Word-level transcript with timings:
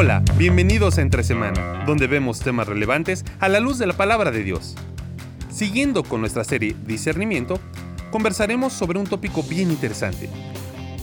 Hola, 0.00 0.22
bienvenidos 0.36 0.96
a 0.96 1.02
Entre 1.02 1.24
Semana, 1.24 1.82
donde 1.84 2.06
vemos 2.06 2.38
temas 2.38 2.68
relevantes 2.68 3.24
a 3.40 3.48
la 3.48 3.58
luz 3.58 3.78
de 3.78 3.86
la 3.88 3.94
palabra 3.94 4.30
de 4.30 4.44
Dios. 4.44 4.76
Siguiendo 5.50 6.04
con 6.04 6.20
nuestra 6.20 6.44
serie 6.44 6.76
Discernimiento, 6.86 7.58
conversaremos 8.12 8.72
sobre 8.72 9.00
un 9.00 9.08
tópico 9.08 9.42
bien 9.42 9.72
interesante. 9.72 10.30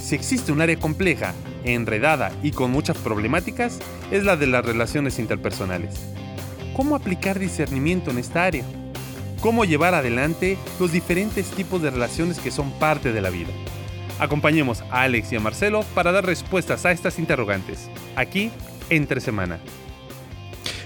Si 0.01 0.15
existe 0.15 0.53
un 0.53 0.61
área 0.61 0.79
compleja, 0.79 1.33
enredada 1.65 2.31
y 2.41 2.51
con 2.51 2.71
muchas 2.71 2.97
problemáticas, 2.97 3.79
es 4.11 4.23
la 4.23 4.37
de 4.37 4.47
las 4.47 4.65
relaciones 4.65 5.19
interpersonales. 5.19 5.99
¿Cómo 6.73 6.95
aplicar 6.95 7.37
discernimiento 7.37 8.11
en 8.11 8.19
esta 8.19 8.45
área? 8.45 8.63
¿Cómo 9.41 9.65
llevar 9.65 9.93
adelante 9.93 10.57
los 10.79 10.93
diferentes 10.93 11.47
tipos 11.51 11.81
de 11.81 11.91
relaciones 11.91 12.39
que 12.39 12.49
son 12.49 12.71
parte 12.79 13.11
de 13.11 13.19
la 13.19 13.29
vida? 13.29 13.51
Acompañemos 14.19 14.83
a 14.89 15.01
Alex 15.01 15.33
y 15.33 15.35
a 15.35 15.41
Marcelo 15.41 15.83
para 15.93 16.13
dar 16.13 16.25
respuestas 16.25 16.85
a 16.85 16.93
estas 16.93 17.19
interrogantes, 17.19 17.89
aquí 18.15 18.53
entre 18.89 19.21
semana. 19.21 19.59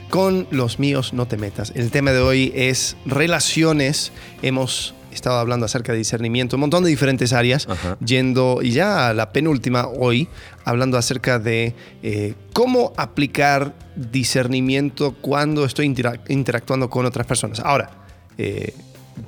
Con 0.10 0.48
los 0.50 0.80
míos 0.80 1.14
no 1.14 1.28
te 1.28 1.38
metas. 1.38 1.72
El 1.76 1.92
tema 1.92 2.12
de 2.12 2.20
hoy 2.20 2.52
es 2.56 2.98
relaciones. 3.06 4.12
Hemos 4.42 4.96
estado 5.12 5.38
hablando 5.38 5.66
acerca 5.66 5.92
de 5.92 6.00
discernimiento, 6.00 6.56
un 6.56 6.62
montón 6.62 6.84
de 6.84 6.90
diferentes 6.90 7.34
áreas, 7.34 7.68
yendo 8.04 8.60
y 8.62 8.72
ya 8.72 9.10
a 9.10 9.14
la 9.14 9.32
penúltima 9.32 9.88
hoy, 9.88 10.28
hablando 10.66 10.98
acerca 10.98 11.40
de 11.40 11.76
eh, 12.04 12.34
cómo 12.54 12.94
aplicar 12.98 13.76
discernimiento 13.96 15.16
cuando 15.22 15.66
estoy 15.66 15.94
interactuando 16.28 16.90
con 16.90 17.06
otras 17.06 17.28
personas. 17.28 17.60
Ahora, 17.60 17.92
eh, 18.38 18.74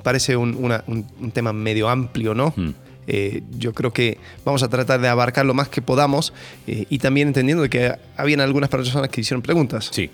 parece 0.04 0.36
un, 0.36 1.32
tema 1.34 1.54
medio 1.54 1.90
amplio, 1.90 2.34
¿no? 2.34 2.54
Hmm. 2.56 2.72
Eh, 3.08 3.42
yo 3.58 3.74
creo 3.74 3.92
que 3.92 4.18
vamos 4.46 4.64
a 4.64 4.70
tratar 4.70 5.02
de 5.02 5.08
abarcar 5.08 5.46
lo 5.46 5.54
más 5.54 5.70
que 5.70 5.82
podamos 5.82 6.34
eh, 6.68 6.86
y 6.90 7.00
también 7.00 7.30
entendiendo 7.30 7.68
que 7.70 7.96
habían 8.16 8.42
algunas 8.42 8.70
personas 8.70 9.10
que 9.10 9.22
hicieron 9.22 9.42
preguntas. 9.42 9.90
Sí. 9.92 10.10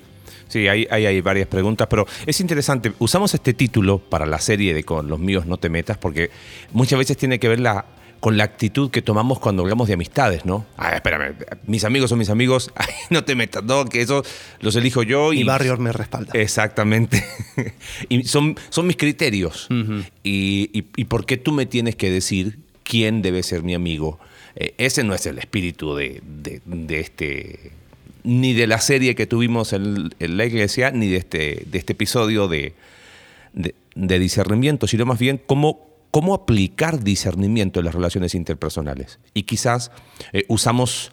Sí, 0.48 0.66
hay, 0.66 0.86
hay, 0.90 1.20
varias 1.20 1.46
preguntas, 1.46 1.88
pero 1.90 2.06
es 2.24 2.40
interesante. 2.40 2.94
Usamos 2.98 3.34
este 3.34 3.52
título 3.52 3.98
para 3.98 4.24
la 4.24 4.38
serie 4.38 4.72
de 4.72 4.82
Con 4.82 5.06
los 5.06 5.18
míos 5.18 5.44
no 5.44 5.58
te 5.58 5.68
metas 5.68 5.98
porque 5.98 6.30
muchas 6.72 6.98
veces 6.98 7.18
tiene 7.18 7.38
que 7.38 7.48
ver 7.48 7.60
la, 7.60 7.84
con 8.20 8.36
la 8.36 8.44
actitud 8.44 8.90
que 8.90 9.02
tomamos 9.02 9.38
cuando 9.38 9.62
hablamos 9.62 9.88
de 9.88 9.94
amistades, 9.94 10.44
¿no? 10.44 10.64
Ah, 10.76 10.94
espérame, 10.94 11.34
mis 11.66 11.84
amigos 11.84 12.10
son 12.10 12.18
mis 12.18 12.30
amigos, 12.30 12.72
no 13.10 13.24
te 13.24 13.34
metas, 13.34 13.62
no, 13.62 13.84
que 13.84 14.00
eso 14.00 14.22
los 14.60 14.74
elijo 14.76 15.02
yo. 15.02 15.32
Y, 15.32 15.38
Mi 15.38 15.44
barrio 15.44 15.76
me 15.76 15.92
respalda. 15.92 16.32
Exactamente. 16.34 17.24
y 18.08 18.24
son, 18.24 18.56
son 18.70 18.86
mis 18.86 18.96
criterios. 18.96 19.68
y, 20.22 20.70
y, 20.72 21.04
por 21.04 21.26
qué 21.26 21.36
tú 21.36 21.52
me 21.52 21.66
tienes 21.66 21.94
que 21.96 22.10
decir 22.10 22.58
quién 22.88 23.20
debe 23.22 23.42
ser 23.42 23.62
mi 23.62 23.74
amigo. 23.74 24.18
Eh, 24.56 24.74
ese 24.78 25.04
no 25.04 25.14
es 25.14 25.26
el 25.26 25.38
espíritu 25.38 25.94
de, 25.94 26.22
este, 26.88 27.72
ni 28.24 28.54
de 28.54 28.66
la 28.66 28.80
serie 28.80 29.14
que 29.14 29.26
tuvimos 29.26 29.74
en, 29.74 30.10
la 30.18 30.44
iglesia, 30.46 30.90
ni 30.90 31.06
de 31.06 31.18
este, 31.18 31.66
de 31.66 31.78
este 31.78 31.92
episodio 31.92 32.48
de, 32.48 32.74
discernimiento, 33.94 34.86
sino 34.86 35.04
más 35.04 35.18
bien 35.18 35.40
cómo, 35.44 35.86
cómo 36.10 36.34
aplicar 36.34 37.04
discernimiento 37.04 37.80
en 37.80 37.84
las 37.84 37.94
relaciones 37.94 38.34
interpersonales. 38.34 39.18
Y 39.34 39.42
quizás 39.42 39.92
eh, 40.32 40.44
usamos 40.48 41.12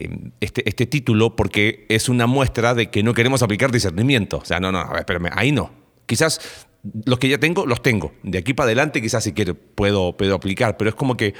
em, 0.00 0.32
este, 0.40 0.68
este, 0.68 0.86
título 0.86 1.36
porque 1.36 1.86
es 1.88 2.08
una 2.08 2.26
muestra 2.26 2.74
de 2.74 2.90
que 2.90 3.04
no 3.04 3.14
queremos 3.14 3.42
aplicar 3.42 3.70
discernimiento. 3.70 4.38
O 4.38 4.44
sea, 4.44 4.58
no, 4.58 4.72
no, 4.72 4.96
espérame, 4.96 5.30
ahí 5.32 5.52
no. 5.52 5.70
Quizás 6.06 6.66
los 7.04 7.18
que 7.18 7.28
ya 7.28 7.38
tengo, 7.38 7.66
los 7.66 7.82
tengo. 7.82 8.12
De 8.22 8.38
aquí 8.38 8.54
para 8.54 8.66
adelante 8.66 9.00
quizás 9.00 9.24
si 9.24 9.32
quiero 9.32 9.54
puedo, 9.54 10.16
puedo 10.16 10.34
aplicar, 10.34 10.76
pero 10.76 10.90
es 10.90 10.96
como 10.96 11.16
que 11.16 11.34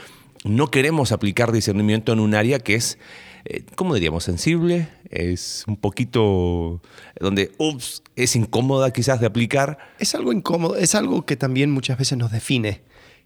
no 0.44 0.70
queremos 0.70 1.12
aplicar 1.12 1.52
discernimiento 1.52 2.12
en 2.12 2.20
un 2.20 2.34
área 2.34 2.58
que 2.58 2.74
es, 2.74 2.98
eh, 3.44 3.62
¿cómo 3.76 3.94
diríamos? 3.94 4.24
Sensible, 4.24 4.88
es 5.10 5.64
un 5.66 5.76
poquito 5.76 6.82
donde, 7.18 7.52
ups, 7.58 8.02
es 8.16 8.36
incómoda 8.36 8.90
quizás 8.92 9.20
de 9.20 9.26
aplicar. 9.26 9.78
Es 9.98 10.14
algo 10.14 10.32
incómodo, 10.32 10.76
es 10.76 10.94
algo 10.94 11.24
que 11.24 11.36
también 11.36 11.70
muchas 11.70 11.98
veces 11.98 12.18
nos 12.18 12.30
define. 12.30 12.82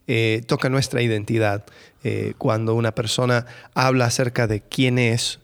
Eh, 0.06 0.42
toca 0.46 0.68
nuestra 0.70 1.02
identidad. 1.02 1.66
Eh, 2.02 2.34
cuando 2.38 2.74
una 2.74 2.94
persona 2.94 3.46
habla 3.74 4.06
acerca 4.06 4.46
de 4.46 4.60
quién 4.60 4.98
es, 4.98 5.40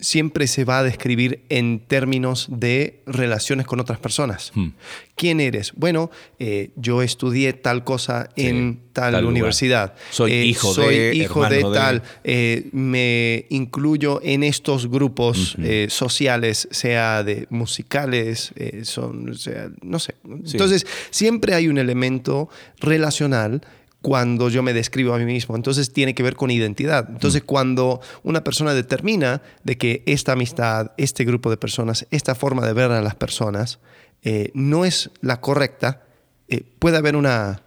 siempre 0.00 0.46
se 0.46 0.64
va 0.64 0.78
a 0.80 0.82
describir 0.82 1.42
en 1.48 1.80
términos 1.80 2.46
de 2.50 3.02
relaciones 3.06 3.66
con 3.66 3.80
otras 3.80 3.98
personas. 3.98 4.50
Hmm. 4.54 4.70
¿Quién 5.14 5.40
eres? 5.40 5.72
Bueno, 5.76 6.10
eh, 6.38 6.70
yo 6.76 7.02
estudié 7.02 7.52
tal 7.52 7.84
cosa 7.84 8.30
en 8.36 8.80
tal, 8.92 9.22
universidad. 9.24 9.94
Soy 10.10 10.32
eh, 10.32 10.44
hijo 10.46 10.72
soy 10.72 10.96
de. 10.96 11.14
hijo 11.14 11.46
de 11.46 11.62
tal. 11.62 12.02
Eh, 12.24 12.70
me 12.72 13.44
incluyo 13.50 14.20
en 14.22 14.42
estos 14.42 14.88
grupos 14.88 15.56
sociales, 15.88 16.68
sea 16.70 17.22
de 17.22 17.46
musicales, 17.50 18.52
son, 18.84 19.36
sea, 19.36 19.68
no 19.82 19.98
sé. 19.98 20.14
Entonces, 20.24 20.86
siempre 21.10 21.54
hay 21.54 21.68
un 21.68 21.76
elemento 21.76 22.48
relacional 22.78 23.60
cuando 24.02 24.48
yo 24.48 24.62
me 24.62 24.72
describo 24.72 25.14
a 25.14 25.18
mí 25.18 25.24
mismo. 25.24 25.56
Entonces 25.56 25.92
tiene 25.92 26.14
que 26.14 26.22
ver 26.22 26.36
con 26.36 26.50
identidad. 26.50 27.06
Entonces 27.10 27.42
mm. 27.42 27.46
cuando 27.46 28.00
una 28.22 28.42
persona 28.42 28.74
determina 28.74 29.42
de 29.64 29.76
que 29.76 30.02
esta 30.06 30.32
amistad, 30.32 30.92
este 30.96 31.24
grupo 31.24 31.50
de 31.50 31.56
personas, 31.56 32.06
esta 32.10 32.34
forma 32.34 32.66
de 32.66 32.72
ver 32.72 32.90
a 32.90 33.02
las 33.02 33.14
personas 33.14 33.78
eh, 34.22 34.50
no 34.54 34.84
es 34.84 35.10
la 35.20 35.40
correcta, 35.40 36.04
eh, 36.48 36.62
puede 36.78 36.96
haber 36.96 37.16
una 37.16 37.62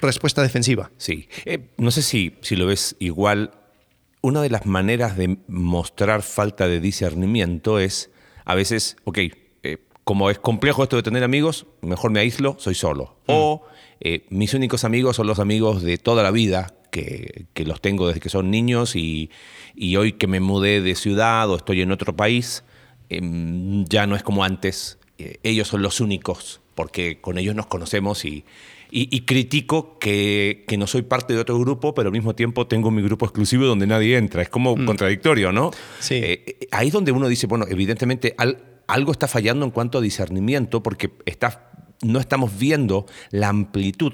respuesta 0.00 0.42
defensiva. 0.42 0.90
Sí. 0.96 1.28
Eh, 1.44 1.70
no 1.78 1.90
sé 1.90 2.02
si, 2.02 2.36
si 2.40 2.56
lo 2.56 2.66
ves 2.66 2.96
igual. 2.98 3.52
Una 4.20 4.40
de 4.40 4.50
las 4.50 4.66
maneras 4.66 5.16
de 5.16 5.38
mostrar 5.48 6.22
falta 6.22 6.68
de 6.68 6.80
discernimiento 6.80 7.80
es 7.80 8.10
a 8.44 8.54
veces, 8.54 8.96
ok, 9.04 9.18
como 10.04 10.30
es 10.30 10.38
complejo 10.38 10.82
esto 10.82 10.96
de 10.96 11.02
tener 11.02 11.22
amigos, 11.22 11.66
mejor 11.80 12.10
me 12.10 12.20
aíslo, 12.20 12.56
soy 12.58 12.74
solo. 12.74 13.16
Mm. 13.26 13.32
O 13.32 13.62
eh, 14.04 14.26
mis 14.30 14.52
únicos 14.52 14.82
amigos 14.82 15.14
son 15.14 15.28
los 15.28 15.38
amigos 15.38 15.80
de 15.82 15.96
toda 15.96 16.24
la 16.24 16.32
vida, 16.32 16.74
que, 16.90 17.46
los 17.64 17.80
tengo 17.80 18.08
desde 18.08 18.18
que 18.18 18.28
son 18.28 18.50
niños 18.50 18.96
y, 18.96 19.30
hoy 19.96 20.14
que 20.14 20.26
me 20.26 20.40
mudé 20.40 20.80
de 20.80 20.96
ciudad 20.96 21.48
o 21.48 21.56
estoy 21.56 21.82
en 21.82 21.92
otro 21.92 22.16
país, 22.16 22.64
em, 23.08 23.84
ya 23.84 24.08
no 24.08 24.16
es 24.16 24.24
como 24.24 24.42
antes. 24.42 24.98
Eh, 25.18 25.38
ellos 25.44 25.68
son 25.68 25.82
los 25.82 26.00
únicos, 26.00 26.60
porque 26.74 27.20
con 27.20 27.38
ellos 27.38 27.54
nos 27.54 27.66
conocemos 27.66 28.24
y, 28.24 28.44
critico 29.24 30.00
que, 30.00 30.64
no 30.76 30.88
soy 30.88 31.02
parte 31.02 31.32
de 31.34 31.38
otro 31.38 31.56
grupo, 31.60 31.94
pero 31.94 32.08
al 32.08 32.12
mismo 32.12 32.34
tiempo 32.34 32.66
tengo 32.66 32.90
mi 32.90 33.02
grupo 33.02 33.26
exclusivo 33.26 33.66
donde 33.66 33.86
nadie 33.86 34.16
entra. 34.16 34.42
Es 34.42 34.48
como 34.48 34.76
mm. 34.76 34.84
contradictorio, 34.84 35.52
¿no? 35.52 35.70
Sí. 36.00 36.16
Eh, 36.16 36.58
ahí 36.72 36.88
es 36.88 36.92
donde 36.92 37.12
uno 37.12 37.28
dice, 37.28 37.46
bueno, 37.46 37.66
evidentemente 37.70 38.34
algo 38.88 39.12
está 39.12 39.28
fallando 39.28 39.64
en 39.64 39.70
cuanto 39.70 39.98
a 39.98 40.00
discernimiento 40.00 40.82
porque 40.82 41.12
está 41.24 41.71
no 42.02 42.20
estamos 42.20 42.58
viendo 42.58 43.06
la 43.30 43.48
amplitud 43.48 44.12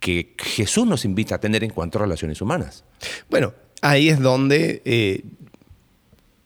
que 0.00 0.34
Jesús 0.38 0.86
nos 0.86 1.04
invita 1.04 1.36
a 1.36 1.40
tener 1.40 1.62
en 1.62 1.70
cuanto 1.70 1.98
a 1.98 2.02
relaciones 2.02 2.40
humanas. 2.40 2.84
Bueno, 3.30 3.54
ahí 3.82 4.08
es 4.08 4.20
donde 4.20 4.82
eh, 4.84 5.24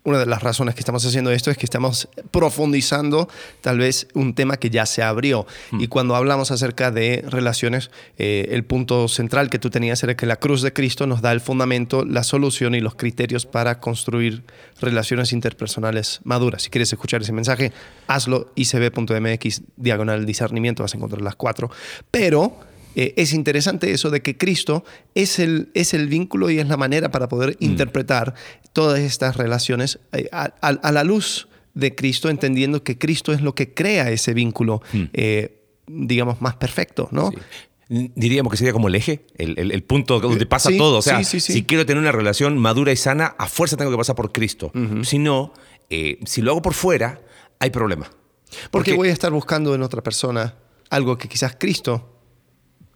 una 0.06 0.20
de 0.20 0.26
las 0.26 0.42
razones 0.42 0.76
que 0.76 0.80
estamos 0.80 1.04
haciendo 1.04 1.32
esto 1.32 1.50
es 1.50 1.58
que 1.58 1.66
estamos 1.66 2.08
profundizando 2.30 3.28
tal 3.60 3.78
vez 3.78 4.06
un 4.14 4.34
tema 4.34 4.56
que 4.56 4.70
ya 4.70 4.86
se 4.86 5.02
abrió. 5.02 5.46
Hmm. 5.72 5.80
Y 5.80 5.88
cuando 5.88 6.14
hablamos 6.14 6.52
acerca 6.52 6.92
de 6.92 7.24
relaciones, 7.28 7.90
eh, 8.16 8.46
el 8.52 8.64
punto 8.64 9.08
central 9.08 9.50
que 9.50 9.58
tú 9.58 9.68
tenías 9.68 10.02
era 10.04 10.16
que 10.16 10.24
la 10.24 10.36
cruz 10.36 10.62
de 10.62 10.72
Cristo 10.72 11.08
nos 11.08 11.22
da 11.22 11.32
el 11.32 11.40
fundamento, 11.40 12.04
la 12.04 12.22
solución 12.22 12.76
y 12.76 12.80
los 12.80 12.94
criterios 12.94 13.46
para 13.46 13.80
construir 13.80 14.44
relaciones 14.80 15.32
interpersonales 15.32 16.20
maduras. 16.22 16.62
Si 16.62 16.70
quieres 16.70 16.92
escuchar 16.92 17.22
ese 17.22 17.32
mensaje, 17.32 17.72
hazlo 18.06 18.52
icb.mx, 18.54 19.62
diagonal 19.76 20.24
discernimiento, 20.24 20.84
vas 20.84 20.94
a 20.94 20.98
encontrar 20.98 21.22
las 21.22 21.34
cuatro. 21.34 21.68
Pero 22.12 22.60
eh, 22.96 23.12
es 23.18 23.34
interesante 23.34 23.92
eso 23.92 24.10
de 24.10 24.22
que 24.22 24.38
Cristo 24.38 24.82
es 25.14 25.38
el, 25.38 25.68
es 25.74 25.92
el 25.92 26.08
vínculo 26.08 26.50
y 26.50 26.58
es 26.58 26.66
la 26.66 26.78
manera 26.78 27.10
para 27.10 27.28
poder 27.28 27.50
mm. 27.50 27.64
interpretar 27.64 28.34
todas 28.72 29.00
estas 29.00 29.36
relaciones 29.36 30.00
eh, 30.12 30.28
a, 30.32 30.90
la 30.90 31.04
luz 31.04 31.48
de 31.74 31.94
Cristo, 31.94 32.30
entendiendo 32.30 32.82
que 32.82 32.96
Cristo 32.96 33.34
es 33.34 33.42
lo 33.42 33.54
que 33.54 33.74
crea 33.74 34.10
ese 34.10 34.32
vínculo, 34.32 34.80
mm. 34.94 35.02
eh, 35.12 35.60
digamos, 35.86 36.40
más 36.40 36.56
perfecto, 36.56 37.08
¿no? 37.12 37.30
Diríamos 37.88 38.50
que 38.50 38.56
sería 38.56 38.72
como 38.72 38.88
el 38.88 38.96
eje, 38.96 39.26
el, 39.36 39.82
punto 39.84 40.18
donde 40.18 40.44
pasa 40.46 40.70
todo. 40.76 40.98
O 40.98 41.02
sea, 41.02 41.22
si 41.22 41.62
quiero 41.64 41.86
tener 41.86 42.00
una 42.00 42.10
relación 42.10 42.58
madura 42.58 42.90
y 42.90 42.96
sana, 42.96 43.36
a 43.38 43.46
fuerza 43.46 43.76
tengo 43.76 43.92
que 43.92 43.96
pasar 43.96 44.16
por 44.16 44.32
Cristo. 44.32 44.72
Si 45.04 45.20
no, 45.20 45.52
si 45.88 46.42
lo 46.42 46.50
hago 46.50 46.62
por 46.62 46.74
fuera, 46.74 47.20
hay 47.60 47.70
problema. 47.70 48.06
Porque, 48.06 48.68
Porque 48.70 48.94
voy 48.94 49.10
a 49.10 49.12
estar 49.12 49.30
buscando 49.30 49.72
en 49.72 49.82
otra 49.82 50.02
persona 50.02 50.56
algo 50.90 51.16
que 51.16 51.28
quizás 51.28 51.54
Cristo 51.56 52.15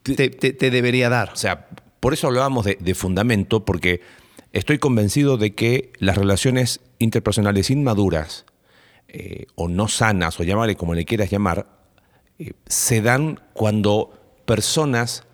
te, 0.02 0.70
debería 0.70 1.08
dar. 1.08 1.32
O 1.32 1.36
sea, 1.36 1.68
por 2.00 2.12
eso 2.12 2.26
hablábamos 2.26 2.64
de, 2.64 2.94
fundamento, 2.94 3.64
porque 3.64 4.00
estoy 4.52 4.78
convencido 4.78 5.36
de 5.36 5.54
que 5.54 5.92
las 5.98 6.16
relaciones 6.16 6.80
interpersonales 6.98 7.70
inmaduras 7.70 8.46
eh, 9.08 9.46
o 9.54 9.68
no 9.68 9.88
sanas, 9.88 10.38
o 10.40 10.44
llamarle 10.44 10.76
como 10.76 10.94
le 10.94 11.04
quieras 11.04 11.30
llamar, 11.30 11.66
eh, 12.38 12.52
se 12.66 13.02
dan 13.02 13.40
cuando 13.52 14.42
personas 14.46 15.24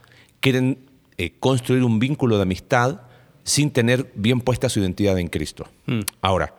quieren 0.41 0.79
eh, 1.19 1.33
construir 1.39 1.83
un 1.85 1.99
vínculo 1.99 2.37
de 2.37 2.43
amistad 2.43 3.03
sin 3.45 3.71
tener 3.71 4.11
bien 4.15 4.41
puesta 4.41 4.69
su 4.69 4.81
identidad 4.81 5.19
en 5.19 5.29
Cristo. 5.29 5.69
Hmm. 5.87 6.01
Ahora, 6.21 6.55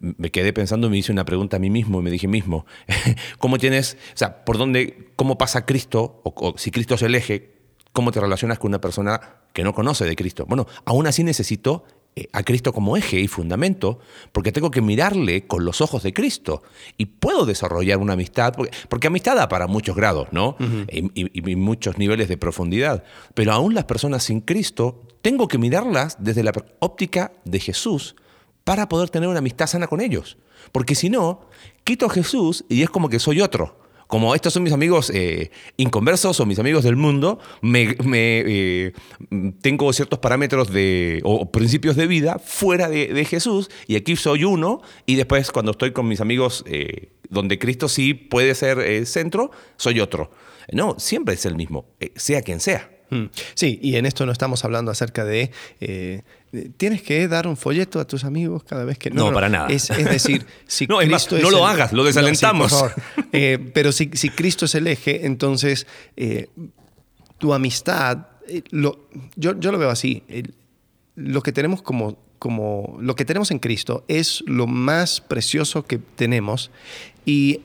me 0.00 0.30
quedé 0.30 0.52
pensando 0.52 0.86
y 0.86 0.90
me 0.90 0.98
hice 0.98 1.12
una 1.12 1.24
pregunta 1.24 1.56
a 1.56 1.60
mí 1.60 1.70
mismo 1.70 2.00
y 2.00 2.02
me 2.02 2.10
dije 2.10 2.26
mismo, 2.26 2.66
¿cómo 3.38 3.58
tienes, 3.58 3.96
o 4.14 4.16
sea, 4.16 4.44
por 4.44 4.58
dónde, 4.58 5.10
cómo 5.16 5.38
pasa 5.38 5.66
Cristo, 5.66 6.22
o, 6.24 6.54
si 6.56 6.70
Cristo 6.70 6.94
es 6.94 7.02
el 7.02 7.14
eje, 7.14 7.52
cómo 7.92 8.10
te 8.10 8.20
relacionas 8.20 8.58
con 8.58 8.70
una 8.70 8.80
persona 8.80 9.20
que 9.52 9.62
no 9.62 9.74
conoce 9.74 10.04
de 10.06 10.16
Cristo? 10.16 10.46
Bueno, 10.46 10.66
aún 10.86 11.06
así 11.06 11.22
necesito 11.22 11.84
eh, 12.16 12.28
a 12.32 12.42
Cristo 12.42 12.72
como 12.72 12.96
eje 12.96 13.20
y 13.20 13.28
fundamento, 13.28 13.98
porque 14.32 14.52
tengo 14.52 14.70
que 14.70 14.80
mirarle 14.80 15.46
con 15.46 15.66
los 15.66 15.82
ojos 15.82 16.02
de 16.02 16.14
Cristo 16.14 16.62
y 16.96 17.06
puedo 17.06 17.44
desarrollar 17.44 17.98
una 17.98 18.14
amistad, 18.14 18.54
porque, 18.88 19.06
amistad 19.06 19.36
da 19.36 19.48
para 19.48 19.66
muchos 19.66 19.94
grados, 19.94 20.28
¿no? 20.32 20.56
y, 20.90 21.56
muchos 21.56 21.98
niveles 21.98 22.28
de 22.28 22.38
profundidad, 22.38 23.04
pero 23.34 23.52
aún 23.52 23.74
las 23.74 23.84
personas 23.84 24.24
sin 24.24 24.40
Cristo, 24.40 25.02
tengo 25.20 25.46
que 25.46 25.58
mirarlas 25.58 26.16
desde 26.18 26.42
la 26.42 26.52
óptica 26.78 27.32
de 27.44 27.60
Jesús 27.60 28.16
para 28.70 28.88
poder 28.88 29.10
tener 29.10 29.28
una 29.28 29.40
amistad 29.40 29.66
sana 29.66 29.88
con 29.88 30.00
ellos, 30.00 30.36
porque 30.70 30.94
si 30.94 31.10
no, 31.10 31.40
quito 31.82 32.06
a 32.06 32.08
Jesús 32.08 32.64
y 32.68 32.82
es 32.82 32.88
como 32.88 33.08
que 33.08 33.18
soy 33.18 33.40
otro 33.40 33.80
como 34.06 34.32
estos 34.32 34.52
son 34.52 34.62
mis 34.62 34.72
amigos 34.72 35.10
eh, 35.12 35.50
inconversos 35.76 36.38
o 36.38 36.46
mis 36.46 36.60
amigos 36.60 36.84
del 36.84 36.94
mundo, 36.94 37.40
me, 37.62 37.96
eh, 38.06 38.92
tengo 39.60 39.92
ciertos 39.92 40.20
parámetros 40.20 40.72
de, 40.72 41.20
o 41.24 41.50
principios 41.50 41.96
de 41.96 42.06
vida 42.06 42.38
fuera 42.38 42.88
de, 42.88 43.24
Jesús 43.24 43.70
y 43.88 43.96
aquí 43.96 44.14
soy 44.14 44.44
uno 44.44 44.82
y 45.04 45.16
después 45.16 45.50
cuando 45.50 45.72
estoy 45.72 45.90
con 45.90 46.06
mis 46.06 46.20
amigos 46.20 46.62
eh, 46.68 47.10
donde 47.28 47.58
Cristo 47.58 47.88
sí 47.88 48.14
puede 48.14 48.54
ser 48.54 49.04
centro, 49.04 49.50
soy 49.78 49.98
otro. 49.98 50.30
No, 50.70 50.94
siempre 50.98 51.34
es 51.34 51.44
el 51.44 51.56
mismo, 51.56 51.86
sea 52.14 52.42
quien 52.42 52.60
sea. 52.60 52.99
Hmm. 53.10 53.26
Sí, 53.54 53.78
y 53.82 53.96
en 53.96 54.06
esto 54.06 54.24
no 54.24 54.32
estamos 54.32 54.64
hablando 54.64 54.90
acerca 54.90 55.24
de 55.24 55.50
tienes 56.76 57.02
que 57.02 57.28
dar 57.28 57.46
un 57.46 57.56
folleto 57.56 58.00
a 58.00 58.06
tus 58.06 58.24
amigos 58.24 58.64
cada 58.64 58.84
vez 58.84 58.98
que... 58.98 59.10
No, 59.10 59.26
no, 59.26 59.32
para 59.32 59.48
nada. 59.48 59.68
Es, 59.68 59.88
decir, 59.88 60.44
si 60.66 60.86
no, 60.86 60.98
Cristo 60.98 61.38
no 61.38 61.50
lo 61.50 61.66
hagas, 61.66 61.92
lo 61.92 62.04
desalentamos. 62.04 62.74
Eh, 63.32 63.58
pero 63.72 63.92
si, 63.92 64.08
Cristo 64.08 64.64
es 64.64 64.74
el 64.74 64.88
eje, 64.88 65.24
entonces 65.24 65.86
eh, 66.16 66.48
tu 67.38 67.54
amistad, 67.54 68.26
eh, 68.48 68.62
lo, 68.70 69.06
yo, 69.36 69.58
yo, 69.58 69.70
lo 69.70 69.78
veo 69.78 69.88
así, 69.88 70.24
lo 71.14 71.40
que 71.40 71.52
tenemos 71.52 71.80
como, 71.80 72.18
como, 72.40 72.98
lo 73.00 73.14
que 73.14 73.24
tenemos 73.24 73.52
en 73.52 73.60
Cristo 73.60 74.04
es 74.08 74.42
lo 74.46 74.66
más 74.66 75.20
precioso 75.20 75.84
que 75.84 75.98
tenemos 75.98 76.72
y 77.24 77.60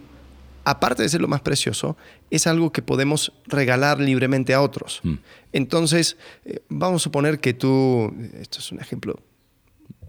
aparte 0.65 1.03
de 1.03 1.09
ser 1.09 1.21
lo 1.21 1.27
más 1.27 1.41
precioso, 1.41 1.95
es 2.29 2.47
algo 2.47 2.71
que 2.71 2.81
podemos 2.81 3.31
regalar 3.45 3.99
libremente 3.99 4.53
a 4.53 4.61
otros. 4.61 4.99
Mm. 5.03 5.13
Entonces, 5.53 6.17
eh, 6.43 6.59
vamos 6.67 7.01
a 7.01 7.03
suponer 7.03 7.39
que 7.39 7.53
tú, 7.53 8.13
esto 8.39 8.59
es 8.59 8.71
un 8.71 8.79
ejemplo 8.81 9.19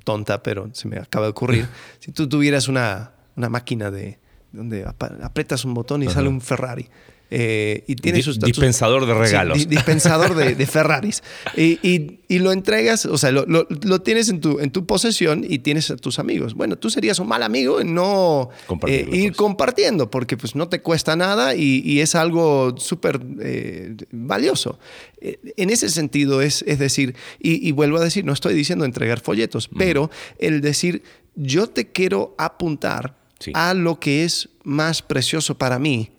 tonta, 0.04 0.42
pero 0.42 0.68
se 0.72 0.88
me 0.88 0.96
acaba 0.98 1.26
de 1.26 1.30
ocurrir, 1.30 1.68
si 2.00 2.10
tú 2.10 2.28
tuvieras 2.28 2.68
una, 2.68 3.12
una 3.36 3.48
máquina 3.48 3.90
de 3.90 4.18
donde 4.52 4.84
apretas 5.22 5.64
un 5.64 5.74
botón 5.74 6.02
y 6.02 6.08
sale 6.08 6.28
un 6.28 6.40
Ferrari. 6.40 6.88
Eh, 7.28 7.82
y 7.88 7.96
tiene 7.96 8.22
sus, 8.22 8.38
dispensador 8.38 9.04
de 9.04 9.14
regalos. 9.14 9.68
dispensador 9.68 10.36
de, 10.36 10.66
Ferraris. 10.66 11.22
Y, 11.56 12.38
lo 12.38 12.52
entregas, 12.52 13.06
o 13.06 13.18
sea, 13.18 13.32
lo, 13.32 14.02
tienes 14.02 14.28
en 14.28 14.40
tu, 14.40 14.60
en 14.60 14.70
tu 14.70 14.86
posesión 14.86 15.44
y 15.48 15.58
tienes 15.60 15.90
a 15.90 15.96
tus 15.96 16.18
amigos. 16.18 16.54
Bueno, 16.54 16.76
tú 16.76 16.90
serías 16.90 17.18
un 17.18 17.28
mal 17.28 17.42
amigo 17.42 17.80
en 17.80 17.94
no 17.94 18.50
eh, 18.86 19.08
ir 19.10 19.30
pues. 19.30 19.36
compartiendo, 19.36 20.10
porque 20.10 20.36
pues 20.36 20.54
no 20.54 20.68
te 20.68 20.82
cuesta 20.82 21.16
nada 21.16 21.54
y, 21.54 22.00
es 22.00 22.14
algo 22.14 22.74
súper 22.76 23.20
eh, 23.40 23.96
valioso. 24.12 24.78
En 25.20 25.70
ese 25.70 25.88
sentido 25.88 26.42
es, 26.42 26.62
es 26.66 26.78
decir, 26.78 27.16
y, 27.40 27.72
vuelvo 27.72 27.96
a 27.96 28.04
decir, 28.04 28.24
no 28.24 28.32
estoy 28.32 28.54
diciendo 28.54 28.84
entregar 28.84 29.20
folletos, 29.20 29.68
pero 29.76 30.10
el 30.38 30.60
decir, 30.60 31.02
yo 31.34 31.68
te 31.68 31.90
quiero 31.90 32.34
apuntar 32.38 33.16
a 33.54 33.74
lo 33.74 33.98
que 33.98 34.24
es 34.24 34.48
más 34.62 35.02
precioso 35.02 35.58
para 35.58 35.78
mí 35.78 36.15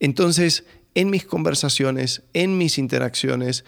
entonces, 0.00 0.64
en 0.94 1.10
mis 1.10 1.24
conversaciones, 1.24 2.22
en 2.32 2.58
mis 2.58 2.78
interacciones, 2.78 3.64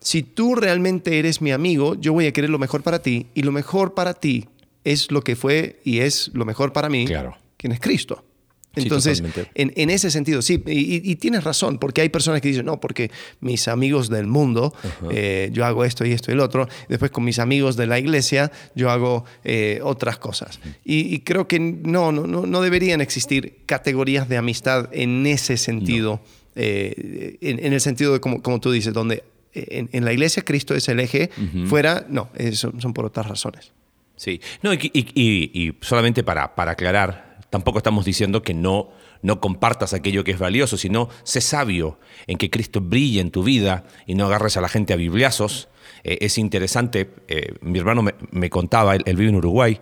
si 0.00 0.22
tú 0.22 0.54
realmente 0.54 1.18
eres 1.18 1.40
mi 1.40 1.52
amigo, 1.52 1.94
yo 1.94 2.12
voy 2.12 2.26
a 2.26 2.32
querer 2.32 2.50
lo 2.50 2.58
mejor 2.58 2.82
para 2.82 3.02
ti 3.02 3.26
y 3.34 3.42
lo 3.42 3.52
mejor 3.52 3.94
para 3.94 4.14
ti 4.14 4.48
es 4.84 5.10
lo 5.10 5.22
que 5.22 5.36
fue 5.36 5.80
y 5.84 6.00
es 6.00 6.30
lo 6.34 6.44
mejor 6.44 6.72
para 6.72 6.88
mí, 6.88 7.06
claro. 7.06 7.36
quien 7.56 7.72
es 7.72 7.80
Cristo. 7.80 8.24
Entonces, 8.74 9.22
en, 9.54 9.90
ese 9.90 10.10
sentido, 10.10 10.40
sí, 10.40 10.62
y, 10.66 11.16
tienes 11.16 11.44
razón, 11.44 11.78
porque 11.78 12.00
hay 12.00 12.08
personas 12.08 12.40
que 12.40 12.48
dicen, 12.48 12.66
no, 12.66 12.80
porque 12.80 13.10
mis 13.40 13.68
amigos 13.68 14.08
del 14.08 14.26
mundo, 14.26 14.74
eh, 15.10 15.50
yo 15.52 15.64
hago 15.66 15.84
esto 15.84 16.04
y 16.06 16.12
esto 16.12 16.30
y 16.30 16.34
el 16.34 16.40
otro, 16.40 16.68
después 16.88 17.10
con 17.10 17.24
mis 17.24 17.38
amigos 17.38 17.76
de 17.76 17.86
la 17.86 17.98
iglesia, 17.98 18.50
yo 18.74 18.90
hago 18.90 19.24
eh, 19.44 19.80
otras 19.82 20.18
cosas. 20.18 20.60
Y, 20.84 21.20
creo 21.20 21.46
que 21.46 21.60
no, 21.60 22.12
no, 22.12 22.26
no, 22.26 22.60
deberían 22.62 23.00
existir 23.00 23.58
categorías 23.66 24.28
de 24.28 24.36
amistad 24.38 24.88
en 24.92 25.26
ese 25.26 25.56
sentido, 25.56 26.20
eh, 26.56 27.36
en, 27.40 27.72
el 27.72 27.80
sentido 27.80 28.14
de 28.14 28.20
como, 28.20 28.42
como 28.42 28.60
tú 28.60 28.72
dices, 28.72 28.94
donde 28.94 29.24
en, 29.54 30.04
la 30.04 30.12
iglesia 30.12 30.42
Cristo 30.44 30.74
es 30.74 30.88
el 30.88 31.00
eje, 31.00 31.30
fuera, 31.66 32.06
no, 32.08 32.30
son, 32.54 32.80
son, 32.80 32.94
por 32.94 33.04
otras 33.04 33.26
razones. 33.26 33.72
Sí, 34.16 34.40
no, 34.62 34.72
y, 34.72 35.74
solamente 35.80 36.22
para, 36.22 36.54
para 36.54 36.72
aclarar, 36.72 37.31
Tampoco 37.52 37.76
estamos 37.76 38.06
diciendo 38.06 38.40
que 38.40 38.54
no, 38.54 38.88
no 39.20 39.38
compartas 39.38 39.92
aquello 39.92 40.24
que 40.24 40.30
es 40.30 40.38
valioso, 40.38 40.78
sino 40.78 41.10
sé 41.22 41.42
sabio 41.42 41.98
en 42.26 42.38
que 42.38 42.48
Cristo 42.48 42.80
brille 42.80 43.20
en 43.20 43.30
tu 43.30 43.42
vida 43.42 43.84
y 44.06 44.14
no 44.14 44.24
agarres 44.24 44.56
a 44.56 44.62
la 44.62 44.70
gente 44.70 44.94
a 44.94 44.96
bibliazos. 44.96 45.68
Eh, 46.02 46.16
es 46.22 46.38
interesante, 46.38 47.10
eh, 47.28 47.52
mi 47.60 47.78
hermano 47.78 48.06
me, 48.30 48.48
contaba, 48.48 48.96
él, 48.96 49.04
vive 49.04 49.28
en 49.28 49.36
Uruguay, 49.36 49.78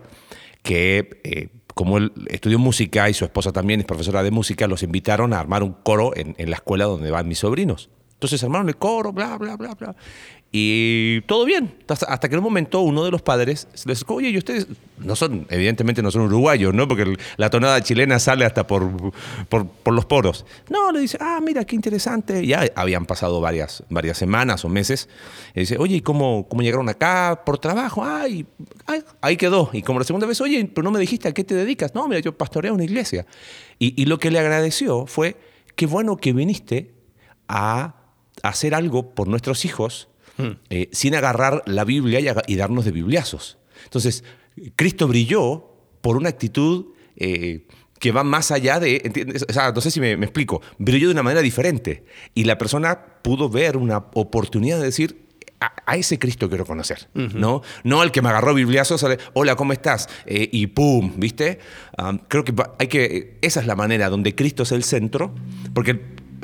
que 0.63 1.21
eh, 1.23 1.47
como 1.73 1.97
él 1.97 2.11
estudió 2.27 2.59
música 2.59 3.09
y 3.09 3.13
su 3.13 3.23
esposa 3.23 3.53
también 3.53 3.79
es 3.79 3.85
profesora 3.85 4.21
de 4.21 4.31
música, 4.31 4.67
los 4.67 4.83
invitaron 4.83 5.31
a 5.31 5.39
armar 5.39 5.63
un 5.63 5.71
coro 5.71 6.13
en, 6.13 6.35
en 6.37 6.49
la 6.49 6.57
escuela 6.57 6.83
donde 6.83 7.09
van 7.09 7.25
mis 7.25 7.39
sobrinos. 7.39 7.89
Entonces 8.15 8.43
armaron 8.43 8.67
el 8.67 8.75
coro, 8.75 9.13
bla, 9.13 9.37
bla, 9.37 9.55
bla, 9.55 9.75
bla. 9.75 9.95
Y 10.53 11.21
todo 11.21 11.45
bien, 11.45 11.73
hasta, 11.87 12.27
que 12.27 12.35
en 12.35 12.39
un 12.39 12.43
momento 12.43 12.81
uno 12.81 13.05
de 13.05 13.11
los 13.11 13.21
padres 13.21 13.69
les 13.85 13.99
dijo, 13.99 14.15
oye, 14.15 14.31
y 14.31 14.37
ustedes 14.37 14.67
no 14.97 15.15
son, 15.15 15.47
evidentemente 15.49 16.03
no 16.03 16.11
son 16.11 16.23
uruguayos, 16.23 16.73
¿no? 16.73 16.89
Porque 16.89 17.15
la 17.37 17.49
tonada 17.49 17.79
chilena 17.81 18.19
sale 18.19 18.43
hasta 18.43 18.67
por, 18.67 19.13
por, 19.47 19.93
los 19.93 20.05
poros. 20.05 20.45
No, 20.69 20.91
le 20.91 20.99
dice, 20.99 21.17
ah, 21.21 21.39
mira, 21.41 21.63
qué 21.63 21.77
interesante. 21.77 22.45
Ya 22.45 22.69
habían 22.75 23.05
pasado 23.05 23.39
varias, 23.39 23.85
varias 23.89 24.17
semanas 24.17 24.65
o 24.65 24.69
meses. 24.69 25.07
Y 25.55 25.61
dice, 25.61 25.77
oye, 25.79 25.95
¿y 25.95 26.01
cómo, 26.01 26.45
cómo 26.49 26.63
llegaron 26.63 26.89
acá? 26.89 27.43
Por 27.45 27.57
trabajo. 27.57 28.03
Ay, 28.03 28.45
ahí 29.21 29.37
quedó. 29.37 29.69
Y 29.71 29.83
como 29.83 29.99
la 29.99 30.05
segunda 30.05 30.27
vez, 30.27 30.41
oye, 30.41 30.65
pero 30.65 30.83
no 30.83 30.91
me 30.91 30.99
dijiste 30.99 31.29
a 31.29 31.33
qué 31.33 31.45
te 31.45 31.55
dedicas. 31.55 31.95
No, 31.95 32.09
mira, 32.09 32.19
yo 32.19 32.37
pastoreo 32.37 32.73
una 32.73 32.83
iglesia. 32.83 33.25
Y, 33.79 34.01
y 34.01 34.05
lo 34.05 34.19
que 34.19 34.29
le 34.29 34.39
agradeció 34.39 35.05
fue, 35.05 35.37
qué 35.77 35.85
bueno 35.85 36.17
que 36.17 36.33
viniste 36.33 36.93
a 37.47 37.95
hacer 38.43 38.75
algo 38.75 39.11
por 39.11 39.29
nuestros 39.29 39.63
hijos 39.63 40.09
Eh, 40.69 40.89
sin 40.91 41.15
agarrar 41.15 41.63
la 41.65 41.83
Biblia 41.83 42.19
y, 42.47 42.55
darnos 42.55 42.85
de 42.85 42.91
bibliazos. 42.91 43.57
Entonces, 43.83 44.23
Cristo 44.75 45.07
brilló 45.07 45.65
por 46.01 46.17
una 46.17 46.29
actitud 46.29 46.87
eh, 47.15 47.65
que 47.99 48.11
va 48.11 48.23
más 48.23 48.51
allá 48.51 48.79
de, 48.79 49.35
o 49.47 49.53
sea, 49.53 49.71
no 49.71 49.79
sé 49.79 49.91
si 49.91 49.99
me, 49.99 50.13
explico, 50.13 50.61
brilló 50.79 51.07
de 51.07 51.13
una 51.13 51.23
manera 51.23 51.41
diferente 51.41 52.03
y 52.33 52.45
la 52.45 52.57
persona 52.57 52.99
pudo 53.21 53.47
ver 53.47 53.77
una 53.77 53.97
oportunidad 54.15 54.79
de 54.79 54.85
decir, 54.85 55.27
a, 55.59 55.95
ese 55.95 56.17
Cristo 56.17 56.49
quiero 56.49 56.65
conocer, 56.65 57.09
¿no? 57.13 57.61
No 57.83 58.01
al 58.01 58.11
que 58.11 58.23
me 58.23 58.29
agarró 58.29 58.55
bibliazos, 58.55 59.05
hola, 59.33 59.55
¿cómo 59.55 59.73
estás? 59.73 60.09
Eh, 60.25 60.49
y 60.51 60.65
pum, 60.65 61.13
¿viste? 61.17 61.59
Ah, 61.95 62.17
creo 62.27 62.43
que 62.43 62.55
hay 62.79 62.87
que, 62.87 63.37
esa 63.41 63.59
es 63.59 63.67
la 63.67 63.75
manera 63.75 64.09
donde 64.09 64.33
Cristo 64.33 64.63
es 64.63 64.71
el 64.71 64.83
centro, 64.83 65.35
porque 65.75 66.01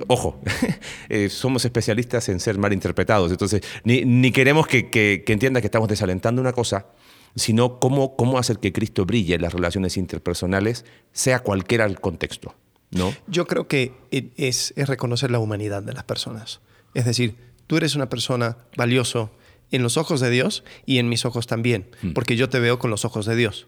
ojo, 0.08 0.40
eh, 1.10 1.30
somos 1.30 1.66
especialistas 1.66 2.30
en 2.30 2.40
ser 2.40 2.58
mal 2.58 2.74
interpretados, 2.74 3.32
entonces 3.32 3.62
ni, 3.84 4.32
queremos 4.32 4.68
que, 4.68 5.24
entienda 5.28 5.62
que 5.62 5.68
estamos 5.68 5.90
desalentando 5.90 6.42
una 6.42 6.54
cosa, 6.54 6.88
sino 7.36 7.80
cómo, 7.80 8.16
cómo 8.16 8.38
hacer 8.38 8.60
que 8.60 8.74
Cristo 8.74 9.06
brille 9.06 9.36
en 9.36 9.42
las 9.42 9.54
relaciones 9.54 9.98
interpersonales, 9.98 10.86
sea 11.12 11.40
cualquiera 11.40 11.86
el 11.86 12.00
contexto. 12.00 12.56
¿no? 12.92 13.14
Yo 13.28 13.48
creo 13.48 13.68
que 13.68 13.94
es, 14.12 14.74
reconocer 14.76 15.32
la 15.32 15.40
humanidad 15.40 15.84
de 15.84 15.94
las 15.94 16.04
personas. 16.04 16.62
Es 16.94 17.06
decir, 17.06 17.36
tú 17.68 17.78
eres 17.78 17.96
una 17.96 18.10
persona 18.10 18.58
valioso 18.76 19.32
en 19.72 19.84
los 19.84 19.98
ojos 19.98 20.22
de 20.22 20.30
Dios 20.30 20.64
y 20.86 20.98
en 21.00 21.10
mis 21.10 21.26
ojos 21.26 21.48
también, 21.48 21.90
mm. 22.02 22.14
porque 22.14 22.38
yo 22.38 22.50
te 22.50 22.60
veo 22.60 22.80
con 22.80 22.90
los 22.90 23.06
ojos 23.06 23.26
de 23.26 23.36
Dios. 23.36 23.68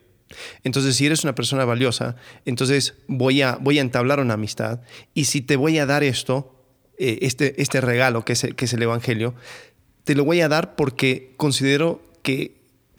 Entonces, 0.64 0.96
si 0.96 1.06
eres 1.06 1.24
una 1.24 1.36
persona 1.36 1.66
valiosa, 1.66 2.16
entonces 2.46 2.96
voy 3.08 3.42
a, 3.42 3.58
voy 3.60 3.80
a 3.80 3.82
entablar 3.82 4.20
una 4.20 4.36
amistad 4.36 4.82
y 5.14 5.26
si 5.26 5.42
te 5.42 5.56
voy 5.56 5.80
a 5.80 5.86
dar 5.86 6.04
esto, 6.04 6.56
eh, 6.98 7.20
este, 7.22 7.62
este 7.62 7.82
regalo 7.82 8.26
que 8.26 8.34
es, 8.34 8.48
que 8.56 8.66
es 8.66 8.74
el 8.74 8.84
Evangelio, 8.84 9.34
te 10.04 10.16
lo 10.16 10.26
voy 10.26 10.42
a 10.42 10.50
dar 10.50 10.76
porque 10.76 11.34
considero 11.38 12.02
que, 12.22 12.56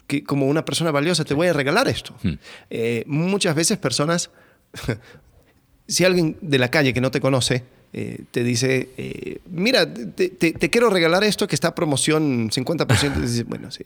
que 0.06 0.24
como 0.24 0.46
una 0.46 0.64
persona 0.64 0.90
valiosa 0.90 1.24
te 1.24 1.34
voy 1.34 1.48
a 1.48 1.52
regalar 1.52 1.88
esto. 1.88 2.14
Hmm. 2.22 2.34
Eh, 2.70 3.04
muchas 3.06 3.54
veces 3.54 3.78
personas, 3.78 4.30
si 5.86 6.04
alguien 6.04 6.36
de 6.40 6.58
la 6.58 6.70
calle 6.70 6.92
que 6.92 7.00
no 7.00 7.10
te 7.10 7.20
conoce, 7.20 7.64
eh, 7.92 8.22
te 8.30 8.44
dice, 8.44 9.40
mira, 9.50 9.92
te, 9.92 10.70
quiero 10.70 10.90
regalar 10.90 11.24
esto 11.24 11.48
que 11.48 11.56
está 11.56 11.68
a 11.68 11.74
promoción 11.74 12.50
50%, 12.50 13.14
dices, 13.20 13.44
bueno, 13.46 13.70
sí, 13.70 13.82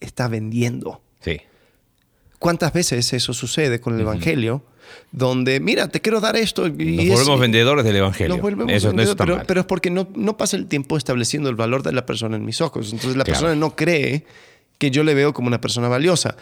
está 0.00 0.28
vendiendo. 0.28 1.00
Sí 1.20 1.40
¿Cuántas 2.38 2.72
veces 2.72 3.12
eso 3.12 3.32
sucede 3.34 3.80
con 3.80 3.94
el 3.94 4.00
Evangelio? 4.02 4.62
Donde, 5.12 5.60
mira, 5.60 5.88
te 5.88 6.00
quiero 6.00 6.20
dar 6.20 6.36
esto. 6.36 6.66
Y 6.66 6.70
Nos 6.96 7.04
es- 7.04 7.10
volvemos 7.12 7.40
vendedores 7.40 7.84
del 7.84 7.96
Evangelio. 7.96 8.34
nos 8.34 8.42
volvemos 8.42 8.72
eso, 8.72 8.88
vendedores, 8.88 9.04
eso 9.04 9.12
está 9.12 9.24
pero, 9.24 9.36
mal. 9.38 9.46
pero 9.46 9.60
es 9.60 9.66
porque 9.66 9.90
no, 9.90 10.08
no 10.14 10.36
pasa 10.36 10.56
el 10.56 10.66
tiempo 10.66 10.96
estableciendo 10.96 11.48
el 11.50 11.56
valor 11.56 11.82
de 11.82 11.92
la 11.92 12.06
persona 12.06 12.36
en 12.36 12.44
mis 12.44 12.60
ojos. 12.60 12.86
Entonces 12.92 13.16
la 13.16 13.24
Claro. 13.24 13.40
persona 13.40 13.54
no 13.58 13.74
cree 13.76 14.24
que 14.78 14.90
yo 14.90 15.02
le 15.04 15.14
veo 15.14 15.34
como 15.34 15.48
una 15.48 15.60
persona 15.60 15.88
valiosa. 15.88 16.36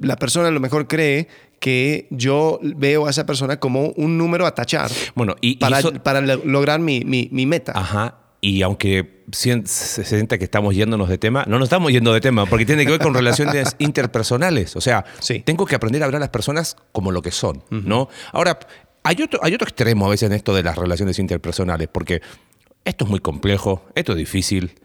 La 0.00 0.16
persona 0.16 0.48
a 0.48 0.50
lo 0.50 0.60
mejor 0.60 0.86
cree 0.88 1.28
que 1.60 2.06
yo 2.10 2.58
veo 2.62 3.06
a 3.06 3.10
esa 3.10 3.26
persona 3.26 3.58
como 3.58 3.88
un 3.96 4.16
número 4.16 4.46
a 4.46 4.54
tachar 4.54 4.90
Bueno, 5.16 5.34
y- 5.40 5.50
y 5.52 5.56
para, 5.56 5.80
eso- 5.80 5.92
para 5.92 6.20
lo- 6.20 6.40
lograr 6.44 6.78
mi, 6.80 7.00
mi- 7.04 7.28
mi 7.32 7.46
meta. 7.46 7.72
Ajá. 7.74 8.17
Y 8.40 8.62
aunque 8.62 9.24
se 9.32 9.64
sienta 10.04 10.38
que 10.38 10.44
estamos 10.44 10.74
yéndonos 10.74 11.08
de 11.08 11.18
tema, 11.18 11.44
no 11.48 11.58
nos 11.58 11.66
estamos 11.66 11.90
yendo 11.90 12.12
de 12.12 12.20
tema, 12.20 12.46
porque 12.46 12.64
tiene 12.64 12.84
que 12.84 12.92
ver 12.92 13.00
con 13.00 13.12
relaciones 13.14 13.74
interpersonales. 13.78 14.76
O 14.76 14.80
sea, 14.80 15.04
Sí. 15.18 15.40
tengo 15.40 15.66
que 15.66 15.74
aprender 15.74 16.02
a 16.02 16.06
ver 16.06 16.16
a 16.16 16.20
las 16.20 16.28
personas 16.28 16.76
como 16.92 17.10
lo 17.10 17.20
que 17.20 17.32
son, 17.32 17.64
¿no? 17.70 18.08
Ahora, 18.32 18.58
hay 19.02 19.22
otro, 19.22 19.40
hay 19.42 19.54
otro 19.54 19.66
extremo 19.66 20.06
a 20.06 20.10
veces 20.10 20.28
en 20.30 20.34
esto 20.36 20.54
de 20.54 20.62
las 20.62 20.76
relaciones 20.76 21.18
interpersonales, 21.18 21.88
porque 21.90 22.20
esto 22.84 23.04
es 23.04 23.10
muy 23.10 23.20
complejo, 23.20 23.84
esto 23.94 24.12
es 24.12 24.18
difícil, 24.18 24.78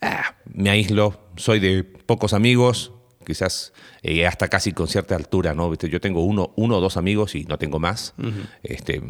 ah, 0.00 0.36
me 0.52 0.70
aíslo, 0.70 1.20
soy 1.36 1.58
de 1.60 1.82
pocos 1.84 2.32
amigos, 2.32 2.92
quizás 3.26 3.72
eh, 4.02 4.26
hasta 4.26 4.48
casi 4.48 4.72
con 4.72 4.86
cierta 4.88 5.14
altura, 5.16 5.52
¿no? 5.52 5.68
¿Viste? 5.68 5.88
Yo 5.88 6.00
tengo 6.00 6.24
uno, 6.24 6.52
uno 6.56 6.76
o 6.76 6.80
dos 6.80 6.96
amigos 6.96 7.34
y 7.34 7.44
no 7.44 7.58
tengo 7.58 7.78
más. 7.80 8.14
este, 8.62 9.02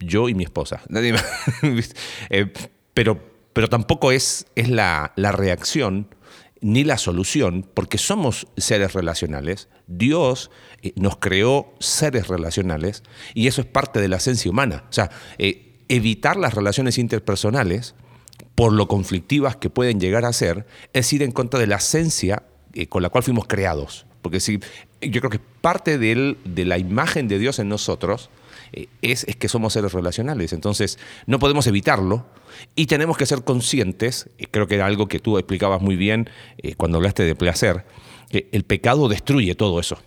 yo 0.00 0.28
y 0.28 0.34
mi 0.34 0.44
esposa. 0.44 0.82
Nadie 0.88 1.12
más. 1.14 1.24
Eh, 2.30 2.52
pero, 2.94 3.20
pero 3.58 3.68
tampoco 3.68 4.12
es, 4.12 4.46
es 4.54 4.68
la, 4.68 5.12
la 5.16 5.32
reacción 5.32 6.14
ni 6.60 6.84
la 6.84 6.96
solución, 6.96 7.68
porque 7.74 7.98
somos 7.98 8.46
seres 8.56 8.92
relacionales. 8.92 9.68
Dios 9.88 10.52
eh, 10.80 10.92
nos 10.94 11.16
creó 11.16 11.74
seres 11.80 12.28
relacionales 12.28 13.02
y 13.34 13.48
eso 13.48 13.60
es 13.60 13.66
parte 13.66 14.00
de 14.00 14.06
la 14.06 14.18
esencia 14.18 14.48
humana. 14.48 14.84
O 14.88 14.92
sea, 14.92 15.10
eh, 15.38 15.80
evitar 15.88 16.36
las 16.36 16.54
relaciones 16.54 16.98
interpersonales 16.98 17.96
por 18.54 18.72
lo 18.72 18.86
conflictivas 18.86 19.56
que 19.56 19.70
pueden 19.70 19.98
llegar 19.98 20.24
a 20.24 20.32
ser, 20.32 20.64
es 20.92 21.12
ir 21.12 21.24
en 21.24 21.32
contra 21.32 21.58
de 21.58 21.66
la 21.66 21.78
esencia 21.78 22.44
eh, 22.74 22.86
con 22.86 23.02
la 23.02 23.08
cual 23.08 23.24
fuimos 23.24 23.48
creados. 23.48 24.06
Porque 24.22 24.38
si, 24.38 24.60
yo 25.00 25.20
creo 25.20 25.30
que 25.30 25.40
parte 25.40 25.98
del- 25.98 26.38
de 26.44 26.64
la 26.64 26.78
imagen 26.78 27.26
de 27.26 27.40
Dios 27.40 27.58
en 27.58 27.68
nosotros 27.68 28.30
es, 28.72 29.24
es 29.24 29.36
que 29.36 29.48
somos 29.48 29.72
seres 29.72 29.92
relacionales. 29.92 30.52
Entonces, 30.52 30.98
no 31.26 31.38
podemos 31.38 31.66
evitarlo 31.66 32.26
y 32.74 32.86
tenemos 32.86 33.16
que 33.16 33.26
ser 33.26 33.44
conscientes, 33.44 34.30
eh, 34.38 34.46
creo 34.50 34.66
que 34.66 34.76
era 34.76 34.86
algo 34.86 35.08
que 35.08 35.18
tú 35.18 35.38
explicabas 35.38 35.80
muy 35.80 35.96
bien 35.96 36.30
eh, 36.58 36.74
cuando 36.74 36.98
hablaste 36.98 37.24
de 37.24 37.34
placer, 37.34 37.84
que 38.30 38.48
el 38.52 38.64
pecado 38.64 39.08
destruye 39.08 39.54
todo 39.54 39.80
eso, 39.80 39.98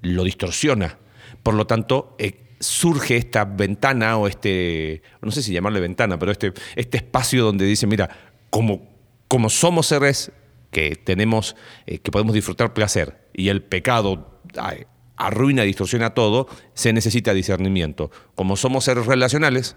lo 0.00 0.24
distorsiona. 0.24 0.98
Por 1.42 1.54
lo 1.54 1.66
tanto, 1.66 2.14
eh, 2.18 2.56
surge 2.60 3.16
esta 3.16 3.44
ventana 3.44 4.16
o 4.16 4.28
este, 4.28 5.02
no 5.20 5.30
sé 5.30 5.42
si 5.42 5.52
llamarle 5.52 5.80
ventana, 5.80 6.18
pero 6.18 6.32
este, 6.32 6.52
este 6.76 6.98
espacio 6.98 7.44
donde 7.44 7.64
dice, 7.64 7.86
mira, 7.86 8.08
como, 8.50 8.88
como 9.28 9.50
somos 9.50 9.86
seres 9.86 10.32
que 10.70 10.96
tenemos, 10.96 11.56
eh, 11.86 11.98
que 11.98 12.10
podemos 12.10 12.34
disfrutar 12.34 12.72
placer 12.72 13.28
y 13.34 13.48
el 13.48 13.62
pecado 13.62 14.40
ay, 14.58 14.84
arruina 15.16 15.62
distorsiona 15.62 16.10
todo, 16.14 16.48
se 16.74 16.92
necesita 16.92 17.34
discernimiento. 17.34 18.10
Como 18.34 18.56
somos 18.56 18.84
seres 18.84 19.06
relacionales, 19.06 19.76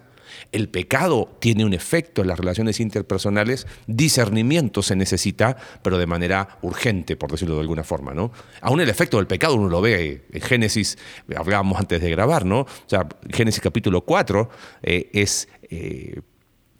el 0.52 0.70
pecado 0.70 1.38
tiene 1.40 1.64
un 1.66 1.74
efecto 1.74 2.22
en 2.22 2.28
las 2.28 2.40
relaciones 2.40 2.80
interpersonales, 2.80 3.68
discernimiento 3.88 4.82
se 4.82 4.96
necesita, 4.96 5.56
pero 5.82 5.98
de 5.98 6.08
manera 6.08 6.58
urgente, 6.62 7.16
por 7.16 7.32
decirlo 7.32 7.56
de 7.56 7.62
alguna 7.62 7.84
forma, 7.84 8.14
¿no? 8.14 8.32
Aún 8.62 8.82
el 8.82 8.90
efecto 8.90 9.18
del 9.18 9.28
pecado 9.28 9.56
uno 9.56 9.70
lo 9.70 9.82
ve 9.82 10.26
en 10.32 10.42
Génesis, 10.42 10.98
hablábamos 11.38 11.80
antes 11.80 12.02
de 12.02 12.10
grabar, 12.10 12.46
¿no? 12.46 12.62
O 12.62 12.68
sea, 12.88 13.08
Génesis 13.30 13.62
capítulo 13.62 14.02
4 14.02 14.50
eh, 14.84 15.10
es... 15.14 15.48
eh, 15.70 16.22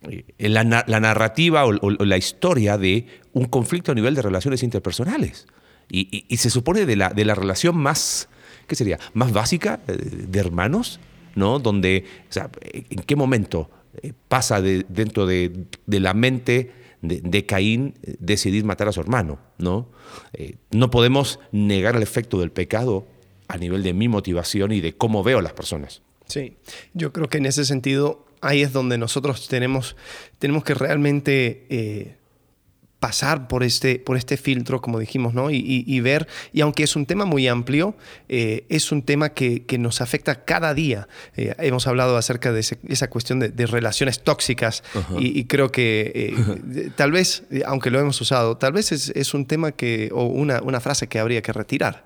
eh, 0.10 0.50
la, 0.50 0.64
na- 0.64 0.84
la 0.88 1.00
narrativa 1.00 1.66
o, 1.66 1.72
la 1.72 2.18
historia 2.18 2.78
de 2.78 3.08
un 3.34 3.46
conflicto 3.46 3.92
a 3.92 3.96
nivel 3.96 4.14
de 4.16 4.22
relaciones 4.22 4.62
interpersonales. 4.64 5.48
Y, 5.90 6.02
y- 6.16 6.26
y 6.28 6.38
se 6.38 6.50
supone 6.52 6.86
de 6.86 6.96
la, 6.96 7.10
de 7.10 7.26
la 7.26 7.34
relación 7.36 7.76
más, 7.78 8.30
¿qué 8.68 8.76
sería? 8.76 9.00
Más 9.14 9.32
básica 9.34 9.80
eh, 9.88 9.94
de 9.98 10.40
hermanos, 10.40 11.00
¿no? 11.36 11.60
Donde, 11.60 12.06
o 12.30 12.34
sea, 12.34 12.50
¿en 12.72 13.04
qué 13.04 13.16
momento 13.16 13.70
eh, 14.02 14.14
pasa 14.28 14.62
de- 14.62 14.86
dentro 14.90 15.26
de, 15.26 15.66
la 15.88 16.14
mente 16.14 16.72
de, 17.02 17.46
Caín 17.46 17.94
eh, 18.04 18.16
decidir 18.20 18.64
matar 18.66 18.88
a 18.88 18.92
su 18.92 19.00
hermano, 19.02 19.40
¿no? 19.58 19.88
No 20.72 20.90
podemos 20.90 21.40
negar 21.52 21.96
el 21.96 22.04
efecto 22.04 22.40
del 22.40 22.52
pecado 22.52 23.08
a 23.48 23.58
nivel 23.58 23.84
de 23.84 23.94
mi 23.94 24.08
motivación 24.08 24.72
y 24.72 24.82
de 24.82 24.94
cómo 24.94 25.24
veo 25.24 25.40
a 25.40 25.42
las 25.42 25.54
personas. 25.54 26.02
Sí, 26.28 26.56
yo 26.94 27.14
creo 27.14 27.30
que 27.30 27.38
en 27.38 27.46
ese 27.46 27.66
sentido 27.66 28.26
ahí 28.42 28.62
es 28.64 28.74
donde 28.74 28.98
nosotros 28.98 29.48
tenemos, 29.48 29.96
tenemos 30.40 30.64
que 30.64 30.74
realmente 30.74 32.18
pasar 33.00 33.48
por 33.48 33.64
este, 33.64 34.00
por 34.00 34.18
este 34.18 34.36
filtro, 34.38 34.82
como 34.82 34.98
dijimos, 35.00 35.34
¿no? 35.34 35.52
Y, 35.52 35.58
y- 35.58 35.84
y 35.86 36.00
ver, 36.00 36.28
y 36.54 36.62
aunque 36.62 36.84
es 36.84 36.96
un 36.96 37.06
tema 37.06 37.26
muy 37.26 37.48
amplio, 37.48 37.96
eh, 38.30 38.66
es 38.70 38.92
un 38.92 39.04
tema 39.04 39.30
que, 39.30 39.66
que 39.66 39.78
nos 39.78 40.02
afecta 40.02 40.44
cada 40.46 40.74
día. 40.74 41.08
Eh, 41.36 41.54
hemos 41.60 41.86
hablado 41.88 42.18
acerca 42.18 42.52
de 42.52 42.62
ese- 42.62 42.80
esa 42.88 43.10
cuestión 43.10 43.40
de, 43.40 43.50
de 43.50 43.66
relaciones 43.68 44.24
tóxicas 44.24 44.82
y, 45.20 45.38
y 45.40 45.44
creo 45.46 45.72
que 45.72 46.34
eh, 46.76 46.92
tal 46.96 47.12
vez, 47.12 47.44
aunque 47.66 47.92
lo 47.92 48.00
hemos 48.00 48.20
usado, 48.22 48.58
tal 48.58 48.74
vez 48.74 48.92
es, 48.92 49.10
es 49.10 49.34
un 49.34 49.46
tema 49.46 49.72
que, 49.74 50.10
o 50.14 50.24
una, 50.26 50.62
una 50.64 50.80
frase 50.80 51.08
que 51.08 51.20
habría 51.20 51.42
que 51.42 51.54
retirar, 51.54 52.06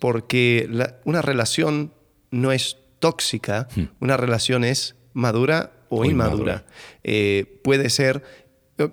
porque 0.00 0.66
la- 0.70 0.96
una 1.04 1.22
relación 1.22 1.92
no 2.30 2.50
es 2.50 2.78
tóxica, 2.98 3.68
una 4.00 4.16
relación 4.16 4.64
es 4.64 4.96
madura 5.12 5.72
o, 5.90 5.98
O 6.00 6.04
inmadura. 6.06 6.64
inmadura. 7.04 7.60
Puede 7.62 7.90
ser, 7.90 8.22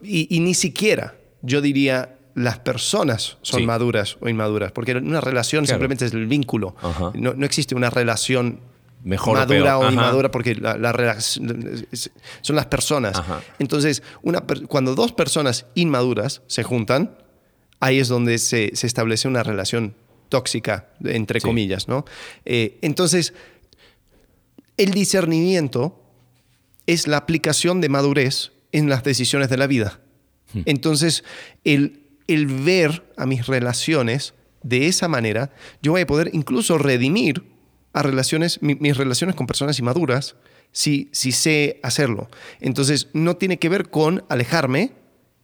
y 0.03 0.39
ni 0.41 0.53
siquiera 0.53 1.15
yo 1.41 1.61
diría 1.61 2.17
las 2.33 2.59
personas 2.59 3.37
son 3.41 3.59
Sí. 3.61 3.65
maduras 3.65 4.17
o 4.21 4.29
inmaduras, 4.29 4.71
porque 4.71 4.93
una 4.95 5.19
relación 5.21 5.65
Claro. 5.65 5.75
simplemente 5.77 6.05
es 6.05 6.13
el 6.13 6.27
vínculo. 6.27 6.75
No, 7.13 7.33
no 7.33 7.45
existe 7.45 7.75
una 7.75 7.89
relación 7.89 8.59
Mejor 9.03 9.35
madura 9.37 9.77
o, 9.79 9.89
inmadura 9.91 10.29
porque 10.31 10.55
la, 10.55 10.75
son 11.19 12.55
las 12.55 12.65
personas. 12.67 13.17
Ajá. 13.17 13.41
Entonces, 13.59 14.03
una 14.21 14.41
cuando 14.67 14.93
dos 14.95 15.11
personas 15.11 15.65
inmaduras 15.75 16.41
se 16.47 16.63
juntan, 16.63 17.17
ahí 17.79 17.99
es 17.99 18.07
donde 18.07 18.37
se, 18.37 18.71
se 18.75 18.85
establece 18.87 19.27
una 19.27 19.41
relación 19.43 19.95
tóxica, 20.29 20.87
entre 21.03 21.39
Sí. 21.41 21.47
comillas, 21.47 21.87
¿no? 21.87 22.05
Eh, 22.45 22.77
entonces, 22.81 23.33
el 24.77 24.91
discernimiento 24.91 25.99
es 26.87 27.07
la 27.07 27.17
aplicación 27.17 27.81
de 27.81 27.89
madurez 27.89 28.51
en 28.71 28.87
las 28.89 29.03
decisiones 29.03 29.49
de 29.49 29.57
la 29.57 29.67
vida. 29.67 29.99
Entonces, 30.65 31.23
el, 31.63 32.01
el 32.27 32.45
ver 32.47 33.03
a 33.17 33.25
mis 33.25 33.47
relaciones 33.47 34.33
de 34.63 34.87
esa 34.87 35.07
manera, 35.07 35.51
yo 35.81 35.91
voy 35.93 36.01
a 36.01 36.07
poder 36.07 36.29
incluso 36.33 36.77
redimir 36.77 37.43
a 37.93 38.03
relaciones, 38.03 38.61
mi- 38.61 38.75
mis 38.75 38.95
relaciones 38.97 39.35
con 39.35 39.47
personas 39.47 39.77
inmaduras 39.79 40.35
si, 40.71 41.09
si 41.11 41.31
sé 41.31 41.79
hacerlo. 41.83 42.29
Entonces, 42.59 43.09
no 43.13 43.35
tiene 43.37 43.57
que 43.59 43.69
ver 43.69 43.89
con 43.89 44.23
alejarme, 44.29 44.91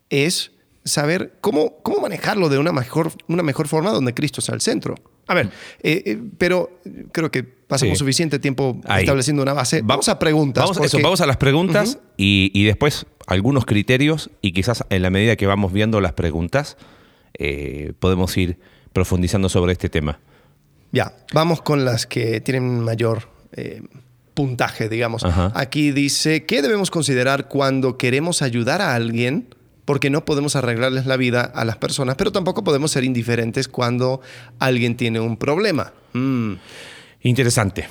es 0.10 0.52
saber 0.86 1.34
cómo, 1.42 1.80
cómo 1.84 2.00
manejarlo 2.00 2.48
de 2.48 2.58
una 2.60 2.72
mejor, 2.72 3.12
una 3.28 3.44
mejor 3.44 3.68
forma 3.68 3.92
donde 3.92 4.14
Cristo 4.14 4.40
está 4.40 4.54
al 4.54 4.62
centro. 4.62 4.96
A 5.28 5.34
ver, 5.34 5.48
eh, 5.84 6.04
eh, 6.06 6.18
pero 6.38 6.80
creo 7.12 7.30
que 7.30 7.44
pasamos 7.44 7.98
Sí. 7.98 8.00
suficiente 8.00 8.40
tiempo 8.40 8.80
Ahí. 8.86 9.02
estableciendo 9.04 9.42
una 9.44 9.52
base. 9.52 9.82
Vamos 9.84 10.08
a 10.08 10.18
preguntas. 10.18 10.62
Vamos, 10.64 10.78
eso, 10.78 10.84
porque- 10.92 11.04
vamos 11.04 11.20
a 11.20 11.26
las 11.26 11.36
preguntas 11.36 12.00
y, 12.16 12.50
y 12.54 12.64
después 12.64 13.06
algunos 13.28 13.66
criterios 13.66 14.32
y 14.42 14.54
quizás 14.54 14.84
en 14.90 15.04
la 15.04 15.10
medida 15.10 15.36
que 15.36 15.46
vamos 15.46 15.72
viendo 15.72 16.02
las 16.02 16.14
preguntas 16.14 16.78
eh, 17.38 17.94
podemos 18.00 18.36
ir 18.38 18.58
profundizando 18.94 19.50
sobre 19.50 19.74
este 19.74 19.90
tema. 19.90 20.20
Ya, 20.92 21.14
vamos 21.34 21.62
con 21.62 21.86
las 21.86 22.08
que 22.08 22.42
tienen 22.42 22.80
mayor 22.80 23.30
eh, 23.52 23.84
puntaje, 24.34 24.90
digamos. 24.90 25.24
Ajá. 25.24 25.52
Aquí 25.54 25.92
dice, 25.92 26.46
¿qué 26.46 26.62
debemos 26.62 26.90
considerar 26.90 27.48
cuando 27.48 27.98
queremos 27.98 28.42
ayudar 28.42 28.82
a 28.82 28.96
alguien? 28.96 29.54
Porque 29.86 30.10
no 30.10 30.26
podemos 30.26 30.56
arreglarles 30.56 31.06
la 31.06 31.18
vida 31.18 31.42
a 31.42 31.64
las 31.66 31.78
personas, 31.78 32.16
pero 32.16 32.32
tampoco 32.32 32.64
podemos 32.64 32.92
ser 32.92 33.04
indiferentes 33.04 33.68
cuando 33.68 34.22
alguien 34.60 34.98
tiene 34.98 35.20
un 35.20 35.38
problema. 35.38 35.94
Mm, 36.14 36.54
Interesante. 37.28 37.88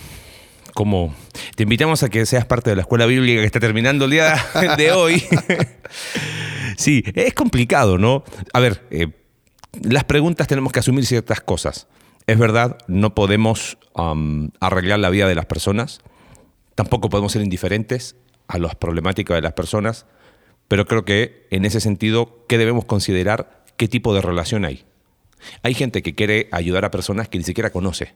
Como 0.77 1.15
te 1.55 1.63
invitamos 1.63 2.03
a 2.03 2.11
que 2.11 2.27
seas 2.27 2.45
parte 2.45 2.69
de 2.69 2.77
la 2.77 2.83
escuela 2.83 3.07
bíblica 3.07 3.41
que 3.41 3.47
está 3.47 3.61
terminando 3.61 4.05
el 4.05 4.11
día 4.11 4.37
de 4.77 4.93
hoy. 4.93 5.25
sí, 6.77 7.03
es 7.15 7.33
complicado, 7.33 7.97
¿no? 7.97 8.25
A 8.53 8.61
ver, 8.61 8.87
eh, 8.91 9.09
las 9.81 10.05
preguntas 10.05 10.47
tenemos 10.47 10.75
que 10.75 10.81
asumir 10.81 11.07
ciertas 11.07 11.41
cosas. 11.41 11.89
Es 12.27 12.39
verdad, 12.39 12.77
no 12.89 13.15
podemos 13.15 13.79
am, 13.95 14.51
arreglar 14.61 14.99
la 14.99 15.09
vida 15.09 15.27
de 15.27 15.35
las 15.35 15.47
personas, 15.47 16.01
tampoco 16.75 17.09
podemos 17.09 17.33
ser 17.33 17.41
indiferentes 17.41 18.15
a 18.47 18.59
las 18.59 18.75
problemáticas 18.75 19.35
de 19.35 19.41
las 19.41 19.55
personas, 19.55 20.05
pero 20.69 20.85
creo 20.85 21.07
que 21.07 21.47
en 21.51 21.65
ese 21.65 21.81
sentido, 21.81 22.45
¿qué 22.51 22.59
debemos 22.59 22.85
considerar? 22.85 23.65
¿Qué 23.79 23.89
tipo 23.89 24.15
de 24.15 24.21
relación 24.21 24.67
hay? 24.67 24.85
Hay 25.63 25.73
gente 25.73 26.03
que 26.03 26.15
quiere 26.15 26.51
ayudar 26.53 26.85
a 26.85 26.91
personas 26.91 27.31
que 27.31 27.39
ni 27.39 27.45
siquiera 27.45 27.71
conoce, 27.71 28.15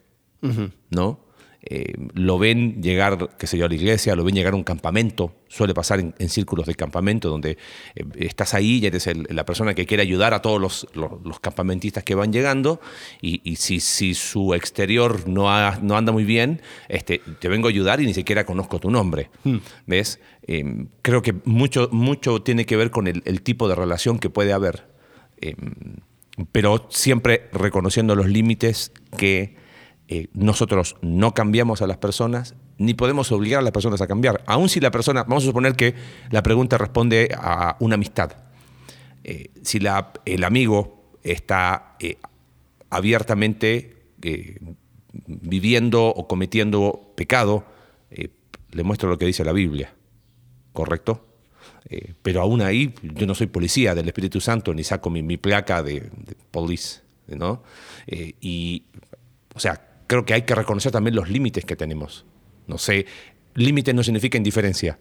¿no? 0.90 1.29
Eh, 1.62 1.92
lo 2.14 2.38
ven 2.38 2.82
llegar, 2.82 3.36
qué 3.36 3.46
sé 3.46 3.58
yo, 3.58 3.66
a 3.66 3.68
la 3.68 3.74
iglesia, 3.74 4.16
lo 4.16 4.24
ven 4.24 4.34
llegar 4.34 4.54
a 4.54 4.56
un 4.56 4.64
campamento, 4.64 5.34
suele 5.46 5.74
pasar 5.74 6.00
en, 6.00 6.28
círculos 6.30 6.66
de 6.66 6.74
campamento 6.74 7.28
donde 7.28 7.58
eh, 7.94 8.04
estás 8.18 8.54
ahí 8.54 8.78
y 8.78 8.86
eres 8.86 9.06
la 9.28 9.44
persona 9.44 9.74
que 9.74 9.84
quiere 9.84 10.02
ayudar 10.02 10.32
a 10.32 10.40
todos 10.40 10.86
los, 10.94 11.40
campamentistas 11.40 12.02
que 12.02 12.14
van 12.14 12.32
llegando 12.32 12.80
y, 13.20 13.56
si, 13.56 13.80
si, 13.80 14.14
su 14.14 14.54
exterior 14.54 15.28
no, 15.28 15.48
no, 15.82 15.96
anda 15.96 16.12
muy 16.12 16.24
bien, 16.24 16.62
este, 16.88 17.20
te 17.38 17.48
vengo 17.48 17.68
a 17.68 17.70
ayudar 17.70 18.00
y 18.00 18.06
ni 18.06 18.14
siquiera 18.14 18.46
conozco 18.46 18.78
tu 18.78 18.90
nombre. 18.90 19.28
Hmm. 19.44 19.58
¿Ves? 19.86 20.18
Em, 20.46 20.88
creo 21.02 21.20
que 21.20 21.34
mucho, 21.44 21.90
mucho 21.92 22.42
tiene 22.42 22.64
que 22.64 22.76
ver 22.76 22.90
con 22.90 23.06
el, 23.06 23.22
el 23.26 23.42
tipo 23.42 23.68
de 23.68 23.74
relación 23.74 24.18
que 24.18 24.30
puede 24.30 24.54
haber, 24.54 24.86
em, 25.42 25.96
pero 26.52 26.86
siempre 26.88 27.48
reconociendo 27.52 28.14
los 28.14 28.28
límites 28.28 28.92
que 29.18 29.59
eh, 30.12 30.26
nosotros 30.34 30.96
no 31.02 31.34
cambiamos 31.34 31.82
a 31.82 31.86
las 31.86 31.98
personas 31.98 32.56
ni 32.78 32.94
podemos 32.94 33.30
obligar 33.30 33.60
a 33.60 33.62
las 33.62 33.70
personas 33.70 34.00
a 34.00 34.08
cambiar. 34.08 34.42
Aun 34.46 34.68
si 34.68 34.80
la 34.80 34.90
persona, 34.90 35.22
vamos 35.22 35.44
a 35.44 35.46
suponer 35.46 35.76
que 35.76 35.94
la 36.30 36.42
pregunta 36.42 36.76
responde 36.78 37.28
a 37.38 37.76
una 37.78 37.94
amistad. 37.94 38.32
Eh, 39.22 39.52
si 39.62 39.78
la, 39.78 40.12
el 40.24 40.42
amigo 40.42 41.12
está 41.22 41.94
eh, 42.00 42.18
abiertamente 42.88 43.98
viviendo 45.26 46.06
o 46.06 46.26
cometiendo 46.26 47.12
pecado, 47.14 47.64
le 48.10 48.82
muestro 48.82 49.08
lo 49.08 49.16
que 49.16 49.26
dice 49.26 49.44
la 49.44 49.52
Biblia, 49.52 49.94
¿correcto? 50.72 51.26
pero 52.22 52.42
aún 52.42 52.60
ahí 52.60 52.94
yo 53.02 53.26
no 53.26 53.34
soy 53.34 53.46
policía 53.46 53.94
del 53.94 54.06
Espíritu 54.06 54.40
Santo 54.40 54.74
ni 54.74 54.84
saco 54.84 55.08
mi, 55.08 55.36
placa 55.38 55.82
de, 55.82 56.00
de 56.00 56.36
police, 56.50 57.00
¿no? 57.28 57.62
y, 58.06 58.84
o 59.54 59.58
sea, 59.58 59.89
creo 60.10 60.24
que 60.24 60.34
hay 60.34 60.42
que 60.42 60.56
reconocer 60.56 60.90
también 60.90 61.14
los 61.14 61.30
límites 61.30 61.64
que 61.64 61.76
tenemos. 61.76 62.26
No 62.66 62.78
sé, 62.78 63.06
límites 63.54 63.94
no 63.94 64.02
significa 64.02 64.36
indiferencia, 64.36 64.98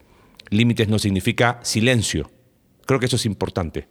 límites 0.50 0.86
no 0.86 1.00
significa 1.00 1.58
silencio. 1.64 2.30
Creo 2.86 3.00
que 3.00 3.06
eso 3.06 3.16
es 3.16 3.26
importante. 3.26 3.88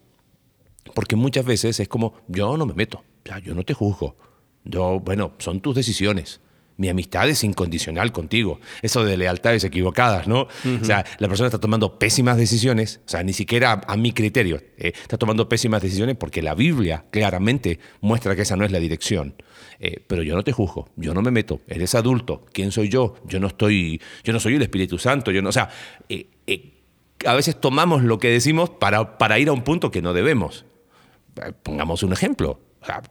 Porque 0.96 1.18
muchas 1.18 1.44
veces 1.44 1.82
es 1.82 1.90
como, 1.90 2.14
yo 2.30 2.56
no 2.56 2.66
me 2.66 2.74
meto, 2.74 3.04
yo 3.44 3.54
no 3.54 3.66
te 3.66 3.74
juzgo. 3.74 4.16
Yo, 4.64 5.02
bueno, 5.02 5.34
son 5.40 5.60
tus 5.60 5.76
decisiones. 5.76 6.40
Mi 6.80 6.88
amistad 6.88 7.28
es 7.28 7.44
incondicional 7.44 8.14
contigo. 8.14 8.60
Eso 8.82 9.04
de 9.04 9.18
lealtades 9.18 9.66
equivocadas, 9.66 10.28
¿no? 10.28 10.48
O 10.82 10.86
sea, 10.86 11.06
la 11.18 11.28
persona 11.28 11.48
está 11.48 11.60
tomando 11.60 12.00
pésimas 12.00 12.38
decisiones, 12.38 13.02
o 13.06 13.10
sea, 13.10 13.22
ni 13.22 13.34
siquiera 13.34 13.82
a, 13.86 13.98
mi 13.98 14.14
criterio, 14.14 14.62
eh, 14.78 14.94
está 14.96 15.18
tomando 15.18 15.50
pésimas 15.50 15.82
decisiones 15.82 16.16
porque 16.16 16.42
la 16.42 16.56
Biblia 16.56 17.04
claramente 17.12 17.80
muestra 18.00 18.34
que 18.34 18.44
esa 18.44 18.56
no 18.56 18.64
es 18.64 18.72
la 18.72 18.80
dirección. 18.80 19.36
Eh, 19.82 20.02
pero 20.08 20.24
yo 20.24 20.36
no 20.36 20.44
te 20.44 20.54
juzgo, 20.54 20.90
yo 20.96 21.14
no 21.14 21.22
me 21.22 21.32
meto, 21.32 21.60
eres 21.68 21.96
adulto, 21.96 22.46
¿quién 22.54 22.72
soy 22.72 22.88
yo? 22.88 23.16
Yo 23.26 23.42
no 23.42 23.48
estoy, 23.48 24.02
yo 24.24 24.32
no 24.32 24.40
soy 24.40 24.56
el 24.56 24.62
Espíritu 24.62 24.98
Santo, 24.98 25.32
yo 25.32 25.42
no, 25.42 25.50
o 25.50 25.54
sea, 25.54 25.70
eh, 26.08 26.28
a 27.26 27.34
veces 27.34 27.60
tomamos 27.60 28.04
lo 28.04 28.20
que 28.20 28.30
decimos 28.30 28.70
para, 28.70 29.18
para 29.18 29.38
ir 29.38 29.50
a 29.50 29.52
un 29.52 29.64
punto 29.64 29.92
que 29.92 30.02
no 30.02 30.14
debemos. 30.14 30.66
Pongamos 31.64 32.04
un 32.04 32.14
ejemplo. 32.14 32.62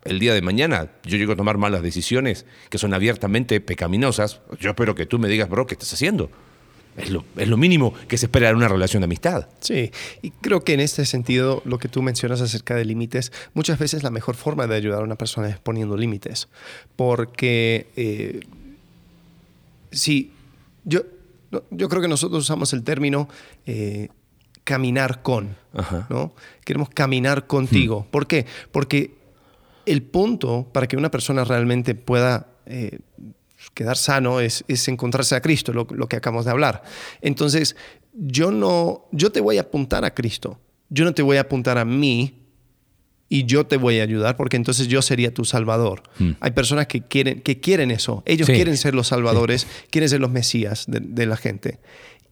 El 0.05 0.19
día 0.19 0.35
de 0.35 0.43
mañana 0.43 0.91
yo 1.05 1.17
llego 1.17 1.33
a 1.33 1.37
tomar 1.37 1.59
malas 1.59 1.83
decisiones 1.83 2.47
que 2.71 2.79
son 2.79 2.95
abiertamente 2.95 3.61
pecaminosas. 3.61 4.41
Yo 4.61 4.71
espero 4.71 4.95
que 4.95 5.07
tú 5.07 5.19
me 5.19 5.29
digas, 5.29 5.49
bro, 5.49 5.67
¿qué 5.67 5.75
estás 5.75 5.93
haciendo? 5.93 6.31
Es 6.97 7.11
lo, 7.49 7.57
mínimo 7.57 7.95
que 8.09 8.19
se 8.19 8.27
espera 8.27 8.49
en 8.49 8.57
una 8.57 8.67
relación 8.67 9.03
de 9.03 9.05
amistad. 9.05 9.47
Sí, 9.61 9.93
y 10.21 10.31
creo 10.31 10.65
que 10.65 10.75
en 10.75 10.81
este 10.81 11.07
sentido 11.07 11.63
lo 11.65 11.79
que 11.79 11.89
tú 11.89 12.03
mencionas 12.03 12.41
acerca 12.41 12.75
de 12.75 12.85
límites, 12.85 13.33
muchas 13.55 13.79
veces 13.79 14.03
la 14.03 14.11
mejor 14.11 14.35
forma 14.35 14.67
de 14.67 14.75
ayudar 14.75 15.03
a 15.03 15.05
una 15.05 15.15
persona 15.15 15.49
es 15.49 15.59
poniendo 15.59 15.97
límites. 15.97 16.49
Porque 16.97 17.87
eh, 17.95 18.41
si 19.93 20.33
yo, 20.85 21.03
yo 21.71 21.89
creo 21.89 22.03
que 22.03 22.09
nosotros 22.09 22.43
usamos 22.43 22.73
el 22.73 22.83
término 22.83 23.29
eh, 23.67 24.09
caminar 24.65 25.23
con, 25.23 25.57
¿no? 26.11 26.33
Queremos 26.65 26.89
caminar 26.89 27.47
contigo. 27.47 28.01
Hmm. 28.01 28.11
¿Por 28.11 28.27
qué? 28.27 28.45
Porque 28.73 29.18
el 29.89 30.03
punto 30.03 30.69
para 30.73 30.87
que 30.87 30.97
una 30.97 31.11
persona 31.11 31.45
realmente 31.45 31.95
pueda 31.95 32.49
eh, 32.67 32.99
quedar 33.75 33.97
sano 33.97 34.41
es, 34.41 34.65
encontrarse 34.89 35.35
a 35.35 35.41
Cristo, 35.41 35.73
lo, 35.73 35.87
que 35.87 36.17
acabamos 36.17 36.45
de 36.45 36.51
hablar. 36.51 36.83
Entonces, 37.21 37.77
yo 38.13 38.51
no, 38.51 39.07
yo 39.13 39.31
te 39.33 39.41
voy 39.41 39.59
a 39.59 39.63
apuntar 39.63 40.05
a 40.05 40.15
Cristo. 40.15 40.61
Yo 40.91 41.05
no 41.05 41.13
te 41.13 41.23
voy 41.23 41.37
a 41.37 41.43
apuntar 41.43 41.79
a 41.79 41.85
mí 41.85 42.35
y 43.29 43.45
yo 43.45 43.67
te 43.67 43.77
voy 43.77 44.01
a 44.01 44.03
ayudar 44.03 44.37
porque 44.37 44.57
entonces 44.57 44.89
yo 44.89 45.03
sería 45.03 45.35
tu 45.35 45.45
salvador. 45.45 46.03
Hmm. 46.19 46.33
Hay 46.41 46.53
personas 46.53 46.87
que 46.87 47.03
quieren, 47.03 47.43
que 47.43 47.61
quieren 47.61 47.91
eso. 47.91 48.23
Ellos 48.27 48.49
quieren 48.49 48.77
ser 48.77 48.95
los 48.95 49.09
salvadores, 49.09 49.67
quieren 49.91 50.09
ser 50.09 50.21
los 50.21 50.31
mesías 50.31 50.87
de, 50.89 51.27
la 51.27 51.37
gente. 51.37 51.79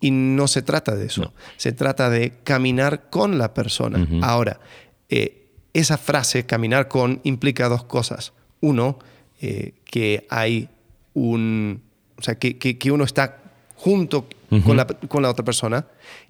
Y 0.01 0.11
no 0.11 0.49
se 0.49 0.63
trata 0.63 0.95
de 0.95 1.07
eso. 1.07 1.35
Se 1.57 1.73
trata 1.73 2.11
de 2.11 2.33
caminar 2.45 3.09
con 3.11 3.39
la 3.39 3.53
persona. 3.53 4.07
Ahora, 4.23 4.61
eh, 5.09 5.46
esa 5.77 5.99
frase, 5.99 6.47
caminar 6.47 6.89
con, 6.89 7.21
implica 7.23 7.69
dos 7.69 7.85
cosas. 7.85 8.33
Uno, 8.61 8.99
eh, 9.41 9.75
que 9.85 10.27
hay 10.31 10.71
un, 11.13 11.83
o 12.17 12.23
sea, 12.23 12.39
que, 12.39 12.57
que, 12.57 12.91
uno 12.91 13.05
está 13.05 13.43
junto 13.75 14.27
con, 14.65 14.77
la, 14.79 14.87
con, 14.87 15.23
la, 15.23 15.29
otra 15.29 15.45
persona 15.45 15.87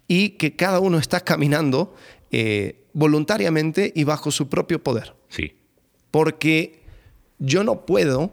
y 0.09 0.31
que 0.31 0.57
cada 0.57 0.81
uno 0.81 0.99
está 0.99 1.21
caminando 1.21 1.95
eh, 2.33 2.83
voluntariamente 2.93 3.93
y 3.95 4.03
bajo 4.03 4.33
su 4.33 4.49
propio 4.49 4.83
poder. 4.83 5.15
Sí. 5.29 5.53
Porque 6.11 6.83
yo 7.39 7.63
no 7.63 7.87
puedo 7.87 8.33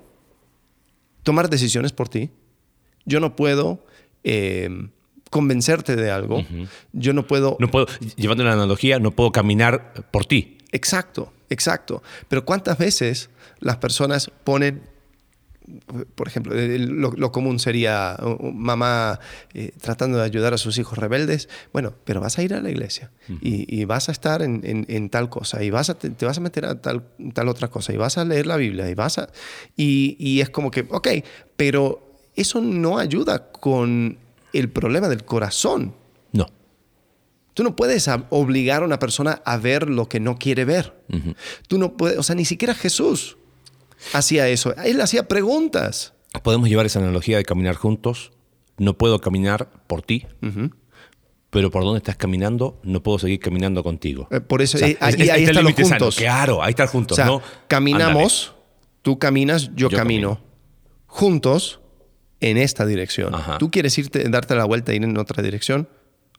tomar 1.21 1.47
decisiones 1.49 1.91
por 1.91 2.09
ti, 2.09 2.31
yo 3.05 3.19
no 3.19 3.35
puedo 3.35 3.85
eh, 4.23 4.87
convencerte 5.29 5.95
de 5.95 6.09
algo, 6.09 6.43
yo 6.91 7.13
no 7.13 7.27
puedo... 7.27 7.55
No 7.59 7.69
puedo, 7.69 7.85
llevando 8.15 8.43
la 8.43 8.53
analogía, 8.53 8.97
no 8.97 9.11
puedo 9.11 9.31
caminar 9.31 9.93
por 10.09 10.25
ti. 10.25 10.57
Exacto, 10.73 11.31
exacto. 11.49 12.03
Pero 12.27 12.43
¿cuántas 12.43 12.77
veces 12.77 13.29
las 13.59 13.77
personas 13.77 14.29
ponen 14.43 14.93
por 16.15 16.27
ejemplo, 16.27 16.53
lo, 16.55 17.31
común 17.31 17.59
sería 17.59 18.17
mamá 18.41 19.19
eh, 19.53 19.71
tratando 19.81 20.17
de 20.17 20.25
ayudar 20.25 20.53
a 20.53 20.57
sus 20.57 20.77
hijos 20.77 20.97
rebeldes. 20.97 21.47
Bueno, 21.71 21.93
pero 22.03 22.19
vas 22.19 22.37
a 22.37 22.43
ir 22.43 22.53
a 22.53 22.61
la 22.61 22.69
iglesia 22.69 23.11
y, 23.41 23.85
vas 23.85 24.09
a 24.09 24.11
estar 24.11 24.41
en, 24.41 25.09
tal 25.09 25.29
cosa 25.29 25.63
y 25.63 25.69
vas 25.69 25.89
a, 25.89 25.93
te, 25.95 26.25
vas 26.25 26.37
a 26.37 26.41
meter 26.41 26.65
a 26.65 26.81
tal, 26.81 27.07
tal 27.33 27.47
otra 27.47 27.69
cosa 27.69 27.93
y 27.93 27.97
vas 27.97 28.17
a 28.17 28.25
leer 28.25 28.45
la 28.45 28.57
Biblia 28.57 28.89
y 28.89 28.93
vas 28.93 29.17
a... 29.17 29.29
Y, 29.77 30.17
y 30.19 30.41
es 30.41 30.49
como 30.49 30.69
que, 30.69 30.85
ok, 30.89 31.07
pero 31.55 32.13
eso 32.35 32.59
no 32.61 32.97
ayuda 32.97 33.51
con 33.51 34.17
el 34.51 34.69
problema 34.69 35.07
del 35.07 35.23
corazón. 35.23 35.93
Tú 37.53 37.63
no 37.63 37.75
puedes 37.75 38.09
obligar 38.29 38.81
a 38.81 38.85
una 38.85 38.99
persona 38.99 39.41
a 39.45 39.57
ver 39.57 39.89
lo 39.89 40.09
que 40.09 40.19
no 40.19 40.37
quiere 40.37 40.65
ver. 40.65 40.93
Tú 41.67 41.77
no 41.77 41.95
puedes, 41.97 42.17
o 42.17 42.23
sea, 42.23 42.35
ni 42.35 42.45
siquiera 42.45 42.73
Jesús 42.73 43.37
hacía 44.13 44.47
eso. 44.47 44.75
Él 44.83 44.99
hacía 45.01 45.27
preguntas. 45.27 46.13
Podemos 46.41 46.67
llevar 46.67 46.85
esa 46.85 46.99
analogía 46.99 47.37
de 47.37 47.45
caminar 47.45 47.75
juntos. 47.75 48.31
No 48.77 48.97
puedo 48.97 49.21
caminar 49.21 49.69
por 49.85 50.01
ti, 50.01 50.25
pero 51.51 51.69
por 51.69 51.83
dónde 51.83 51.99
estás 51.99 52.15
caminando, 52.15 52.81
no 52.83 53.03
puedo 53.03 53.19
seguir 53.19 53.39
caminando 53.39 53.83
contigo. 53.83 54.27
Eh, 54.31 54.39
por 54.39 54.63
eso, 54.63 54.79
eh, 54.79 54.97
ahí, 54.99 55.13
están 55.21 55.63
los 55.63 55.73
juntos. 55.73 56.15
Claro, 56.15 56.63
ahí 56.63 56.71
están 56.71 56.87
juntos. 56.87 57.19
caminamos, 57.67 58.55
tú 59.03 59.19
caminas, 59.19 59.69
yo, 59.75 59.91
camino. 59.91 60.41
Juntos 61.05 61.81
en 62.39 62.57
esta 62.57 62.87
dirección. 62.87 63.31
Tú 63.59 63.69
quieres 63.69 63.95
irte, 63.99 64.27
darte 64.27 64.55
la 64.55 64.65
vuelta 64.65 64.91
e 64.91 64.95
ir 64.95 65.03
en 65.03 65.15
otra 65.19 65.43
dirección 65.43 65.87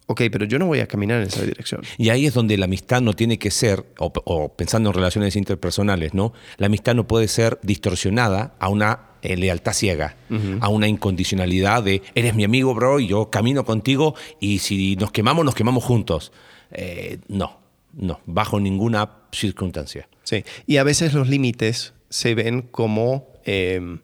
ok, 0.07 0.23
pero 0.31 0.45
yo 0.45 0.59
no 0.59 0.67
voy 0.67 0.81
a 0.81 0.87
caminar 0.87 1.21
en 1.21 1.29
esa 1.29 1.43
dirección. 1.43 1.83
Y 1.97 2.11
ahí 2.11 2.27
es 2.27 2.35
donde 2.35 2.57
la 2.57 2.67
amistad 2.67 3.01
no 3.01 3.15
tiene 3.15 3.39
que 3.39 3.51
ser, 3.51 3.85
o, 3.99 4.49
pensando 4.55 4.91
en 4.91 4.95
relaciones 4.95 5.37
interpersonales, 5.37 6.15
¿no? 6.15 6.33
La 6.59 6.67
amistad 6.67 6.95
no 6.95 7.07
puede 7.07 7.29
ser 7.29 7.59
distorsionada 7.63 8.55
a 8.59 8.69
una 8.69 9.01
eh, 9.23 9.37
lealtad 9.37 9.73
ciega, 9.73 10.17
a 10.61 10.69
una 10.69 10.89
incondicionalidad 10.89 11.83
de 11.83 12.03
eres 12.15 12.35
mi 12.35 12.45
amigo, 12.45 12.75
bro, 12.75 13.01
y 13.01 13.07
yo 13.09 13.31
camino 13.31 13.65
contigo 13.65 14.15
y 14.41 14.59
si 14.59 14.97
nos 14.97 15.13
quemamos, 15.13 15.45
nos 15.45 15.55
quemamos 15.55 15.85
juntos. 15.85 16.33
Eh, 16.71 17.19
no, 17.29 17.61
no, 17.93 18.21
bajo 18.27 18.61
ninguna 18.61 19.11
circunstancia. 19.33 20.09
Sí, 20.25 20.45
y 20.67 20.79
a 20.79 20.85
veces 20.85 21.15
los 21.15 21.29
límites 21.29 21.95
se 22.09 22.35
ven 22.35 22.63
como, 22.63 23.29
eh, 23.45 23.99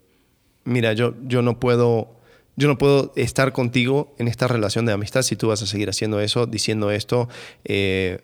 mira, 0.64 0.92
yo, 0.92 1.14
yo 1.22 1.42
no 1.42 1.58
puedo 1.58 2.19
yo 2.56 2.68
no 2.68 2.78
puedo 2.78 3.12
estar 3.16 3.52
contigo 3.52 4.14
en 4.18 4.28
esta 4.28 4.48
relación 4.48 4.86
de 4.86 4.92
amistad 4.92 5.22
si 5.22 5.36
tú 5.36 5.48
vas 5.48 5.62
a 5.62 5.66
seguir 5.66 5.88
haciendo 5.88 6.20
eso, 6.20 6.46
diciendo 6.46 6.90
esto, 6.90 7.28
eh, 7.64 8.20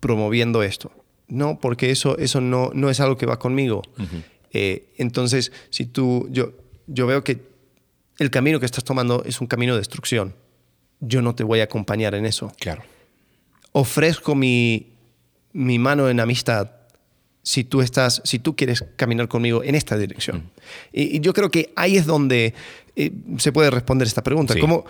promoviendo 0.00 0.62
esto. 0.62 0.92
No, 1.28 1.58
porque 1.58 1.90
eso, 1.90 2.18
eso 2.18 2.40
no, 2.40 2.70
no 2.74 2.90
es 2.90 3.00
algo 3.00 3.16
que 3.16 3.26
va 3.26 3.38
conmigo. 3.38 3.82
Eh, 4.52 4.92
entonces, 4.98 5.52
si 5.70 5.86
tú, 5.86 6.28
yo, 6.30 6.52
yo 6.86 7.06
veo 7.06 7.24
que 7.24 7.40
el 8.18 8.30
camino 8.30 8.60
que 8.60 8.66
estás 8.66 8.84
tomando 8.84 9.24
es 9.24 9.40
un 9.40 9.46
camino 9.46 9.72
de 9.72 9.80
destrucción, 9.80 10.34
yo 11.00 11.22
no 11.22 11.34
te 11.34 11.42
voy 11.42 11.60
a 11.60 11.64
acompañar 11.64 12.14
en 12.14 12.26
eso. 12.26 12.52
Claro. 12.60 12.82
Ofrezco 13.72 14.34
mi, 14.34 14.94
mi 15.52 15.78
mano 15.78 16.08
en 16.08 16.20
amistad, 16.20 16.70
si 17.44 17.62
tú 17.62 17.82
estás, 17.82 18.22
si 18.24 18.38
tú 18.40 18.56
quieres 18.56 18.84
caminar 18.96 19.28
conmigo 19.28 19.62
en 19.62 19.74
esta 19.74 19.96
dirección. 19.96 20.50
Y, 20.92 21.18
y 21.18 21.20
yo 21.20 21.32
creo 21.34 21.50
que 21.50 21.72
ahí 21.76 21.96
es 21.96 22.06
donde 22.06 22.54
eh, 22.96 23.12
se 23.38 23.52
puede 23.52 23.70
responder 23.70 24.08
esta 24.08 24.22
pregunta. 24.22 24.54
Sí. 24.54 24.60
¿Cómo, 24.60 24.84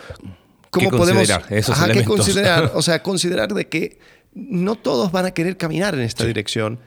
cómo 0.70 0.90
¿Qué 0.90 0.96
podemos 0.96 1.28
considerar 1.28 1.52
esos 1.52 1.76
Ajá, 1.76 2.04
considerar? 2.04 2.72
O 2.74 2.80
sea, 2.80 3.02
considerar 3.02 3.52
de 3.52 3.66
que 3.66 3.98
no 4.34 4.76
todos 4.76 5.10
van 5.10 5.26
a 5.26 5.32
querer 5.32 5.56
caminar 5.56 5.94
en 5.94 6.02
esta 6.02 6.24
dirección. 6.24 6.78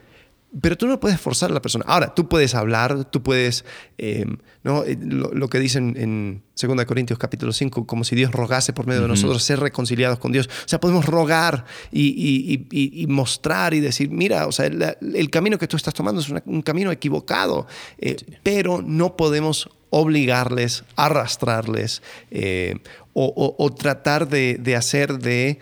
Pero 0.62 0.78
tú 0.78 0.88
no 0.88 1.00
puedes 1.00 1.20
forzar 1.20 1.52
a 1.52 1.54
la 1.54 1.62
persona. 1.62 1.86
Ahora, 1.88 2.14
tú 2.16 2.28
puedes 2.30 2.56
hablar, 2.56 3.06
tú 3.12 3.22
puedes, 3.24 3.66
eh, 3.98 4.26
¿no? 4.64 4.84
Eh, 4.84 4.98
lo, 5.02 5.32
lo 5.34 5.50
que 5.50 5.60
dicen 5.60 5.96
en 5.98 6.44
2 6.60 6.86
Corintios 6.86 7.20
capítulo 7.20 7.52
5, 7.54 7.86
como 7.86 8.04
si 8.04 8.16
Dios 8.16 8.32
rogase 8.32 8.74
por 8.74 8.88
medio 8.88 9.02
de 9.02 9.08
nosotros 9.10 9.44
ser 9.44 9.60
reconciliados 9.60 10.20
con 10.20 10.32
Dios. 10.32 10.48
O 10.48 10.68
sea, 10.68 10.80
podemos 10.80 11.06
rogar 11.06 11.66
y, 11.92 12.08
y- 12.08 12.68
y- 12.72 13.02
y 13.04 13.08
mostrar 13.08 13.74
y 13.74 13.80
decir, 13.80 14.10
mira, 14.10 14.48
o 14.48 14.52
sea, 14.52 14.66
el, 14.68 14.84
el 15.14 15.30
camino 15.30 15.58
que 15.58 15.68
tú 15.68 15.78
estás 15.78 15.94
tomando 15.94 16.22
es 16.22 16.30
una- 16.30 16.44
un 16.46 16.62
camino 16.62 16.92
equivocado, 16.92 17.68
eh, 18.00 18.16
pero 18.44 18.82
no 18.82 19.16
podemos 19.18 19.70
obligarles, 19.90 20.84
arrastrarles 20.96 22.02
eh, 22.32 22.76
o, 23.14 23.26
o- 23.26 23.64
o 23.64 23.74
tratar 23.74 24.28
de, 24.28 24.58
de 24.60 24.76
hacer 24.76 25.18
de 25.20 25.60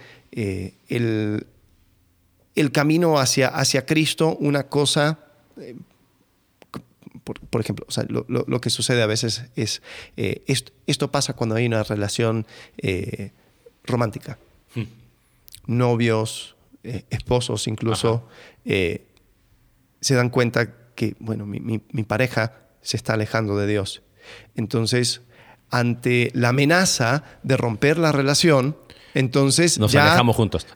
el, 0.88 1.48
el 2.56 2.72
camino 2.72 3.20
hacia, 3.20 3.48
hacia 3.50 3.86
Cristo 3.86 4.36
una 4.40 4.64
cosa, 4.68 5.20
eh, 5.60 5.76
por, 7.24 7.40
por 7.40 7.62
ejemplo, 7.62 7.86
o 7.90 7.92
sea, 7.92 8.06
lo, 8.08 8.26
lo- 8.28 8.46
lo 8.48 8.62
que 8.62 8.70
sucede 8.70 9.02
a 9.02 9.08
veces 9.08 9.46
es, 9.56 9.82
eh, 10.16 10.44
esto, 10.48 10.72
esto 10.88 11.12
pasa 11.12 11.34
cuando 11.34 11.56
hay 11.56 11.66
una 11.66 11.84
relación 11.84 12.46
eh, 12.78 13.32
romántica. 13.84 14.38
Novios, 15.68 16.56
eh, 16.84 17.04
esposos 17.10 17.68
incluso, 17.68 18.28
se 18.64 20.14
dan 20.14 20.30
cuenta 20.30 20.72
que, 20.94 21.16
bueno, 21.20 21.46
mi, 21.48 21.60
mi- 21.60 21.82
mi 21.92 22.04
pareja 22.04 22.54
se 22.82 22.98
está 22.98 23.14
alejando 23.14 23.58
de 23.58 23.66
Dios. 23.68 24.04
Entonces, 24.56 25.22
ante 25.72 26.30
la 26.36 26.50
amenaza 26.50 27.24
de 27.42 27.58
romper 27.58 27.98
la 27.98 28.12
relación, 28.12 28.78
entonces 29.16 29.80
Nos 29.80 29.92
ya 29.92 30.06
alejamos 30.06 30.36
juntos. 30.36 30.68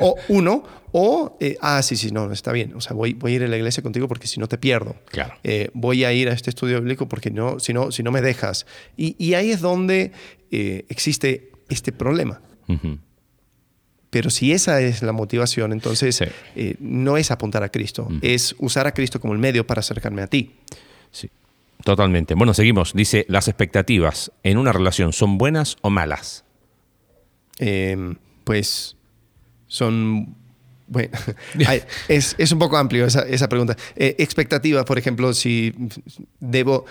o 0.00 0.16
uno, 0.28 0.64
o, 0.96 1.36
eh, 1.40 1.56
ah, 1.60 1.82
sí, 1.82 1.96
sí, 1.96 2.12
no, 2.12 2.30
está 2.30 2.52
bien. 2.52 2.72
O 2.76 2.80
sea, 2.80 2.92
voy, 2.92 3.14
voy 3.14 3.32
a 3.32 3.34
ir 3.34 3.42
a 3.42 3.48
la 3.48 3.56
iglesia 3.56 3.82
contigo 3.82 4.06
porque 4.06 4.28
si 4.28 4.38
no 4.38 4.46
te 4.46 4.58
pierdo. 4.58 4.94
Claro. 5.10 5.34
Eh, 5.42 5.68
voy 5.74 6.04
a 6.04 6.12
ir 6.12 6.28
a 6.28 6.32
este 6.32 6.50
estudio 6.50 6.78
bíblico 6.80 7.08
porque 7.08 7.32
no, 7.32 7.58
si, 7.58 7.72
no, 7.72 7.90
si 7.90 8.04
no 8.04 8.12
me 8.12 8.22
dejas. 8.22 8.64
Y, 8.96 9.16
y 9.18 9.34
ahí 9.34 9.50
es 9.50 9.60
donde 9.60 10.12
eh, 10.52 10.84
existe 10.88 11.50
este 11.68 11.90
problema. 11.90 12.40
Pero 14.10 14.30
si 14.30 14.52
esa 14.52 14.80
es 14.80 15.02
la 15.02 15.10
motivación, 15.10 15.72
entonces 15.72 16.14
Sí. 16.54 16.76
no 16.78 17.16
es 17.16 17.32
apuntar 17.32 17.64
a 17.64 17.70
Cristo, 17.70 18.06
es 18.22 18.54
usar 18.60 18.86
a 18.86 18.94
Cristo 18.94 19.18
como 19.18 19.32
el 19.32 19.40
medio 19.40 19.66
para 19.66 19.80
acercarme 19.80 20.22
a 20.22 20.28
ti. 20.28 20.52
Sí, 21.10 21.28
totalmente. 21.82 22.34
Bueno, 22.34 22.54
seguimos. 22.54 22.92
Dice, 22.94 23.26
las 23.28 23.48
expectativas 23.48 24.30
en 24.44 24.58
una 24.58 24.70
relación 24.70 25.12
son 25.12 25.38
buenas 25.38 25.76
o 25.82 25.90
malas. 25.90 26.44
Eh, 27.58 28.14
pues 28.44 28.96
son... 29.66 30.36
Bueno, 30.94 31.10
es, 32.08 32.34
es 32.38 32.52
un 32.52 32.58
poco 32.58 32.76
amplio 32.78 33.04
esa, 33.04 33.20
esa 33.28 33.48
pregunta. 33.48 33.76
Eh, 33.96 34.14
expectativa, 34.18 34.84
por 34.86 34.96
ejemplo, 34.98 35.34
si 35.34 35.74
debo, 36.40 36.86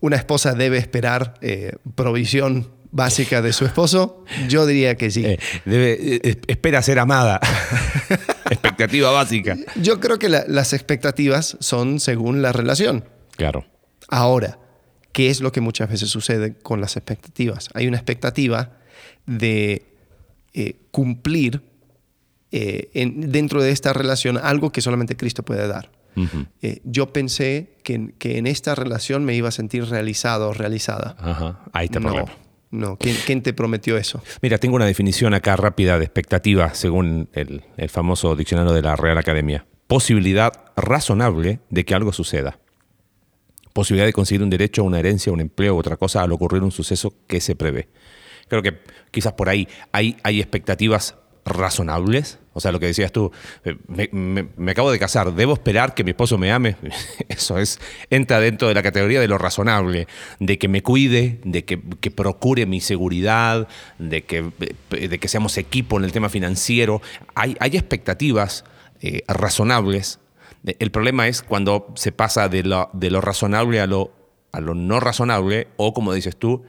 una 0.00 0.14
esposa 0.16 0.52
debe 0.54 0.78
esperar 0.78 1.34
eh, 1.40 1.72
provisión 1.96 2.70
básica 2.92 3.42
de 3.42 3.52
su 3.52 3.64
esposo, 3.66 4.24
yo 4.48 4.64
diría 4.66 4.94
que 4.96 5.10
sí. 5.10 5.24
Eh, 5.26 5.38
debe- 5.64 6.38
espera 6.46 6.80
ser 6.82 6.98
amada. 7.00 7.40
Expectativa 8.50 9.10
básica. 9.10 9.56
Yo 9.82 9.98
creo 10.00 10.18
que 10.18 10.28
la- 10.28 10.44
las 10.48 10.72
expectativas 10.72 11.56
son 11.60 11.98
según 11.98 12.42
la 12.42 12.52
relación. 12.52 13.04
Claro. 13.36 13.66
Ahora, 14.08 14.58
¿qué 15.12 15.30
es 15.30 15.40
lo 15.40 15.50
que 15.50 15.60
muchas 15.60 15.90
veces 15.90 16.08
sucede 16.10 16.54
con 16.54 16.80
las 16.80 16.96
expectativas? 16.96 17.68
Hay 17.74 17.86
una 17.86 17.96
expectativa 17.96 18.78
de 19.26 19.84
cumplir 20.90 21.62
eh, 22.52 22.90
en- 22.94 23.32
dentro 23.32 23.62
de 23.62 23.70
esta 23.72 23.92
relación 23.92 24.38
algo 24.38 24.70
que 24.72 24.80
solamente 24.80 25.16
Cristo 25.16 25.42
puede 25.42 25.66
dar. 25.68 25.90
Eh, 26.62 26.80
yo 26.84 27.12
pensé 27.12 27.76
que, 27.82 27.92
en- 27.94 28.14
que 28.18 28.38
en 28.38 28.46
esta 28.46 28.74
relación 28.74 29.24
me 29.26 29.34
iba 29.34 29.48
a 29.50 29.52
sentir 29.52 29.84
realizado 29.84 30.48
o 30.48 30.52
realizada. 30.54 31.14
Ajá. 31.18 31.60
Ahí 31.74 31.86
está 31.86 31.98
el 31.98 32.04
no, 32.04 32.10
problema. 32.14 32.32
no. 32.70 32.96
¿Quién, 32.96 33.16
quién 33.26 33.42
te 33.42 33.52
prometió 33.52 33.98
eso? 33.98 34.22
Mira, 34.40 34.56
tengo 34.56 34.76
una 34.76 34.86
definición 34.86 35.34
acá 35.34 35.56
rápida 35.56 35.98
de 35.98 36.04
expectativa 36.06 36.72
según 36.72 37.28
el, 37.34 37.64
el 37.76 37.88
famoso 37.90 38.34
diccionario 38.34 38.72
de 38.72 38.80
la 38.80 38.96
Real 38.96 39.18
Academia. 39.18 39.66
Posibilidad 39.88 40.52
razonable 40.74 41.60
de 41.68 41.84
que 41.84 41.94
algo 41.94 42.12
suceda. 42.14 42.58
Posibilidad 43.74 44.06
de 44.06 44.14
conseguir 44.14 44.42
un 44.42 44.48
derecho, 44.48 44.84
una 44.84 44.98
herencia, 44.98 45.30
un 45.32 45.40
empleo 45.40 45.76
otra 45.76 45.98
cosa 45.98 46.22
al 46.22 46.32
ocurrir 46.32 46.62
un 46.62 46.72
suceso 46.72 47.12
que 47.26 47.42
se 47.42 47.54
prevé. 47.56 47.88
Creo 48.48 48.62
que 48.62 48.78
quizás 49.10 49.34
por 49.34 49.50
ahí 49.50 49.68
hay, 49.92 50.16
hay 50.22 50.40
expectativas 50.40 51.16
razonables. 51.46 52.38
O 52.52 52.60
sea, 52.60 52.72
lo 52.72 52.80
que 52.80 52.86
decías 52.86 53.12
tú, 53.12 53.30
eh, 53.64 54.08
me, 54.12 54.70
acabo 54.70 54.90
de 54.90 54.98
casar, 54.98 55.32
¿debo 55.34 55.54
esperar 55.54 55.94
que 55.94 56.04
mi 56.04 56.10
esposo 56.10 56.36
me 56.36 56.52
ame? 56.52 56.76
Eso 57.28 57.58
es, 57.58 57.78
entra 58.10 58.40
dentro 58.40 58.68
de 58.68 58.74
la 58.74 58.82
categoría 58.82 59.20
de 59.20 59.28
lo 59.28 59.38
razonable, 59.38 60.08
de 60.40 60.58
que 60.58 60.68
me 60.68 60.82
cuide, 60.82 61.40
de 61.44 61.64
que, 61.64 61.80
que 62.00 62.10
procure 62.10 62.66
mi 62.66 62.80
seguridad, 62.80 63.68
de 63.98 64.24
que, 64.24 64.50
eh, 64.90 65.08
de 65.08 65.18
que 65.18 65.28
seamos 65.28 65.56
equipo 65.56 65.98
en 65.98 66.04
el 66.04 66.12
tema 66.12 66.28
financiero. 66.28 67.00
Hay, 67.34 67.56
hay 67.60 67.76
expectativas 67.76 68.64
eh, 69.00 69.22
razonables. 69.28 70.18
El 70.64 70.90
problema 70.90 71.28
es 71.28 71.42
cuando 71.42 71.92
se 71.94 72.10
pasa 72.10 72.48
de 72.48 72.64
lo, 72.64 72.90
de 72.92 73.10
lo 73.10 73.20
razonable 73.20 73.80
a 73.80 73.86
lo, 73.86 74.12
a 74.50 74.60
lo 74.60 74.74
no 74.74 74.98
razonable 74.98 75.68
o, 75.76 75.92
como 75.92 76.12
dices 76.12 76.36
tú, 76.36 76.64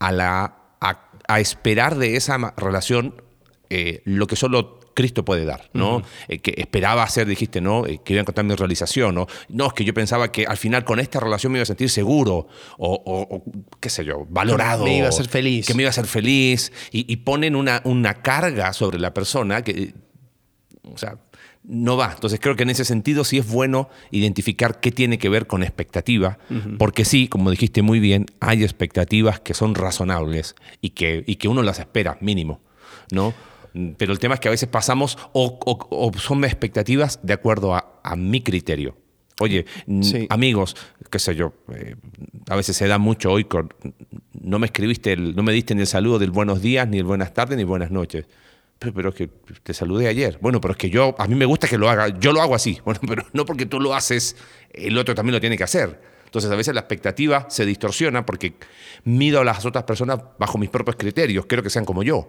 a, 0.00 0.12
la, 0.12 0.56
a, 0.80 1.40
esperar 1.40 1.96
de 1.96 2.16
esa 2.16 2.36
relación 2.56 3.22
eh, 3.70 4.02
lo 4.04 4.26
que 4.26 4.36
solo 4.36 4.80
Cristo 4.94 5.24
puede 5.24 5.44
dar, 5.44 5.70
¿no? 5.74 6.02
Eh, 6.26 6.38
que 6.38 6.54
esperaba 6.56 7.04
hacer, 7.04 7.26
dijiste, 7.26 7.60
¿no? 7.60 7.86
Eh, 7.86 8.00
que 8.04 8.14
iba 8.14 8.20
a 8.20 8.22
encontrar 8.22 8.44
mi 8.44 8.54
realización, 8.56 9.14
¿no? 9.14 9.26
No, 9.48 9.66
es 9.68 9.72
que 9.72 9.84
yo 9.84 9.94
pensaba 9.94 10.32
que 10.32 10.44
al 10.46 10.56
final 10.56 10.84
con 10.84 10.98
esta 10.98 11.20
relación 11.20 11.52
me 11.52 11.58
iba 11.58 11.62
a 11.62 11.66
sentir 11.66 11.88
seguro 11.88 12.48
o, 12.78 12.94
o- 13.04 13.36
o, 13.36 13.42
qué 13.80 13.90
sé 13.90 14.04
yo, 14.04 14.26
valorado. 14.28 14.84
Me 14.84 14.96
iba 14.98 15.06
a 15.06 15.10
hacer 15.10 15.28
feliz. 15.28 15.66
Que 15.66 15.74
me 15.74 15.82
iba 15.82 15.88
a 15.88 15.90
hacer 15.90 16.06
feliz 16.06 16.72
y, 16.90 17.10
y 17.12 17.16
ponen 17.18 17.54
una, 17.54 17.80
una 17.84 18.14
carga 18.22 18.72
sobre 18.72 18.98
la 18.98 19.14
persona 19.14 19.62
que, 19.62 19.94
o 20.82 20.98
sea, 20.98 21.18
no 21.62 21.96
va. 21.96 22.10
Entonces 22.14 22.40
creo 22.40 22.56
que 22.56 22.62
en 22.64 22.70
ese 22.70 22.84
sentido 22.84 23.22
sí 23.24 23.38
es 23.38 23.46
bueno 23.46 23.88
identificar 24.10 24.80
qué 24.80 24.90
tiene 24.90 25.18
que 25.18 25.28
ver 25.28 25.46
con 25.46 25.62
expectativa, 25.62 26.38
porque 26.78 27.04
sí, 27.04 27.28
como 27.28 27.50
dijiste 27.52 27.82
muy 27.82 28.00
bien, 28.00 28.26
hay 28.40 28.64
expectativas 28.64 29.38
que 29.38 29.54
son 29.54 29.74
razonables 29.76 30.56
y 30.80 30.90
que, 30.90 31.22
y 31.26 31.36
que 31.36 31.46
uno 31.46 31.62
las 31.62 31.78
espera, 31.78 32.16
mínimo, 32.20 32.60
¿no? 33.12 33.32
Pero 33.96 34.12
el 34.12 34.18
tema 34.18 34.34
es 34.34 34.40
que 34.40 34.48
a 34.48 34.50
veces 34.50 34.68
pasamos 34.68 35.18
o, 35.32 35.58
o- 35.64 35.88
o 35.90 36.12
son 36.18 36.44
expectativas 36.44 37.20
de 37.22 37.32
acuerdo 37.32 37.74
a, 37.74 38.00
a 38.02 38.16
mi 38.16 38.40
criterio. 38.40 38.96
Oye, 39.40 39.66
Sí. 40.02 40.26
amigos, 40.30 40.74
qué 41.10 41.18
sé 41.20 41.36
yo, 41.36 41.52
eh, 41.72 41.94
a 42.48 42.56
veces 42.56 42.76
se 42.76 42.88
da 42.88 42.98
mucho 42.98 43.30
hoy 43.30 43.44
con, 43.44 43.72
no 44.40 44.58
me 44.58 44.66
escribiste, 44.66 45.12
el- 45.12 45.36
no 45.36 45.42
me 45.44 45.52
diste 45.52 45.74
ni 45.76 45.82
el 45.82 45.86
saludo 45.86 46.18
del 46.18 46.30
buenos 46.32 46.60
días, 46.60 46.88
ni 46.88 46.98
el 46.98 47.04
buenas 47.04 47.32
tardes, 47.34 47.56
ni 47.56 47.62
buenas 47.64 47.90
noches. 47.92 48.26
Pero, 48.80 48.94
pero 48.94 49.08
es 49.10 49.14
que 49.14 49.28
te 49.62 49.74
saludé 49.74 50.08
ayer. 50.08 50.38
Bueno, 50.40 50.60
pero 50.60 50.72
es 50.72 50.78
que 50.78 50.90
yo, 50.90 51.14
a 51.18 51.26
mí 51.28 51.34
me 51.34 51.44
gusta 51.46 51.68
que 51.68 51.78
lo 51.78 51.88
haga, 51.88 52.08
yo 52.18 52.32
lo 52.32 52.40
hago 52.42 52.54
así. 52.54 52.78
Bueno, 52.84 53.00
pero 53.06 53.24
no 53.32 53.44
porque 53.44 53.66
tú 53.66 53.78
lo 53.80 53.94
haces, 53.94 54.36
el 54.72 54.96
otro 54.98 55.14
también 55.14 55.34
lo 55.34 55.40
tiene 55.40 55.56
que 55.56 55.64
hacer. 55.64 56.00
Entonces 56.24 56.50
a 56.50 56.56
veces 56.56 56.74
la 56.74 56.80
expectativa 56.80 57.46
se 57.48 57.64
distorsiona 57.64 58.26
porque 58.26 58.54
mido 59.04 59.40
a 59.40 59.44
las 59.44 59.64
otras 59.64 59.84
personas 59.84 60.20
bajo 60.38 60.58
mis 60.58 60.68
propios 60.68 60.96
criterios, 60.96 61.46
quiero 61.46 61.62
que 61.62 61.70
sean 61.70 61.84
como 61.84 62.02
yo, 62.02 62.28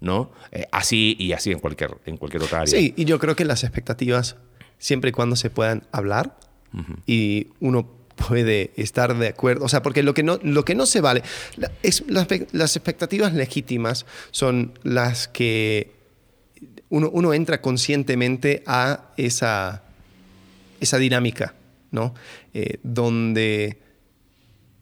¿no? 0.00 0.32
Eh, 0.52 0.66
así 0.72 1.16
y 1.18 1.32
así 1.32 1.50
en 1.52 1.58
cualquier, 1.58 1.96
en 2.06 2.16
cualquier 2.16 2.42
otra 2.42 2.60
área. 2.62 2.70
Sí, 2.78 2.94
y 2.96 3.04
yo 3.04 3.18
creo 3.18 3.36
que 3.36 3.44
las 3.44 3.64
expectativas, 3.64 4.36
siempre 4.78 5.10
y 5.10 5.12
cuando 5.12 5.36
se 5.36 5.50
puedan 5.50 5.84
hablar 5.92 6.38
y 7.06 7.48
uno 7.60 7.90
puede 8.28 8.70
estar 8.76 9.16
de 9.16 9.28
acuerdo, 9.28 9.64
o 9.64 9.68
sea, 9.68 9.82
porque 9.82 10.02
lo 10.02 10.14
que 10.14 10.22
no, 10.22 10.38
lo 10.42 10.64
que 10.64 10.74
no 10.74 10.86
se 10.86 11.00
vale, 11.00 11.22
la- 11.56 11.72
es, 11.82 12.04
las 12.08 12.76
expectativas 12.76 13.32
legítimas 13.34 14.06
son 14.30 14.78
las 14.82 15.26
que 15.26 15.92
uno, 16.90 17.08
uno 17.12 17.32
entra 17.34 17.60
conscientemente 17.60 18.62
a 18.66 19.10
esa, 19.16 19.82
esa 20.80 20.98
dinámica, 20.98 21.54
¿no? 21.90 22.14
Eh, 22.54 22.78
donde 22.82 23.78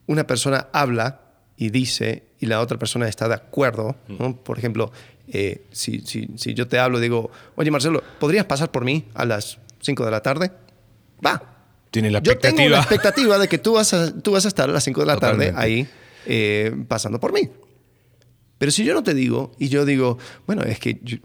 una 0.07 0.27
persona 0.27 0.69
habla 0.73 1.21
y 1.57 1.71
dice 1.71 2.25
y 2.41 2.47
la 2.47 2.61
otra 2.61 2.79
persona 2.79 3.09
está 3.09 3.29
de 3.29 3.35
acuerdo. 3.35 3.97
¿no? 4.09 4.37
Por 4.37 4.59
ejemplo, 4.59 4.93
eh, 5.29 5.63
si, 5.73 6.01
si- 6.01 6.29
si 6.37 6.55
yo 6.55 6.69
te 6.69 6.79
hablo, 6.79 7.01
digo, 7.01 7.31
oye 7.57 7.71
Marcelo, 7.71 8.03
¿podrías 8.21 8.45
pasar 8.47 8.71
por 8.71 8.85
mí 8.85 9.05
a 9.15 9.25
las 9.25 9.59
5 9.81 10.05
de 10.05 10.11
la 10.11 10.21
tarde? 10.23 10.53
Va. 11.25 11.55
Tiene 11.91 12.11
la 12.11 12.21
Yo 12.21 12.37
tengo 12.39 12.59
la 12.59 12.65
expectativa. 12.79 12.79
expectativa 12.81 13.39
de 13.39 13.49
que 13.49 13.59
tú 13.59 13.73
vas 13.75 13.95
a, 13.95 14.13
tú 14.21 14.33
vas 14.33 14.45
a 14.45 14.49
estar 14.49 14.69
a 14.69 14.73
las 14.73 14.85
5 14.85 15.01
de 15.01 15.07
la 15.07 15.15
Totalmente. 15.15 15.53
tarde 15.53 15.65
ahí 15.65 15.89
eh, 16.27 16.75
pasando 16.87 17.19
por 17.19 17.33
mí. 17.33 17.49
Pero 18.59 18.71
si 18.73 18.85
yo 18.85 18.93
no 18.95 19.03
te 19.03 19.15
digo 19.15 19.53
y 19.59 19.69
yo 19.69 19.85
digo, 19.85 20.19
bueno, 20.47 20.63
es 20.63 20.79
que 20.81 20.99
yo- 21.03 21.19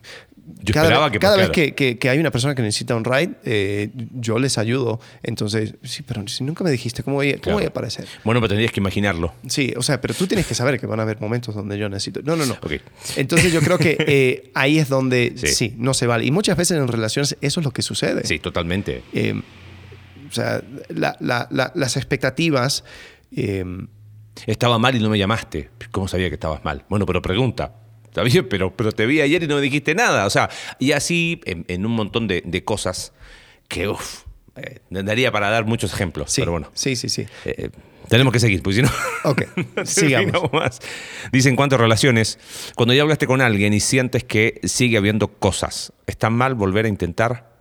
Yo 0.62 0.74
cada, 0.74 0.86
esperaba 0.88 1.06
vez- 1.06 1.12
que 1.14 1.20
cada 1.20 1.38
vez 1.38 1.50
que, 1.52 1.74
que- 1.74 1.98
que 1.98 2.10
hay 2.10 2.20
una 2.20 2.30
persona 2.32 2.54
que 2.54 2.62
necesita 2.62 2.96
un 2.96 3.06
ride, 3.06 3.32
eh, 3.46 3.90
yo 4.14 4.40
les 4.40 4.58
ayudo. 4.58 5.00
Entonces, 5.24 5.76
sí, 5.84 6.04
pero 6.04 6.28
si 6.28 6.44
nunca 6.44 6.64
me 6.64 6.72
dijiste, 6.72 7.02
¿cómo 7.04 7.16
voy, 7.18 7.30
a- 7.30 7.34
cómo 7.34 7.42
Claro. 7.44 7.58
voy 7.60 7.66
a 7.66 7.68
aparecer? 7.70 8.08
Bueno, 8.26 8.40
pero 8.42 8.50
tendrías 8.50 8.72
que 8.74 8.80
imaginarlo. 8.82 9.34
Sí, 9.48 9.74
o 9.78 9.82
sea, 9.82 10.02
pero 10.02 10.14
tú 10.14 10.28
tienes 10.28 10.46
que 10.46 10.54
saber 10.56 10.80
que 10.80 10.86
van 10.86 11.00
a 11.00 11.04
haber 11.04 11.20
momentos 11.22 11.56
donde 11.56 11.78
yo 11.78 11.88
necesito. 11.90 12.22
No, 12.24 12.36
no, 12.36 12.46
no. 12.46 12.54
Ok. 12.62 12.74
Entonces 13.16 13.54
yo 13.54 13.62
creo 13.62 13.78
que 13.78 13.96
eh, 14.08 14.52
ahí 14.54 14.80
es 14.80 14.90
donde 14.90 15.34
sí. 15.38 15.48
Sí. 15.48 15.74
no 15.78 15.94
se 15.94 16.08
vale. 16.08 16.26
Y 16.26 16.32
muchas 16.32 16.58
veces 16.58 16.78
en 16.78 16.88
relaciones 16.88 17.38
eso 17.42 17.60
es 17.62 17.64
lo 17.66 17.72
que 17.72 17.82
sucede. 17.82 18.26
Sí, 18.26 18.40
totalmente. 18.40 19.04
Eh, 19.14 19.42
o 20.30 20.32
sea, 20.34 20.62
la- 20.90 21.16
la- 21.20 21.48
la- 21.52 21.72
las 21.76 21.96
expectativas. 21.98 22.84
eh, 23.36 23.64
Estaba 24.48 24.80
mal 24.80 24.96
y 24.96 25.00
no 25.00 25.10
me 25.10 25.18
llamaste. 25.20 25.70
¿Cómo 25.92 26.08
sabía 26.08 26.28
que 26.28 26.34
estabas 26.36 26.66
mal? 26.66 26.84
Bueno, 26.90 27.06
pero 27.06 27.22
pregunta. 27.22 27.76
Está 28.14 28.22
bien, 28.22 28.48
pero, 28.48 28.72
pero 28.76 28.92
te 28.92 29.08
vi 29.08 29.22
ayer 29.22 29.42
y 29.42 29.48
no 29.48 29.56
me 29.56 29.62
dijiste 29.62 29.96
nada. 29.96 30.28
O 30.28 30.30
sea, 30.30 30.48
y 30.78 30.92
así 30.92 31.42
en, 31.46 31.66
en 31.68 31.84
un 31.84 31.94
montón 31.94 32.28
de, 32.28 32.44
de 32.46 32.64
cosas 32.64 33.12
que, 33.68 33.88
uff, 33.88 34.26
daría 34.92 35.32
para 35.32 35.50
dar 35.50 35.66
muchos 35.66 35.92
ejemplos. 35.92 36.32
sí, 36.32 36.42
Pero 36.42 36.52
bueno, 36.52 36.70
sí, 36.76 36.96
sí, 36.96 37.10
sí. 37.10 37.26
eh, 37.46 37.72
tenemos 38.10 38.32
que 38.32 38.40
seguir, 38.40 38.62
porque 38.62 38.76
si 38.76 38.82
no... 38.84 38.92
Ok, 39.24 39.46
sigamos. 39.86 40.54
más. 40.54 40.80
Dice, 41.32 41.50
en 41.50 41.56
cuanto 41.56 41.74
a 41.74 41.80
relaciones, 41.80 42.38
cuando 42.76 42.94
ya 42.94 43.02
hablaste 43.02 43.26
con 43.26 43.42
alguien 43.42 43.74
y 43.74 43.80
sientes 43.80 44.24
que 44.24 44.62
sigue 44.64 44.98
habiendo 44.98 45.30
cosas, 45.30 45.92
¿está 46.06 46.30
mal 46.30 46.54
volver 46.54 46.86
a 46.86 46.90
intentar? 46.90 47.53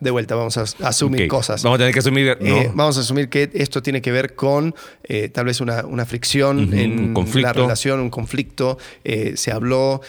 De 0.00 0.10
vuelta, 0.10 0.34
vamos 0.34 0.56
a 0.58 0.64
asumir 0.86 1.28
cosas. 1.28 1.62
Vamos 1.62 1.76
a 1.76 1.78
tener 1.78 1.92
que 1.92 2.00
asumir... 2.00 2.36
no. 2.40 2.56
Eh, 2.56 2.70
vamos 2.74 2.96
a 2.98 3.00
asumir 3.00 3.28
que 3.28 3.50
esto 3.54 3.82
tiene 3.82 4.00
que 4.02 4.12
ver 4.12 4.34
con 4.34 4.74
eh, 5.04 5.28
tal 5.28 5.46
vez 5.46 5.60
una, 5.60 5.84
una 5.86 6.04
fricción 6.04 6.72
en 6.74 6.98
un 6.98 7.14
conflicto. 7.14 7.46
la 7.46 7.52
relación, 7.52 8.00
un 8.00 8.10
conflicto. 8.10 8.78
eh, 9.04 9.32
se 9.36 9.52
habló, 9.52 10.00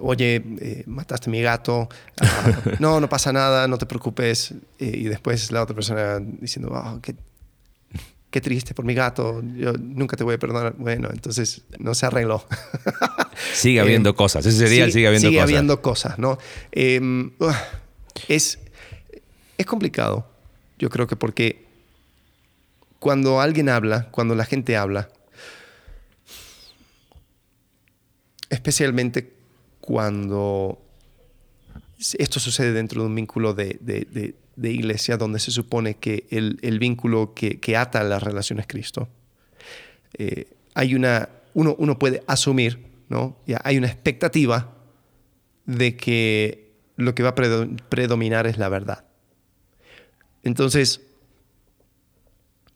oye, 0.00 0.42
mataste 0.86 1.28
a 1.28 1.32
mi 1.32 1.42
gato. 1.42 1.88
Ah, 2.20 2.60
no, 2.78 3.00
no 3.00 3.08
pasa 3.08 3.32
nada, 3.32 3.66
no 3.68 3.78
te 3.78 3.86
preocupes. 3.86 4.54
Y 4.78 5.04
después 5.04 5.50
la 5.52 5.62
otra 5.62 5.74
persona 5.74 6.18
diciendo, 6.20 6.72
"Ah, 6.74 6.98
qué, 7.02 7.14
qué 8.30 8.40
triste 8.40 8.72
por 8.74 8.84
mi 8.84 8.94
gato, 8.94 9.42
yo 9.56 9.72
nunca 9.74 10.16
te 10.16 10.24
voy 10.24 10.34
a 10.36 10.38
perdonar. 10.38 10.74
Bueno, 10.78 11.08
entonces 11.12 11.62
no 11.78 11.94
se 11.94 12.06
arregló. 12.06 12.44
Sigue 13.54 13.78
Eh, 13.78 13.80
habiendo 13.82 14.14
cosas. 14.14 14.46
Ese 14.46 14.58
sería 14.58 14.84
el 14.84 14.92
sigue 14.92 15.06
habiendo 15.06 15.28
sigue 15.28 15.38
cosas. 15.38 15.50
habiendo 15.50 15.82
cosas, 15.82 16.18
¿no? 16.18 16.38
Eh, 16.72 17.00
ugh, 17.38 17.54
es, 18.28 18.58
es 19.62 19.66
complicado, 19.66 20.28
yo 20.78 20.90
creo 20.90 21.06
que 21.06 21.16
porque 21.16 21.64
cuando 22.98 23.40
alguien 23.40 23.68
habla, 23.68 24.08
cuando 24.10 24.34
la 24.34 24.44
gente 24.44 24.76
habla, 24.76 25.08
especialmente 28.48 29.32
cuando 29.80 30.78
esto 31.98 32.38
sucede 32.38 32.72
dentro 32.72 33.02
de 33.02 33.08
un 33.08 33.14
vínculo 33.14 33.54
de, 33.54 34.34
iglesia 34.62 35.16
donde 35.16 35.40
se 35.40 35.50
supone 35.50 35.94
que 35.94 36.26
el, 36.30 36.78
vínculo 36.78 37.32
que, 37.34 37.76
ata 37.76 38.04
las 38.04 38.22
relaciones 38.22 38.64
es 38.64 38.68
Cristo, 38.68 39.08
eh, 40.18 40.46
hay 40.74 40.94
una, 40.94 41.28
uno, 41.54 41.98
puede 41.98 42.22
asumir, 42.26 42.86
¿no? 43.08 43.36
Hay 43.64 43.78
una 43.78 43.88
expectativa 43.88 44.72
de 45.66 45.96
que 45.96 46.72
lo 46.96 47.14
que 47.14 47.22
va 47.22 47.30
a 47.30 47.34
predo- 47.34 47.68
predominar 47.88 48.46
es 48.46 48.58
la 48.58 48.68
verdad. 48.68 49.04
Entonces, 50.42 51.00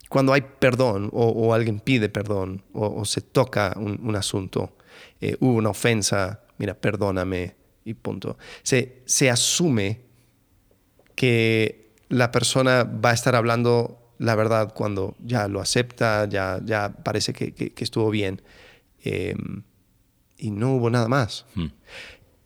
cuando 0.09 0.33
hay 0.33 0.43
perdón 0.59 1.11
o, 1.13 1.27
o 1.27 1.53
alguien 1.55 1.81
pide 1.81 2.09
perdón 2.09 2.63
o, 2.73 2.87
o 3.01 3.05
se 3.05 3.21
toca 3.21 3.75
un, 3.77 3.99
un 4.03 4.17
asunto, 4.17 4.77
eh, 5.21 5.37
hubo 5.41 5.55
una 5.55 5.71
ofensa, 5.71 6.41
mira, 6.59 6.75
perdóname 6.75 7.57
y 7.85 7.95
punto. 7.95 8.39
Se, 8.63 9.03
se 9.07 9.31
asume 9.31 10.01
que 11.15 11.95
la 12.09 12.31
persona 12.31 12.85
va 12.85 13.11
a 13.11 13.15
estar 13.15 13.35
hablando 13.35 14.13
la 14.19 14.35
verdad 14.35 14.73
cuando 14.75 15.15
ya 15.25 15.49
lo 15.49 15.61
acepta, 15.61 16.27
ya, 16.29 16.61
ya 16.65 16.91
parece 16.91 17.33
que, 17.33 17.53
que- 17.53 17.71
que 17.75 17.85
estuvo 17.85 18.11
bien 18.11 18.41
eh, 19.05 19.35
y 20.39 20.51
no 20.51 20.75
hubo 20.75 20.89
nada 20.91 21.09
más. 21.09 21.45
Hmm. 21.55 21.67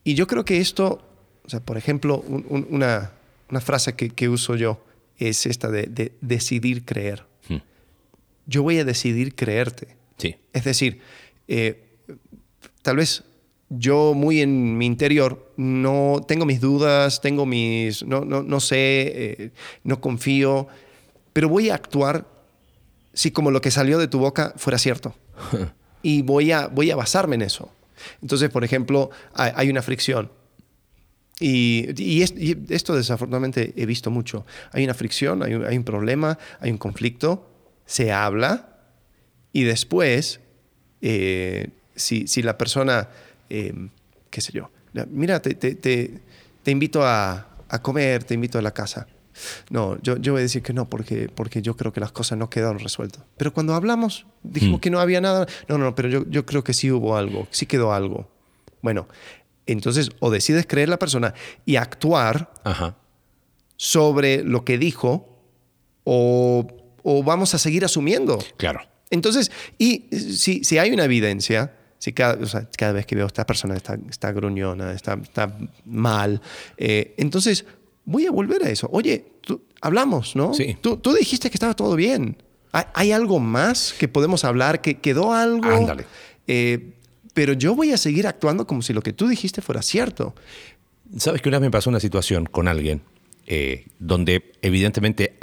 Y 0.03 0.15
yo 0.15 0.27
creo 0.27 0.45
que 0.45 0.59
esto, 0.59 1.03
o 1.45 1.49
sea, 1.49 1.61
por 1.61 1.77
ejemplo, 1.77 2.25
un- 2.27 2.45
un- 2.49 2.67
una, 2.71 3.13
una 3.51 3.61
frase 3.61 3.95
que, 3.95 4.11
que 4.11 4.29
uso 4.29 4.57
yo 4.57 4.81
es 5.21 5.47
esta 5.47 5.71
de, 5.71 5.85
de 5.85 6.13
decidir 6.21 6.85
creer. 6.85 7.27
Hmm. 7.49 7.59
Yo 8.47 8.63
voy 8.63 8.79
a 8.79 8.85
decidir 8.85 9.35
creerte. 9.35 9.97
Sí. 10.17 10.37
Es 10.53 10.65
decir, 10.65 11.01
eh, 11.47 11.85
tal 12.83 12.97
vez 12.97 13.25
yo 13.69 14.15
muy 14.15 14.41
en 14.41 14.77
mi 14.77 14.87
interior 14.87 15.53
no 15.57 16.21
tengo 16.27 16.45
mis 16.45 16.61
dudas, 16.61 17.21
tengo 17.21 17.47
mis, 17.47 18.05
no, 18.05 18.25
no, 18.25 18.43
no 18.43 18.61
sé, 18.61 18.77
eh, 19.15 19.51
no 19.85 20.01
confío, 20.01 20.67
pero 21.33 21.49
voy 21.49 21.71
a 21.71 21.77
actuar 21.77 22.27
si 23.13 23.31
como 23.31 23.51
lo 23.51 23.61
que 23.61 23.71
salió 23.71 23.99
de 23.99 24.09
tu 24.09 24.19
boca 24.19 24.55
fuera 24.57 24.79
cierto. 24.79 25.15
y 26.03 26.23
voy 26.23 26.51
a, 26.53 26.67
voy 26.67 26.91
a 26.91 26.97
basarme 26.97 27.37
en 27.37 27.43
eso. 27.43 27.71
Entonces, 28.23 28.51
por 28.51 28.65
ejemplo, 28.65 29.11
hay, 29.35 29.53
hay 29.55 29.71
una 29.71 29.83
fricción. 29.83 30.31
Y, 31.41 31.89
y 31.97 32.23
es- 32.23 32.35
y 32.37 32.57
esto 32.69 32.95
desafortunadamente 32.95 33.73
he 33.77 33.87
visto 33.87 34.11
mucho. 34.11 34.45
Hay 34.73 34.85
una 34.85 34.95
fricción, 34.95 35.43
hay 35.43 35.55
un, 35.55 35.65
hay 35.65 35.77
un 35.77 35.85
problema, 35.85 36.39
hay 36.61 36.71
un 36.71 36.79
conflicto, 36.79 37.49
se 37.87 38.13
habla 38.13 38.77
y 39.53 39.63
después, 39.65 40.41
eh, 41.03 41.69
si, 41.97 42.27
si 42.29 42.43
la 42.43 42.57
persona, 42.59 43.09
eh, 43.49 43.73
qué 44.31 44.41
sé 44.41 44.53
yo, 44.53 44.71
mira, 45.11 45.41
te, 45.41 45.55
te- 45.55 45.75
te- 45.75 46.21
te 46.63 46.71
invito 46.71 47.03
a, 47.05 47.49
a 47.69 47.83
comer, 47.83 48.23
te 48.25 48.35
invito 48.35 48.59
a 48.59 48.63
la 48.63 48.73
casa. 48.73 49.07
No, 49.71 49.97
yo, 50.03 50.19
yo 50.19 50.33
voy 50.33 50.41
a 50.41 50.43
decir 50.43 50.63
que 50.63 50.75
no, 50.75 50.91
porque, 50.91 51.31
porque 51.35 51.63
yo 51.63 51.75
creo 51.75 51.93
que 51.95 52.01
las 52.01 52.13
cosas 52.13 52.37
no 52.37 52.51
quedaron 52.51 52.79
resueltas. 52.81 53.25
Pero 53.39 53.55
cuando 53.55 53.75
hablamos, 53.75 54.27
dijimos 54.43 54.79
Mm. 54.79 54.81
que 54.83 54.91
no 54.91 55.01
había 55.01 55.23
nada. 55.23 55.47
No, 55.69 55.79
no, 55.79 55.95
pero 55.95 56.09
yo, 56.11 56.27
yo 56.29 56.45
creo 56.45 56.63
que 56.63 56.75
sí 56.75 56.91
hubo 56.91 57.17
algo, 57.17 57.49
sí 57.51 57.65
quedó 57.65 57.95
algo. 57.95 58.29
Bueno, 58.83 59.09
entonces 59.73 60.11
o 60.21 60.31
decides 60.31 60.67
creer 60.67 60.89
la 60.89 60.99
persona 60.99 61.35
y 61.67 61.77
actuar 61.77 62.53
Ajá. 62.65 62.97
sobre 63.77 64.43
lo 64.45 64.65
que 64.65 64.79
dijo 64.79 65.39
o, 66.05 66.67
o 67.03 67.23
vamos 67.23 67.55
a 67.55 67.59
seguir 67.59 67.85
asumiendo. 67.85 68.39
Claro. 68.57 68.81
Entonces, 69.11 69.51
y 69.79 70.07
si, 70.13 70.63
si 70.65 70.79
hay 70.79 70.91
una 70.93 71.05
evidencia, 71.05 71.75
si 71.99 72.13
cada, 72.13 72.43
o 72.43 72.47
sea, 72.47 72.69
cada 72.77 72.93
vez 72.93 73.07
que 73.07 73.15
veo 73.17 73.25
a 73.25 73.27
esta 73.27 73.45
persona 73.47 73.75
está, 73.77 73.99
está 74.09 74.33
gruñona, 74.33 74.93
está, 74.93 75.15
está 75.23 75.57
mal, 75.85 76.41
eh, 76.77 77.15
entonces 77.19 77.65
voy 78.05 78.27
a 78.27 78.31
volver 78.31 78.65
a 78.65 78.71
eso. 78.71 78.89
Oye, 78.93 79.25
tú- 79.41 79.63
hablamos, 79.81 80.37
¿no? 80.37 80.55
Sí. 80.55 80.77
Tú, 80.81 80.97
tú 80.99 81.13
dijiste 81.13 81.51
que 81.51 81.57
estaba 81.57 81.75
todo 81.75 81.97
bien. 81.97 82.37
¿Hay, 82.73 82.85
hay 82.95 83.13
algo 83.13 83.41
más 83.41 83.93
que 83.99 84.07
podemos 84.07 84.45
hablar? 84.45 84.81
¿Que 84.81 84.99
quedó 84.99 85.33
algo? 85.35 85.69
Ándale. 85.69 86.07
Eh, 86.47 86.95
pero 87.35 87.53
yo 87.53 87.75
voy 87.75 87.93
a 87.93 87.97
seguir 87.97 88.27
actuando 88.27 88.67
como 88.67 88.83
si 88.83 88.93
lo 88.93 89.03
que 89.03 89.13
tú 89.13 89.29
dijiste 89.29 89.63
fuera 89.63 89.83
cierto. 89.83 90.35
¿Sabes 91.17 91.43
que 91.43 91.49
una 91.49 91.59
vez 91.59 91.67
me 91.67 91.71
pasó 91.71 91.91
una 91.91 92.01
situación 92.01 92.47
con 92.47 92.69
alguien 92.69 93.03
eh, 93.47 93.87
donde 93.99 94.53
evidentemente 94.63 95.37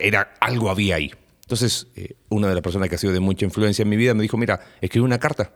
era, 0.00 0.34
algo 0.40 0.70
había 0.70 0.96
ahí? 0.96 1.12
Entonces, 1.42 1.86
eh, 1.96 2.14
una 2.28 2.48
de 2.48 2.54
las 2.54 2.62
personas 2.62 2.88
que 2.88 2.96
ha 2.96 2.98
sido 2.98 3.12
de 3.12 3.20
mucha 3.20 3.44
influencia 3.44 3.82
en 3.82 3.88
mi 3.88 3.96
vida 3.96 4.14
me 4.14 4.22
dijo, 4.22 4.36
mira, 4.36 4.60
escribe 4.80 5.04
una 5.04 5.18
carta. 5.18 5.52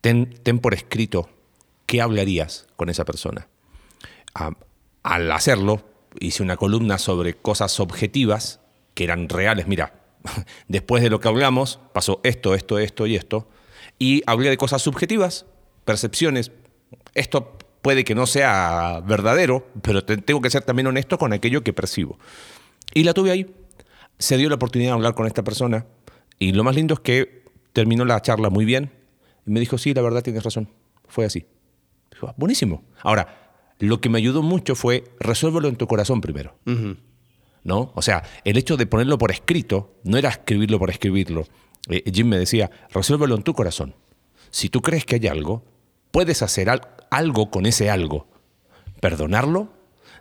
Ten, 0.00 0.34
ten 0.42 0.58
por 0.60 0.74
escrito 0.74 1.28
qué 1.86 2.00
hablarías 2.00 2.66
con 2.76 2.90
esa 2.90 3.04
persona. 3.04 3.48
Ah, 4.34 4.52
al 5.02 5.30
hacerlo, 5.32 5.84
hice 6.20 6.42
una 6.42 6.56
columna 6.56 6.98
sobre 6.98 7.34
cosas 7.34 7.80
objetivas 7.80 8.60
que 8.94 9.04
eran 9.04 9.28
reales. 9.28 9.66
Mira, 9.66 10.00
después 10.68 11.02
de 11.02 11.10
lo 11.10 11.20
que 11.20 11.28
hablamos, 11.28 11.80
pasó 11.92 12.20
esto, 12.22 12.54
esto, 12.54 12.78
esto 12.78 13.06
y 13.06 13.16
esto. 13.16 13.48
Y 13.98 14.22
hablé 14.26 14.50
de 14.50 14.56
cosas 14.56 14.82
subjetivas, 14.82 15.46
percepciones. 15.84 16.50
Esto 17.14 17.56
puede 17.82 18.04
que 18.04 18.14
no 18.14 18.26
sea 18.26 19.00
verdadero, 19.06 19.66
pero 19.82 20.04
te- 20.04 20.16
tengo 20.16 20.40
que 20.40 20.50
ser 20.50 20.62
también 20.62 20.86
honesto 20.86 21.18
con 21.18 21.32
aquello 21.32 21.62
que 21.62 21.72
percibo. 21.72 22.18
Y 22.92 23.04
la 23.04 23.14
tuve 23.14 23.30
ahí. 23.30 23.54
Se 24.18 24.36
dio 24.36 24.48
la 24.48 24.54
oportunidad 24.56 24.90
de 24.90 24.94
hablar 24.94 25.14
con 25.14 25.26
esta 25.26 25.42
persona. 25.44 25.86
Y 26.38 26.52
lo 26.52 26.64
más 26.64 26.74
lindo 26.74 26.94
es 26.94 27.00
que 27.00 27.44
terminó 27.72 28.04
la 28.04 28.20
charla 28.22 28.50
muy 28.50 28.64
bien. 28.64 28.90
Y 29.46 29.50
me 29.50 29.60
dijo, 29.60 29.78
sí, 29.78 29.92
la 29.94 30.02
verdad 30.02 30.22
tienes 30.22 30.42
razón. 30.42 30.68
Fue 31.08 31.24
así. 31.24 31.46
Dijo, 32.10 32.28
"Ah, 32.28 32.34
buenísimo. 32.36 32.82
Ahora, 33.02 33.52
lo 33.80 34.00
que 34.00 34.08
me 34.08 34.18
ayudó 34.18 34.42
mucho 34.42 34.74
fue 34.74 35.04
resuélvelo 35.20 35.68
en 35.68 35.76
tu 35.76 35.86
corazón 35.86 36.20
primero. 36.20 36.56
¿No? 37.64 37.92
O 37.94 38.02
sea, 38.02 38.22
el 38.44 38.56
hecho 38.56 38.76
de 38.76 38.86
ponerlo 38.86 39.18
por 39.18 39.30
escrito 39.30 39.94
no 40.04 40.16
era 40.18 40.28
escribirlo 40.28 40.78
por 40.78 40.90
escribirlo. 40.90 41.46
Eh, 41.88 42.02
Jim 42.12 42.28
me 42.28 42.38
decía, 42.38 42.70
resuélvelo 42.90 43.34
en 43.36 43.42
tu 43.42 43.54
corazón. 43.54 43.94
Si 44.50 44.68
tú 44.68 44.80
crees 44.82 45.04
que 45.04 45.16
hay 45.16 45.26
algo, 45.26 45.64
puedes 46.10 46.42
hacer 46.42 46.70
al- 46.70 46.88
algo 47.10 47.50
con 47.50 47.66
ese 47.66 47.90
algo. 47.90 48.26
Perdonarlo, 49.00 49.68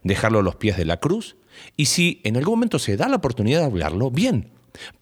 dejarlo 0.04 0.39
a 0.39 0.43
los 0.43 0.56
pies 0.56 0.78
de 0.78 0.86
la 0.86 0.97
cruz. 0.99 1.36
Y 1.78 1.86
si 1.86 2.19
en 2.23 2.36
algún 2.38 2.56
momento 2.56 2.80
se 2.80 2.97
da 2.97 3.08
la 3.08 3.17
oportunidad 3.17 3.60
de 3.60 3.65
hablarlo, 3.65 4.12
bien. 4.12 4.49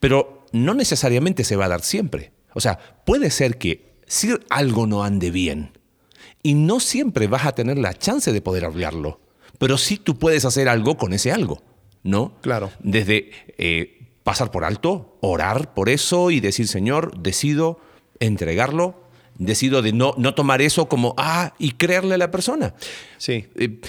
Pero 0.00 0.44
no 0.52 0.74
necesariamente 0.74 1.44
se 1.44 1.56
va 1.56 1.64
a 1.64 1.68
dar 1.70 1.82
siempre. 1.82 2.32
O 2.54 2.60
sea, 2.60 2.78
puede 3.06 3.30
ser 3.30 3.56
que 3.58 3.94
si 4.06 4.28
algo 4.50 4.86
no 4.86 5.04
ande 5.04 5.30
bien 5.30 5.72
Y 6.42 6.52
no 6.54 6.80
siempre 6.80 7.26
vas 7.28 7.46
a 7.46 7.52
tener 7.54 7.78
la 7.78 7.94
chance 7.94 8.30
de 8.32 8.42
poder 8.42 8.64
hablarlo, 8.66 9.20
pero 9.58 9.78
sí 9.78 9.96
tú 9.96 10.18
puedes 10.18 10.44
hacer 10.44 10.68
algo 10.68 10.96
con 10.98 11.12
ese 11.14 11.30
algo, 11.32 11.62
¿no? 12.02 12.34
Claro. 12.42 12.70
Desde 12.80 13.30
eh, 13.58 14.01
pasar 14.24 14.50
por 14.50 14.64
alto, 14.64 15.16
orar 15.20 15.74
por 15.74 15.88
eso 15.88 16.30
y 16.30 16.40
decir, 16.40 16.68
Señor, 16.68 17.18
decido 17.20 17.80
entregarlo, 18.20 19.02
decido 19.38 19.82
de 19.82 19.92
no, 19.92 20.14
no 20.16 20.34
tomar 20.34 20.62
eso 20.62 20.88
como, 20.88 21.14
ah, 21.16 21.54
y 21.58 21.72
creerle 21.72 22.14
a 22.14 22.18
la 22.18 22.30
persona. 22.30 22.74
Sí. 23.18 23.46
Eh, 23.56 23.80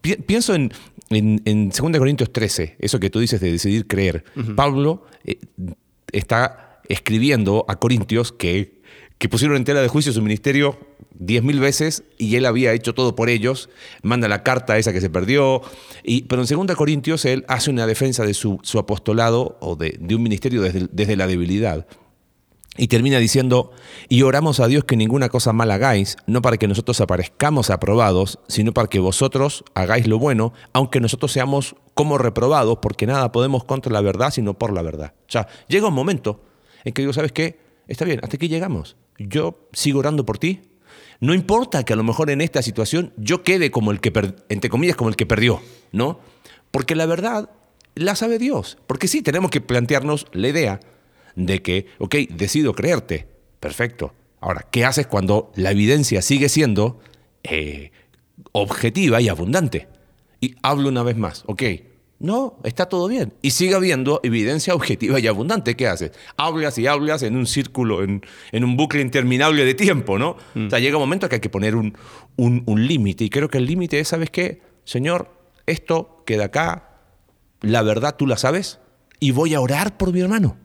pi- 0.00 0.16
pienso 0.16 0.54
en, 0.54 0.72
en, 1.10 1.40
en 1.44 1.68
2 1.70 1.80
Corintios 1.98 2.32
13, 2.32 2.76
eso 2.80 2.98
que 2.98 3.10
tú 3.10 3.20
dices 3.20 3.40
de 3.40 3.52
decidir 3.52 3.86
creer. 3.86 4.24
Pablo 4.56 5.04
eh, 5.24 5.38
está 6.12 6.80
escribiendo 6.88 7.64
a 7.68 7.76
Corintios 7.76 8.32
que, 8.32 8.75
que 9.18 9.28
pusieron 9.28 9.56
en 9.56 9.64
tela 9.64 9.80
de 9.80 9.88
juicio 9.88 10.12
su 10.12 10.22
ministerio 10.22 10.78
diez 11.18 11.42
mil 11.42 11.60
veces 11.60 12.04
y 12.18 12.36
él 12.36 12.44
había 12.44 12.72
hecho 12.72 12.94
todo 12.94 13.16
por 13.16 13.28
ellos, 13.28 13.70
manda 14.02 14.28
la 14.28 14.42
carta 14.42 14.76
esa 14.76 14.92
que 14.92 15.00
se 15.00 15.10
perdió, 15.10 15.62
y, 16.02 16.22
pero 16.22 16.42
en 16.42 16.66
2 16.66 16.76
Corintios 16.76 17.24
él 17.24 17.44
hace 17.48 17.70
una 17.70 17.86
defensa 17.86 18.24
de 18.24 18.34
su, 18.34 18.60
apostolado 18.78 19.56
o 19.60 19.76
de, 19.76 19.96
de 19.98 20.14
un 20.14 20.22
ministerio 20.22 20.60
desde, 20.62 20.88
desde 20.92 21.16
la 21.16 21.26
debilidad. 21.26 21.86
Y 22.78 22.88
termina 22.88 23.18
diciendo, 23.18 23.72
y 24.10 24.20
oramos 24.20 24.60
a 24.60 24.66
Dios 24.66 24.84
que 24.84 24.96
ninguna 24.96 25.30
cosa 25.30 25.54
mal 25.54 25.70
hagáis, 25.70 26.16
no 26.26 26.42
para 26.42 26.58
que 26.58 26.68
nosotros 26.68 27.00
aparezcamos 27.00 27.70
aprobados, 27.70 28.38
sino 28.48 28.72
para 28.72 28.88
que 28.88 28.98
vosotros 28.98 29.64
hagáis 29.74 30.06
lo 30.06 30.18
bueno, 30.18 30.52
aunque 30.74 31.00
nosotros 31.00 31.32
seamos 31.32 31.74
como 31.94 32.18
reprobados, 32.18 32.78
porque 32.82 33.06
nada 33.06 33.32
podemos 33.32 33.64
contra 33.64 33.90
la 33.90 34.02
verdad, 34.02 34.30
sino 34.30 34.54
por 34.54 34.74
la 34.74 34.82
verdad. 34.82 35.14
O 35.20 35.32
sea, 35.32 35.48
llega 35.68 35.88
un 35.88 35.94
momento 35.94 36.42
en 36.84 36.92
que 36.92 37.00
digo, 37.00 37.14
¿sabes 37.14 37.32
qué? 37.32 37.58
Está 37.88 38.04
bien, 38.04 38.20
hasta 38.22 38.36
aquí 38.36 38.48
llegamos. 38.48 38.96
Yo 39.18 39.68
sigo 39.72 40.00
orando 40.00 40.26
por 40.26 40.38
ti. 40.38 40.62
No 41.20 41.34
importa 41.34 41.84
que 41.84 41.92
a 41.92 41.96
lo 41.96 42.04
mejor 42.04 42.30
en 42.30 42.40
esta 42.40 42.62
situación 42.62 43.12
yo 43.16 43.42
quede 43.42 43.70
como 43.70 43.90
el 43.90 44.00
que, 44.00 44.12
entre 44.48 44.70
comillas, 44.70 44.96
como 44.96 45.08
el 45.08 45.16
que 45.16 45.26
perdió, 45.26 45.60
¿no? 45.92 46.20
Porque 46.70 46.94
la 46.94 47.06
verdad 47.06 47.50
la 47.94 48.14
sabe 48.14 48.38
Dios. 48.38 48.78
Porque 48.86 49.08
sí, 49.08 49.22
tenemos 49.22 49.50
que 49.50 49.60
plantearnos 49.60 50.26
la 50.32 50.48
idea 50.48 50.80
de 51.34 51.62
que, 51.62 51.86
ok, 51.98 52.14
decido 52.30 52.74
creerte, 52.74 53.26
perfecto. 53.60 54.14
Ahora, 54.40 54.66
¿qué 54.70 54.84
haces 54.84 55.06
cuando 55.06 55.50
la 55.56 55.70
evidencia 55.70 56.22
sigue 56.22 56.48
siendo 56.48 57.00
eh, 57.42 57.92
objetiva 58.52 59.20
y 59.20 59.28
abundante? 59.28 59.88
Y 60.40 60.54
hablo 60.62 60.88
una 60.88 61.02
vez 61.02 61.16
más, 61.16 61.44
ok, 61.46 61.62
no, 62.18 62.58
está 62.64 62.86
todo 62.86 63.08
bien. 63.08 63.34
Y 63.42 63.50
sigue 63.50 63.74
habiendo 63.74 64.20
evidencia 64.22 64.74
objetiva 64.74 65.20
y 65.20 65.26
abundante, 65.26 65.76
¿qué 65.76 65.86
haces? 65.86 66.12
Hablas 66.36 66.78
y 66.78 66.86
hablas 66.86 67.22
en 67.22 67.36
un 67.36 67.46
círculo, 67.46 68.02
en, 68.02 68.22
en 68.52 68.64
un 68.64 68.76
bucle 68.76 69.00
interminable 69.02 69.64
de 69.64 69.74
tiempo, 69.74 70.18
¿no? 70.18 70.36
O 70.54 70.70
sea, 70.70 70.78
llega 70.78 70.96
un 70.96 71.02
momento 71.02 71.28
que 71.28 71.34
hay 71.36 71.40
que 71.40 71.50
poner 71.50 71.76
un, 71.76 71.96
un- 72.36 72.62
un 72.66 72.86
límite. 72.86 73.24
Y 73.24 73.30
creo 73.30 73.48
que 73.48 73.58
el 73.58 73.66
límite 73.66 74.00
es, 74.00 74.08
¿sabes 74.08 74.30
qué? 74.30 74.62
Señor, 74.84 75.30
esto 75.66 76.22
queda 76.24 76.44
acá, 76.46 77.00
la 77.60 77.82
verdad 77.82 78.16
tú 78.16 78.26
la 78.26 78.36
sabes, 78.38 78.78
y 79.20 79.32
voy 79.32 79.54
a 79.54 79.60
orar 79.60 79.96
por 79.98 80.12
mi 80.12 80.20
hermano. 80.20 80.56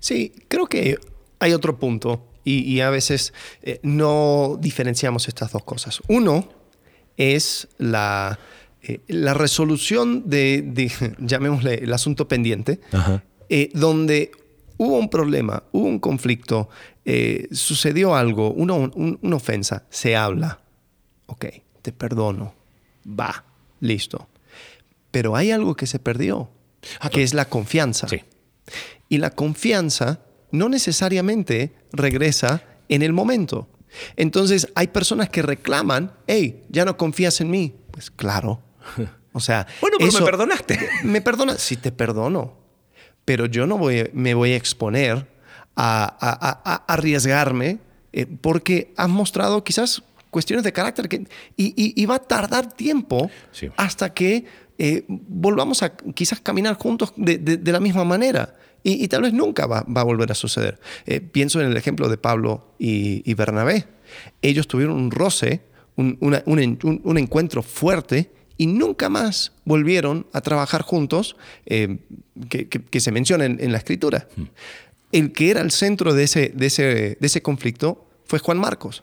Sí, 0.00 0.32
creo 0.48 0.66
que 0.66 0.98
hay 1.38 1.52
otro 1.52 1.78
punto 1.78 2.26
y, 2.44 2.60
y 2.60 2.80
a 2.80 2.90
veces 2.90 3.32
eh, 3.62 3.78
no 3.82 4.58
diferenciamos 4.60 5.28
estas 5.28 5.52
dos 5.52 5.64
cosas. 5.64 6.00
Uno 6.08 6.48
es 7.16 7.68
la, 7.78 8.38
eh, 8.82 9.00
la 9.08 9.34
resolución 9.34 10.28
de, 10.28 10.62
de, 10.62 10.90
llamémosle, 11.18 11.74
el 11.74 11.92
asunto 11.92 12.26
pendiente, 12.28 12.80
eh, 13.48 13.70
donde 13.74 14.30
hubo 14.78 14.98
un 14.98 15.08
problema, 15.10 15.62
hubo 15.72 15.86
un 15.86 15.98
conflicto, 15.98 16.68
eh, 17.04 17.48
sucedió 17.52 18.14
algo, 18.14 18.50
una, 18.52 18.74
un- 18.74 19.18
una 19.22 19.36
ofensa, 19.36 19.84
se 19.90 20.16
habla. 20.16 20.60
Ok, 21.26 21.46
te 21.82 21.92
perdono. 21.92 22.54
Va, 23.06 23.44
listo. 23.80 24.28
Pero 25.10 25.36
hay 25.36 25.50
algo 25.50 25.74
que 25.76 25.86
se 25.86 25.98
perdió, 25.98 26.50
Ah, 27.00 27.10
que 27.10 27.22
es 27.22 27.32
la 27.34 27.44
confianza. 27.44 28.08
Sí. 28.08 28.20
Y 29.08 29.18
la 29.18 29.30
confianza 29.30 30.20
no 30.50 30.68
necesariamente 30.68 31.72
regresa 31.92 32.62
en 32.88 33.02
el 33.02 33.12
momento. 33.12 33.68
Entonces 34.16 34.68
hay 34.74 34.88
personas 34.88 35.28
que 35.28 35.42
reclaman, 35.42 36.12
hey, 36.26 36.64
ya 36.70 36.84
no 36.84 36.96
confías 36.96 37.40
en 37.40 37.50
mí. 37.50 37.74
Pues 37.92 38.10
claro. 38.10 38.60
O 39.34 39.40
sea, 39.40 39.66
Bueno, 39.80 39.96
pero 39.98 40.12
me 40.12 40.20
perdonaste. 40.26 40.78
Me 41.04 41.22
perdonas, 41.22 41.58
sí 41.60 41.76
te 41.78 41.90
perdono. 41.90 42.52
Pero 43.24 43.46
yo 43.46 43.66
no 43.66 43.78
voy, 43.78 44.10
me 44.12 44.34
voy 44.34 44.52
a 44.52 44.56
exponer 44.56 45.26
a, 45.74 46.04
a- 46.04 46.48
a- 46.50 46.60
a 46.74 46.92
arriesgarme 46.92 47.78
eh, 48.12 48.26
porque 48.26 48.92
has 48.98 49.08
mostrado 49.08 49.64
quizás 49.64 50.02
cuestiones 50.28 50.64
de 50.64 50.72
carácter 50.74 51.08
que, 51.08 51.16
y, 51.56 51.68
y- 51.82 51.94
y 51.96 52.04
va 52.04 52.16
a 52.16 52.18
tardar 52.18 52.72
tiempo 52.74 53.30
Sí. 53.52 53.70
hasta 53.78 54.12
que 54.12 54.44
eh, 54.78 55.04
volvamos 55.08 55.82
a 55.82 55.96
quizás 55.96 56.40
caminar 56.40 56.76
juntos 56.76 57.14
de, 57.16 57.38
de- 57.38 57.56
de 57.56 57.72
la 57.72 57.80
misma 57.80 58.04
manera. 58.04 58.54
Y, 58.82 59.02
y 59.02 59.08
tal 59.08 59.22
vez 59.22 59.32
nunca 59.32 59.66
va, 59.66 59.82
va 59.84 60.02
a 60.02 60.04
volver 60.04 60.30
a 60.30 60.34
suceder. 60.34 60.78
Eh, 61.06 61.20
pienso 61.20 61.58
en 61.60 61.68
el 61.70 61.76
ejemplo 61.78 62.10
de 62.10 62.18
Pablo 62.18 62.74
y, 62.78 63.22
y 63.24 63.32
Bernabé. 63.32 63.86
Ellos 64.42 64.68
tuvieron 64.68 64.96
un 64.96 65.10
roce, 65.10 65.62
un, 65.96 66.18
una- 66.20 66.42
un 66.44 66.58
un- 66.82 67.00
un 67.02 67.16
encuentro 67.18 67.62
fuerte 67.62 68.30
y 68.56 68.66
nunca 68.66 69.08
más 69.08 69.52
volvieron 69.64 70.26
a 70.32 70.40
trabajar 70.40 70.82
juntos, 70.82 71.36
eh, 71.66 71.98
que, 72.48 72.68
que- 72.68 72.82
que 72.82 73.00
se 73.00 73.10
menciona 73.12 73.44
en, 73.44 73.58
en 73.60 73.72
la 73.72 73.78
escritura. 73.78 74.28
El 75.10 75.32
que 75.32 75.50
era 75.50 75.60
el 75.60 75.70
centro 75.70 76.14
de 76.14 76.24
ese, 76.24 76.52
de 76.54 76.66
ese, 76.66 76.84
de 76.84 77.26
ese 77.26 77.42
conflicto 77.42 78.06
fue 78.24 78.38
Juan 78.38 78.58
Marcos. 78.58 79.02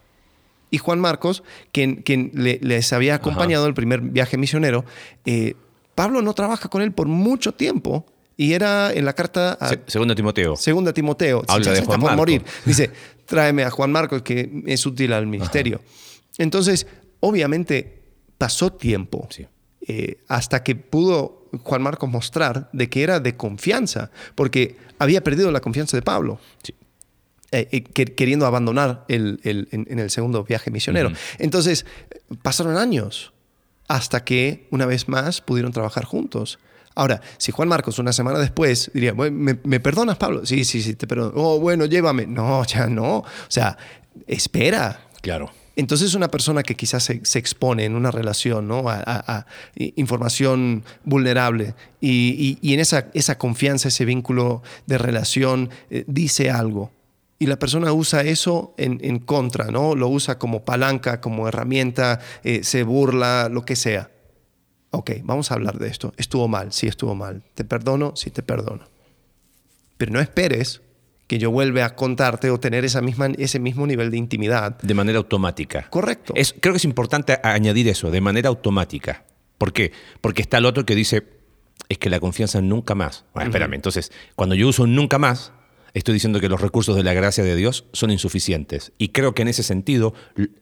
Y 0.71 0.77
Juan 0.77 0.99
Marcos, 0.99 1.43
quien, 1.71 1.97
quien 1.97 2.31
le- 2.33 2.59
les 2.61 2.93
había 2.93 3.15
acompañado 3.15 3.65
el 3.67 3.73
primer 3.73 4.01
viaje 4.01 4.37
misionero, 4.37 4.85
eh, 5.25 5.55
Pablo 5.95 6.21
no 6.21 6.33
trabaja 6.33 6.69
con 6.69 6.81
él 6.81 6.91
por 6.93 7.07
mucho 7.07 7.53
tiempo 7.53 8.05
y 8.37 8.53
era 8.53 8.93
en 8.93 9.03
la 9.03 9.13
carta 9.13 9.53
a 9.53 9.69
Se- 9.69 9.81
Segundo 9.87 10.15
Timoteo. 10.15 10.55
Segunda 10.55 10.93
Timoteo. 10.93 11.43
Habla 11.47 11.65
ya 11.65 11.71
de 11.73 11.81
Juan 11.85 11.99
Marcos. 11.99 12.17
morir. 12.17 12.43
Dice, 12.65 12.89
tráeme 13.25 13.63
a 13.63 13.69
Juan 13.69 13.91
Marcos 13.91 14.21
que 14.21 14.49
es 14.67 14.85
útil 14.85 15.11
al 15.13 15.27
ministerio. 15.27 15.81
Entonces, 16.37 16.87
obviamente, 17.19 17.98
pasó 18.39 18.71
tiempo 18.73 19.27
Sí. 19.29 19.45
eh, 19.87 20.17
hasta 20.27 20.63
que 20.63 20.75
pudo 20.75 21.47
Juan 21.63 21.81
Marcos 21.83 22.09
mostrar 22.09 22.69
de 22.73 22.89
que 22.89 23.03
era 23.03 23.19
de 23.19 23.35
confianza, 23.37 24.09
porque 24.35 24.77
había 24.97 25.23
perdido 25.23 25.51
la 25.51 25.59
confianza 25.61 25.95
de 25.95 26.01
Pablo. 26.01 26.39
Sí. 26.63 26.73
eh, 27.51 27.67
eh, 27.71 27.81
que- 27.83 28.05
queriendo 28.05 28.45
abandonar 28.45 29.05
el, 29.07 29.39
el- 29.43 29.67
en, 29.71 29.87
en 29.89 29.97
el 29.97 30.11
segundo 30.11 30.43
viaje 30.43 30.69
misionero. 30.69 31.11
Entonces, 31.39 31.83
pasaron 32.43 32.77
años 32.77 33.33
hasta 33.87 34.23
que 34.23 34.67
una 34.69 34.85
vez 34.85 35.09
más 35.09 35.41
pudieron 35.41 35.71
trabajar 35.71 36.05
juntos. 36.05 36.59
Ahora, 36.93 37.21
si 37.39 37.51
Juan 37.51 37.67
Marcos 37.67 37.97
una 37.97 38.13
semana 38.13 38.37
después 38.37 38.91
diría, 38.93 39.13
"Bueno, 39.13 39.35
¿me, 39.35 39.57
me 39.63 39.79
perdonas, 39.79 40.17
Pablo? 40.17 40.45
Sí, 40.45 40.63
sí, 40.63 40.83
sí, 40.83 40.93
te 40.93 41.07
perdono. 41.07 41.31
Oh, 41.35 41.59
bueno, 41.59 41.85
llévame. 41.85 42.27
No, 42.27 42.63
ya 42.65 42.85
no. 42.85 43.17
O 43.17 43.25
sea, 43.47 43.75
espera. 44.27 45.07
Claro. 45.21 45.49
Entonces 45.79 46.13
una 46.13 46.27
persona 46.27 46.61
que 46.61 46.75
quizás 46.75 47.03
se, 47.03 47.39
expone 47.39 47.85
en 47.85 47.95
una 47.95 48.11
relación 48.11 48.67
¿no? 48.67 48.83
a, 48.89 49.45
información 49.77 50.83
vulnerable 51.05 51.73
y, 52.01 52.57
en 52.73 52.81
esa, 52.81 53.07
esa 53.13 53.37
confianza, 53.37 53.87
ese 53.87 54.03
vínculo 54.03 54.61
de 54.87 54.97
relación 54.97 55.69
eh, 55.89 56.03
dice 56.05 56.51
algo 56.51 56.91
y 57.39 57.45
la 57.45 57.57
persona 57.57 57.93
usa 57.93 58.23
eso 58.23 58.73
en, 58.75 58.99
en 59.01 59.19
contra, 59.19 59.71
¿no? 59.71 59.95
lo 59.95 60.09
usa 60.09 60.37
como 60.37 60.65
palanca, 60.65 61.21
como 61.21 61.47
herramienta, 61.47 62.19
eh, 62.43 62.65
se 62.65 62.83
burla, 62.83 63.47
lo 63.49 63.63
que 63.63 63.77
sea. 63.77 64.11
Ok, 64.91 65.11
vamos 65.23 65.49
a 65.49 65.53
hablar 65.53 65.79
de 65.79 65.87
esto. 65.87 66.13
Estuvo 66.17 66.49
mal, 66.49 66.73
sí 66.73 66.87
estuvo 66.87 67.15
mal. 67.15 67.41
Te 67.53 67.63
perdono, 67.63 68.13
sí 68.17 68.31
te 68.31 68.43
perdono. 68.43 68.85
Pero 69.97 70.11
no 70.11 70.19
esperes 70.19 70.81
que 71.29 71.37
yo 71.37 71.51
vuelva 71.51 71.85
a 71.85 71.95
contarte 71.95 72.49
o 72.49 72.59
tener 72.59 72.83
esa 72.85 73.01
misma, 73.01 73.27
ese 73.37 73.59
mismo 73.59 73.85
nivel 73.85 74.09
de 74.09 74.17
intimidad 74.17 74.77
De 74.81 74.95
manera 74.95 75.19
automática. 75.19 75.87
Correcto. 75.91 76.33
Es, 76.35 76.55
creo 76.59 76.73
que 76.73 76.77
es 76.77 76.85
importante 76.85 77.37
añadir 77.43 77.87
eso, 77.87 78.09
de 78.09 78.19
manera 78.19 78.49
automática. 78.49 79.23
¿Por 79.59 79.71
qué? 79.71 79.91
Porque 80.21 80.41
está 80.41 80.57
el 80.57 80.65
otro 80.65 80.85
que 80.87 80.95
dice, 80.95 81.23
es 81.87 81.99
que 81.99 82.09
la 82.09 82.19
confianza 82.19 82.61
nunca 82.61 82.95
más. 82.95 83.25
Bueno, 83.35 83.49
espérame, 83.51 83.75
entonces, 83.75 84.11
cuando 84.35 84.55
yo 84.55 84.67
uso 84.67 84.87
nunca 84.87 85.19
más, 85.19 85.51
estoy 85.93 86.15
diciendo 86.15 86.39
que 86.39 86.49
los 86.49 86.61
recursos 86.61 86.95
de 86.95 87.03
la 87.03 87.13
gracia 87.13 87.43
de 87.43 87.55
Dios 87.55 87.85
son 87.93 88.09
insuficientes. 88.09 88.91
Y 88.97 89.09
creo 89.09 89.35
que 89.35 89.43
en 89.43 89.49
ese 89.49 89.61
sentido, 89.61 90.15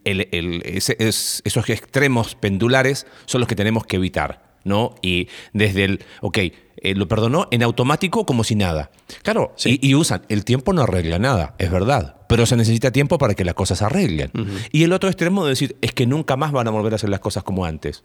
el- 0.04 0.28
el- 0.34 0.62
ese- 0.66 0.98
es- 1.00 1.42
esos 1.46 1.70
extremos 1.70 2.36
pendulares 2.36 3.08
son 3.26 3.40
los 3.40 3.48
que 3.48 3.56
tenemos 3.56 3.86
que 3.86 3.96
evitar. 3.96 4.47
¿No? 4.68 4.94
Y 5.02 5.28
desde 5.54 5.86
el, 5.86 6.04
ok, 6.22 6.38
eh, 6.38 6.94
lo 6.94 7.08
perdonó 7.08 7.48
en 7.50 7.64
automático 7.64 8.26
como 8.26 8.44
si 8.44 8.56
nada. 8.56 8.92
Claro, 9.24 9.54
Sí. 9.56 9.80
y, 9.82 9.90
y 9.90 9.96
usan, 9.96 10.22
el 10.30 10.46
tiempo 10.46 10.74
no 10.74 10.84
arregla 10.84 11.18
nada, 11.18 11.56
es 11.58 11.72
verdad, 11.72 12.18
pero 12.30 12.46
se 12.46 12.56
necesita 12.56 12.92
tiempo 12.92 13.18
para 13.18 13.34
que 13.34 13.44
las 13.46 13.56
cosas 13.56 13.80
se 13.80 13.86
arreglen. 13.86 14.32
Y 14.72 14.84
el 14.84 14.94
otro 14.94 15.10
extremo 15.10 15.44
de 15.44 15.50
decir, 15.52 15.76
es 15.82 15.92
que 15.94 16.06
nunca 16.06 16.36
más 16.38 16.52
van 16.52 16.68
a 16.68 16.72
volver 16.72 16.94
a 16.94 16.98
hacer 16.98 17.10
las 17.10 17.20
cosas 17.22 17.44
como 17.44 17.66
antes. 17.66 18.04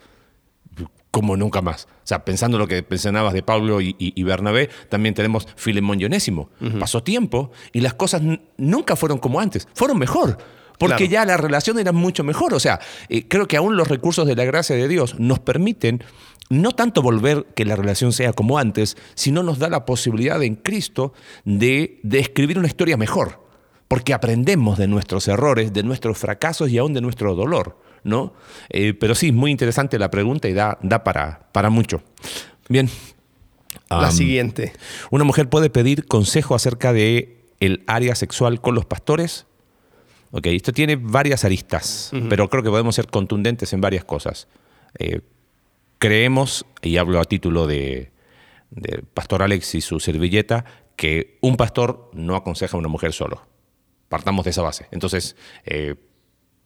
Como 1.10 1.36
nunca 1.36 1.60
más. 1.60 1.84
O 1.84 2.06
sea, 2.06 2.24
pensando 2.24 2.56
lo 2.56 2.66
que 2.66 2.82
mencionabas 2.88 3.34
de 3.34 3.42
Pablo 3.42 3.82
y, 3.82 3.94
y- 3.98 4.14
y 4.18 4.22
Bernabé, 4.22 4.70
también 4.88 5.14
tenemos 5.14 5.46
Filemón 5.56 6.00
y 6.00 6.06
Onésimo. 6.06 6.48
Pasó 6.80 7.02
tiempo 7.02 7.50
y 7.72 7.80
las 7.82 7.92
cosas 7.92 8.22
nunca 8.56 8.96
fueron 8.96 9.18
como 9.18 9.38
antes, 9.38 9.68
fueron 9.74 9.98
mejor. 9.98 10.38
Porque 10.88 11.08
Claro. 11.08 11.12
ya 11.12 11.24
la 11.24 11.36
relación 11.36 11.78
era 11.78 11.92
mucho 11.92 12.24
mejor. 12.24 12.54
O 12.54 12.60
sea, 12.60 12.80
eh, 13.08 13.26
creo 13.28 13.46
que 13.48 13.56
aún 13.56 13.76
los 13.76 13.88
recursos 13.88 14.26
de 14.26 14.36
la 14.36 14.44
gracia 14.44 14.76
de 14.76 14.88
Dios 14.88 15.18
nos 15.18 15.38
permiten 15.38 16.02
no 16.50 16.72
tanto 16.72 17.00
volver 17.02 17.46
que 17.54 17.64
la 17.64 17.76
relación 17.76 18.12
sea 18.12 18.32
como 18.32 18.58
antes, 18.58 18.96
sino 19.14 19.42
nos 19.42 19.58
da 19.58 19.68
la 19.70 19.86
posibilidad 19.86 20.42
en 20.42 20.56
Cristo 20.56 21.12
de, 21.44 21.98
de 22.02 22.18
escribir 22.18 22.58
una 22.58 22.66
historia 22.68 22.96
mejor. 22.96 23.40
Porque 23.88 24.12
aprendemos 24.14 24.78
de 24.78 24.88
nuestros 24.88 25.28
errores, 25.28 25.72
de 25.72 25.82
nuestros 25.82 26.18
fracasos 26.18 26.70
y 26.70 26.78
aún 26.78 26.94
de 26.94 27.00
nuestro 27.00 27.34
dolor. 27.34 27.78
¿no? 28.04 28.32
Eh, 28.70 28.94
pero 28.94 29.14
sí, 29.14 29.30
muy 29.32 29.50
interesante 29.50 29.98
la 29.98 30.10
pregunta 30.10 30.48
y 30.48 30.52
da, 30.54 30.78
da 30.82 31.04
para, 31.04 31.48
para 31.52 31.70
mucho. 31.70 32.02
Bien. 32.68 32.90
La 33.90 34.10
siguiente. 34.10 34.72
¿Una 35.10 35.24
mujer 35.24 35.48
puede 35.50 35.68
pedir 35.68 36.06
consejo 36.06 36.54
acerca 36.54 36.92
de 36.94 37.44
el 37.60 37.84
área 37.86 38.14
sexual 38.14 38.60
con 38.60 38.74
los 38.74 38.86
pastores? 38.86 39.46
Ok, 40.34 40.46
esto 40.46 40.72
tiene 40.72 40.96
varias 40.96 41.44
aristas, 41.44 42.10
pero 42.28 42.48
creo 42.48 42.62
que 42.62 42.70
podemos 42.70 42.94
ser 42.94 43.06
contundentes 43.06 43.72
en 43.74 43.82
varias 43.82 44.04
cosas. 44.04 44.48
Eh, 44.98 45.20
creemos, 45.98 46.64
y 46.80 46.96
hablo 46.96 47.20
a 47.20 47.24
título 47.24 47.66
de, 47.66 48.10
de 48.70 49.04
Pastor 49.14 49.42
Alex 49.42 49.74
y 49.74 49.82
su 49.82 50.00
servilleta, 50.00 50.64
que 50.96 51.38
un 51.42 51.56
pastor 51.56 52.10
no 52.14 52.34
aconseja 52.34 52.76
a 52.76 52.80
una 52.80 52.88
mujer 52.88 53.12
solo. 53.12 53.46
Partamos 54.08 54.44
de 54.44 54.50
esa 54.52 54.62
base. 54.62 54.86
Entonces, 54.90 55.36
eh, 55.66 55.96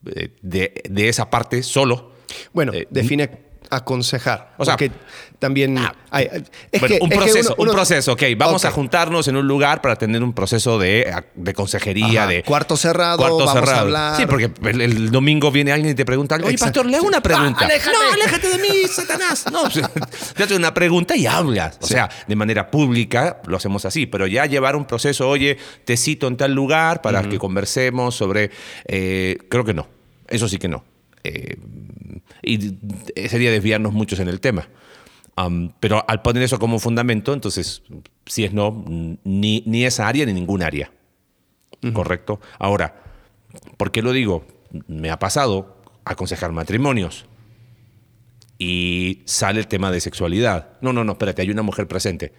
eh, 0.05 0.29
de, 0.41 0.81
de 0.89 1.09
esa 1.09 1.29
parte 1.29 1.61
solo. 1.61 2.13
Bueno, 2.53 2.73
eh, 2.73 2.87
define 2.89 3.46
aconsejar. 3.69 4.53
O 4.57 4.65
sea, 4.65 4.73
porque 4.75 4.91
también 5.39 5.77
ah, 5.77 5.93
hay- 6.09 6.29
es 6.71 6.79
Bueno, 6.81 6.95
que- 6.95 7.03
un 7.03 7.11
es 7.11 7.17
que 7.17 7.23
proceso, 7.25 7.49
uno- 7.53 7.55
uno- 7.63 7.71
un 7.71 7.75
proceso, 7.75 8.13
ok. 8.13 8.23
Vamos 8.37 8.65
a 8.65 8.71
juntarnos 8.71 9.27
en 9.27 9.35
un 9.37 9.47
lugar 9.47 9.81
para 9.81 9.95
tener 9.95 10.23
un 10.23 10.33
proceso 10.33 10.79
de, 10.79 11.13
de 11.35 11.53
consejería, 11.53 12.23
Ajá, 12.23 12.31
de 12.31 12.43
cuarto 12.43 12.75
cerrado, 12.77 13.17
cuarto 13.17 13.37
vamos 13.37 13.55
a 13.55 13.59
cerrado. 13.59 13.79
hablar. 13.81 14.17
Sí, 14.17 14.25
porque 14.25 14.51
el, 14.69 14.81
el 14.81 15.11
domingo 15.11 15.51
viene 15.51 15.71
alguien 15.71 15.91
y 15.91 15.95
te 15.95 16.05
pregunta, 16.05 16.35
oye, 16.35 16.51
Exacto. 16.51 16.65
pastor, 16.81 16.85
le 16.91 16.97
hago 16.97 17.07
una 17.07 17.21
pregunta. 17.21 17.59
Ah, 17.61 17.65
aléjate. 17.65 17.97
No, 17.97 18.13
aléjate 18.13 18.49
de 18.49 18.57
mí, 18.57 18.87
Satanás. 18.89 19.45
No, 19.51 19.63
pues, 19.63 19.81
te 20.35 20.43
hace 20.43 20.55
una 20.55 20.73
pregunta 20.73 21.15
y 21.15 21.25
hablas. 21.27 21.77
O 21.81 21.87
sea, 21.87 22.09
de 22.27 22.35
manera 22.35 22.71
pública 22.71 23.41
lo 23.45 23.57
hacemos 23.57 23.85
así, 23.85 24.05
pero 24.07 24.27
ya 24.27 24.45
llevar 24.45 24.75
un 24.75 24.85
proceso, 24.85 25.27
oye, 25.29 25.57
te 25.85 25.97
cito 25.97 26.27
en 26.27 26.37
tal 26.37 26.53
lugar 26.53 27.01
para 27.01 27.21
que 27.23 27.37
conversemos 27.37 28.15
sobre, 28.15 28.49
eh, 28.85 29.37
creo 29.49 29.63
que 29.63 29.73
no. 29.73 29.87
Eso 30.27 30.47
sí 30.47 30.57
que 30.57 30.67
no. 30.67 30.83
Eh, 31.23 31.57
y 32.43 32.77
sería 33.27 33.51
desviarnos 33.51 33.93
muchos 33.93 34.19
en 34.19 34.27
el 34.27 34.39
tema. 34.39 34.67
Pero 35.79 36.03
al 36.07 36.21
poner 36.21 36.43
eso 36.43 36.57
como 36.59 36.79
fundamento, 36.79 37.33
entonces, 37.33 37.83
si 38.25 38.43
es 38.43 38.53
no, 38.53 38.83
ni, 39.23 39.61
ni 39.65 39.85
esa 39.85 40.07
área 40.07 40.25
ni 40.25 40.33
ningún 40.33 40.63
área. 40.63 40.91
¿Correcto? 41.93 42.39
Ahora, 42.57 43.03
¿por 43.77 43.91
qué 43.91 44.01
lo 44.01 44.11
digo? 44.13 44.45
Me 44.87 45.11
ha 45.11 45.19
pasado 45.19 45.81
aconsejar 46.05 46.51
matrimonios 46.51 47.25
y 48.57 49.21
sale 49.25 49.59
el 49.59 49.67
tema 49.67 49.91
de 49.91 49.99
sexualidad. 50.01 50.77
No, 50.81 50.91
no, 50.91 51.03
no, 51.03 51.11
espérate, 51.13 51.43
hay 51.43 51.51
una 51.51 51.61
mujer 51.61 51.87
presente. 51.87 52.33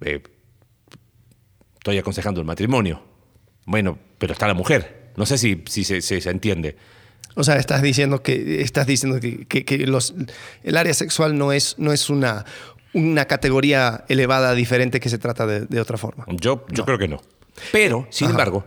Eh, 0.00 0.22
estoy 1.78 1.98
aconsejando 1.98 2.40
el 2.40 2.46
matrimonio. 2.46 3.02
Bueno, 3.66 3.98
pero 4.18 4.32
está 4.32 4.46
la 4.48 4.54
mujer. 4.54 5.12
No 5.16 5.26
sé 5.26 5.36
si, 5.38 5.62
si 5.66 5.84
se, 5.84 6.00
se- 6.00 6.20
se 6.20 6.30
entiende. 6.30 6.76
O 7.34 7.44
sea, 7.44 7.56
estás 7.56 7.82
diciendo 7.82 8.22
que 8.22 8.62
estás 8.62 8.86
diciendo 8.86 9.20
que, 9.20 9.44
que- 9.46 9.64
que 9.64 9.78
los, 9.86 10.14
el 10.62 10.76
área 10.76 10.94
sexual 10.94 11.36
no 11.36 11.52
es, 11.52 11.74
no 11.78 11.92
es 11.92 12.08
una, 12.08 12.44
una 12.94 13.26
categoría 13.26 14.04
elevada 14.08 14.54
diferente 14.54 15.00
que 15.00 15.08
se 15.10 15.18
trata 15.18 15.46
de, 15.46 15.66
de 15.66 15.80
otra 15.80 15.98
forma. 15.98 16.24
Yo, 16.28 16.64
yo 16.70 16.84
creo 16.84 16.98
que 16.98 17.08
no. 17.08 17.20
Pero, 17.72 18.06
sin 18.10 18.26
Ajá. 18.26 18.32
embargo, 18.32 18.64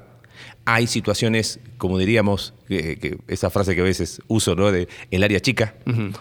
hay 0.65 0.85
situaciones, 0.85 1.59
como 1.79 1.97
diríamos, 1.97 2.53
que, 2.67 2.97
que 2.99 3.17
esa 3.27 3.49
frase 3.49 3.73
que 3.73 3.81
a 3.81 3.85
veces 3.85 4.21
uso, 4.27 4.55
¿no? 4.55 4.71
De 4.71 4.87
el 5.09 5.23
área 5.23 5.39
chica, 5.39 5.75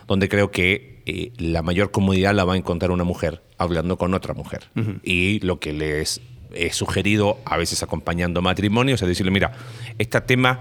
donde 0.07 0.28
creo 0.30 0.51
que 0.51 1.03
eh, 1.05 1.32
la 1.36 1.61
mayor 1.62 1.91
comodidad 1.91 2.34
la 2.34 2.45
va 2.45 2.55
a 2.55 2.57
encontrar 2.57 2.91
una 2.93 3.05
mujer 3.05 3.43
hablando 3.59 3.99
con 3.99 4.14
otra 4.14 4.32
mujer. 4.32 4.70
Y 5.03 5.41
lo 5.41 5.61
que 5.61 5.74
les 5.74 6.22
he 6.55 6.72
sugerido, 6.72 7.39
a 7.45 7.59
veces 7.59 7.82
acompañando 7.82 8.41
matrimonios, 8.41 9.03
es 9.03 9.09
decirle, 9.09 9.32
mira, 9.32 9.53
este 9.99 10.18
tema, 10.22 10.61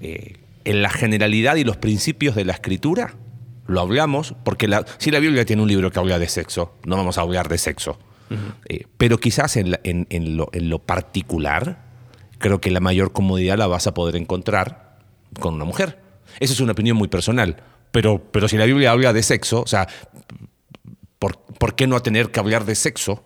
eh, 0.00 0.36
en 0.66 0.82
la 0.82 0.90
generalidad 0.90 1.56
y 1.56 1.64
los 1.64 1.76
principios 1.78 2.34
de 2.34 2.44
la 2.44 2.52
escritura, 2.52 3.14
lo 3.66 3.80
hablamos, 3.80 4.34
porque 4.44 4.68
la- 4.68 4.84
si 4.98 5.10
la 5.10 5.18
Biblia 5.18 5.44
tiene 5.46 5.62
un 5.62 5.68
libro 5.68 5.90
que 5.90 5.98
habla 5.98 6.18
de 6.18 6.28
sexo, 6.28 6.74
no 6.84 6.96
vamos 6.96 7.16
a 7.18 7.22
hablar 7.22 7.48
de 7.48 7.56
sexo. 7.58 7.98
Eh, 8.68 8.84
pero 8.98 9.18
quizás 9.18 9.56
en, 9.56 9.70
la- 9.70 9.80
en- 9.84 10.06
en 10.10 10.36
lo, 10.36 10.48
en 10.52 10.68
lo 10.68 10.80
particular, 10.80 11.84
creo 12.38 12.60
que 12.60 12.70
la 12.70 12.80
mayor 12.80 13.12
comodidad 13.12 13.56
la 13.56 13.66
vas 13.68 13.86
a 13.86 13.94
poder 13.94 14.16
encontrar 14.16 14.98
con 15.40 15.54
una 15.54 15.64
mujer. 15.64 16.00
Esa 16.40 16.52
es 16.52 16.60
una 16.60 16.72
opinión 16.72 16.96
muy 16.96 17.08
personal. 17.08 17.56
Pero, 17.92 18.18
pero 18.30 18.48
si 18.48 18.56
la 18.58 18.66
Biblia 18.66 18.90
habla 18.90 19.12
de 19.12 19.22
sexo, 19.22 19.62
o 19.62 19.66
sea, 19.66 19.86
¿por, 21.18 21.38
por 21.38 21.74
qué 21.76 21.86
no 21.86 22.00
tener 22.02 22.30
que 22.30 22.40
hablar 22.40 22.64
de 22.64 22.74
sexo 22.74 23.24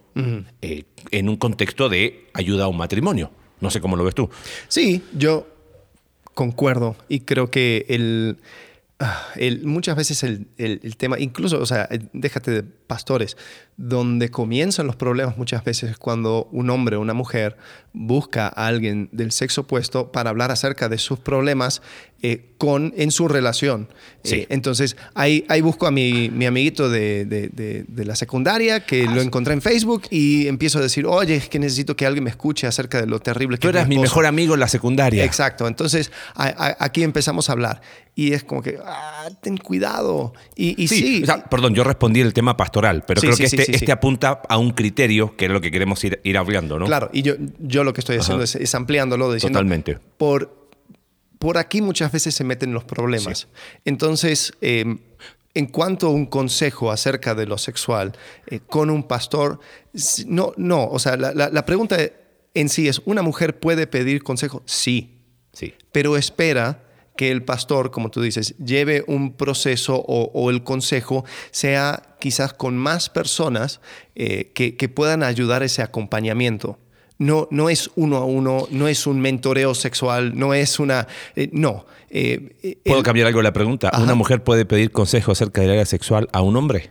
eh, 0.62 0.84
en 1.10 1.28
un 1.28 1.36
contexto 1.36 1.88
de 1.88 2.28
ayuda 2.34 2.64
a 2.64 2.68
un 2.68 2.76
matrimonio? 2.76 3.30
No 3.60 3.70
sé 3.70 3.80
cómo 3.80 3.96
lo 3.96 4.04
ves 4.04 4.14
tú. 4.14 4.30
Sí, 4.68 5.02
yo 5.14 5.46
concuerdo 6.44 6.96
y 7.06 7.20
creo 7.20 7.50
que 7.50 7.84
el, 7.90 8.38
ah, 8.98 9.26
el- 9.36 9.66
muchas 9.66 9.94
veces 9.94 10.22
el, 10.22 10.46
el- 10.56 10.80
el 10.82 10.96
tema, 10.96 11.18
incluso, 11.18 11.60
o 11.60 11.66
sea, 11.66 11.86
eh, 11.90 11.98
déjate 12.14 12.50
de 12.50 12.62
pastores, 12.62 13.36
donde 13.82 14.30
comienzan 14.30 14.86
los 14.86 14.94
problemas 14.96 15.38
muchas 15.38 15.64
veces 15.64 15.90
es 15.92 15.96
cuando 15.96 16.48
un 16.52 16.68
hombre 16.68 16.96
o 16.96 17.00
una 17.00 17.14
mujer 17.14 17.56
busca 17.94 18.46
a 18.46 18.66
alguien 18.66 19.08
del 19.10 19.32
sexo 19.32 19.62
opuesto 19.62 20.12
para 20.12 20.28
hablar 20.30 20.50
acerca 20.50 20.88
de 20.90 20.98
sus 20.98 21.18
problemas 21.18 21.80
eh, 22.22 22.50
con, 22.58 22.92
en 22.98 23.10
su 23.10 23.26
relación. 23.26 23.88
Sí. 24.22 24.34
Eh, 24.40 24.46
entonces, 24.50 24.98
ahí, 25.14 25.46
ahí 25.48 25.62
busco 25.62 25.86
a 25.86 25.90
mi, 25.90 26.28
mi 26.28 26.44
amiguito 26.44 26.90
de, 26.90 27.24
de- 27.24 27.48
de- 27.48 27.84
de 27.88 28.04
la 28.04 28.14
secundaria 28.14 28.84
que 28.84 29.06
Ah, 29.08 29.14
lo 29.14 29.22
encontré 29.22 29.54
en 29.54 29.62
Facebook 29.62 30.02
y 30.10 30.46
empiezo 30.46 30.78
a 30.78 30.82
decir, 30.82 31.06
oye, 31.06 31.34
es 31.36 31.48
que 31.48 31.58
necesito 31.58 31.96
que 31.96 32.04
alguien 32.04 32.24
me 32.24 32.30
escuche 32.30 32.66
acerca 32.66 33.00
de 33.00 33.06
lo 33.06 33.18
terrible 33.20 33.56
que 33.56 33.62
Tú 33.62 33.68
eras 33.70 33.88
mi 33.88 33.94
esposo". 33.94 34.10
mejor 34.10 34.26
amigo 34.26 34.52
en 34.54 34.60
la 34.60 34.68
secundaria. 34.68 35.24
Exacto. 35.24 35.66
Entonces, 35.66 36.12
a- 36.34 36.48
a- 36.48 36.76
aquí 36.84 37.02
empezamos 37.02 37.48
a 37.48 37.52
hablar. 37.52 37.80
Y 38.14 38.34
es 38.34 38.44
como 38.44 38.60
que, 38.60 38.78
ah, 38.84 39.30
ten 39.40 39.56
cuidado. 39.56 40.34
Y, 40.54 40.80
y 40.82 40.88
sí, 40.88 40.96
Sí, 41.00 41.22
o 41.22 41.26
sea, 41.26 41.44
perdón, 41.44 41.74
yo 41.74 41.82
respondí 41.84 42.20
el 42.20 42.34
tema 42.34 42.54
pastoral, 42.56 43.02
pero 43.06 43.22
Sí, 43.22 43.28
creo 43.28 43.36
sí, 43.36 43.40
que 43.56 43.62
este, 43.62 43.69
sí, 43.70 43.76
este 43.76 43.86
sí. 43.86 43.92
apunta 43.92 44.42
a 44.48 44.58
un 44.58 44.70
criterio 44.70 45.36
que 45.36 45.46
es 45.46 45.50
lo 45.50 45.60
que 45.60 45.70
queremos 45.70 46.02
ir, 46.04 46.20
ir 46.24 46.36
hablando, 46.38 46.78
¿no? 46.78 46.86
claro. 46.86 47.10
Y 47.12 47.22
yo, 47.22 47.34
yo 47.58 47.84
lo 47.84 47.92
que 47.92 48.00
estoy 48.00 48.18
haciendo 48.18 48.44
es, 48.44 48.54
es 48.54 48.74
ampliándolo, 48.74 49.32
diciendo, 49.32 49.58
Totalmente. 49.58 49.98
Por, 50.18 50.68
por 51.38 51.58
aquí 51.58 51.80
muchas 51.82 52.12
veces 52.12 52.34
se 52.34 52.44
meten 52.44 52.72
los 52.74 52.84
problemas. 52.84 53.48
Entonces, 53.84 54.52
eh, 54.60 54.84
en 55.54 55.66
cuanto 55.66 56.06
a 56.06 56.10
un 56.10 56.26
consejo 56.26 56.90
acerca 56.92 57.34
de 57.34 57.46
lo 57.46 57.58
sexual 57.58 58.12
eh, 58.46 58.60
con 58.66 58.90
un 58.90 59.02
pastor, 59.02 59.58
no, 60.26 60.52
no. 60.56 60.84
O 60.86 60.98
sea, 60.98 61.16
la, 61.16 61.32
la- 61.34 61.48
la 61.48 61.64
pregunta 61.66 61.96
en 62.54 62.68
sí 62.68 62.88
es, 62.88 63.00
¿una 63.04 63.22
mujer 63.22 63.58
puede 63.58 63.86
pedir 63.86 64.22
consejo? 64.22 64.62
Sí. 64.66 65.16
Sí. 65.52 65.74
pero 65.90 66.16
espera 66.16 66.80
que 67.20 67.30
el 67.30 67.44
pastor, 67.44 67.90
como 67.90 68.10
tú 68.10 68.22
dices, 68.22 68.56
lleve 68.56 69.04
un 69.06 69.34
proceso 69.34 69.96
o, 69.96 70.30
o 70.32 70.48
el 70.48 70.64
consejo 70.64 71.22
sea 71.50 72.16
quizás 72.18 72.54
con 72.54 72.78
más 72.78 73.10
personas 73.10 73.82
eh, 74.14 74.52
que, 74.54 74.74
que 74.78 74.88
puedan 74.88 75.22
ayudar 75.22 75.62
ese 75.62 75.82
acompañamiento. 75.82 76.78
No, 77.18 77.46
no 77.50 77.68
es 77.68 77.90
uno 77.94 78.16
a 78.16 78.24
uno, 78.24 78.66
no 78.70 78.88
es 78.88 79.06
un 79.06 79.20
mentoreo 79.20 79.74
sexual, 79.74 80.32
no 80.38 80.54
es 80.54 80.80
una... 80.80 81.08
eh, 81.36 81.50
no. 81.52 81.84
Eh, 82.08 82.80
¿Puedo 82.86 83.00
el- 83.00 83.04
cambiar 83.04 83.26
algo 83.26 83.42
la 83.42 83.52
pregunta? 83.52 83.90
Ajá. 83.92 84.02
¿Una 84.02 84.14
mujer 84.14 84.42
puede 84.42 84.64
pedir 84.64 84.90
consejo 84.90 85.32
acerca 85.32 85.60
del 85.60 85.72
área 85.72 85.84
sexual 85.84 86.26
a 86.32 86.40
un 86.40 86.56
hombre? 86.56 86.88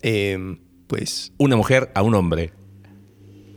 eh, 0.00 0.38
pues 0.86 1.34
Una 1.36 1.56
mujer 1.56 1.90
a 1.94 2.00
un 2.00 2.14
hombre. 2.14 2.54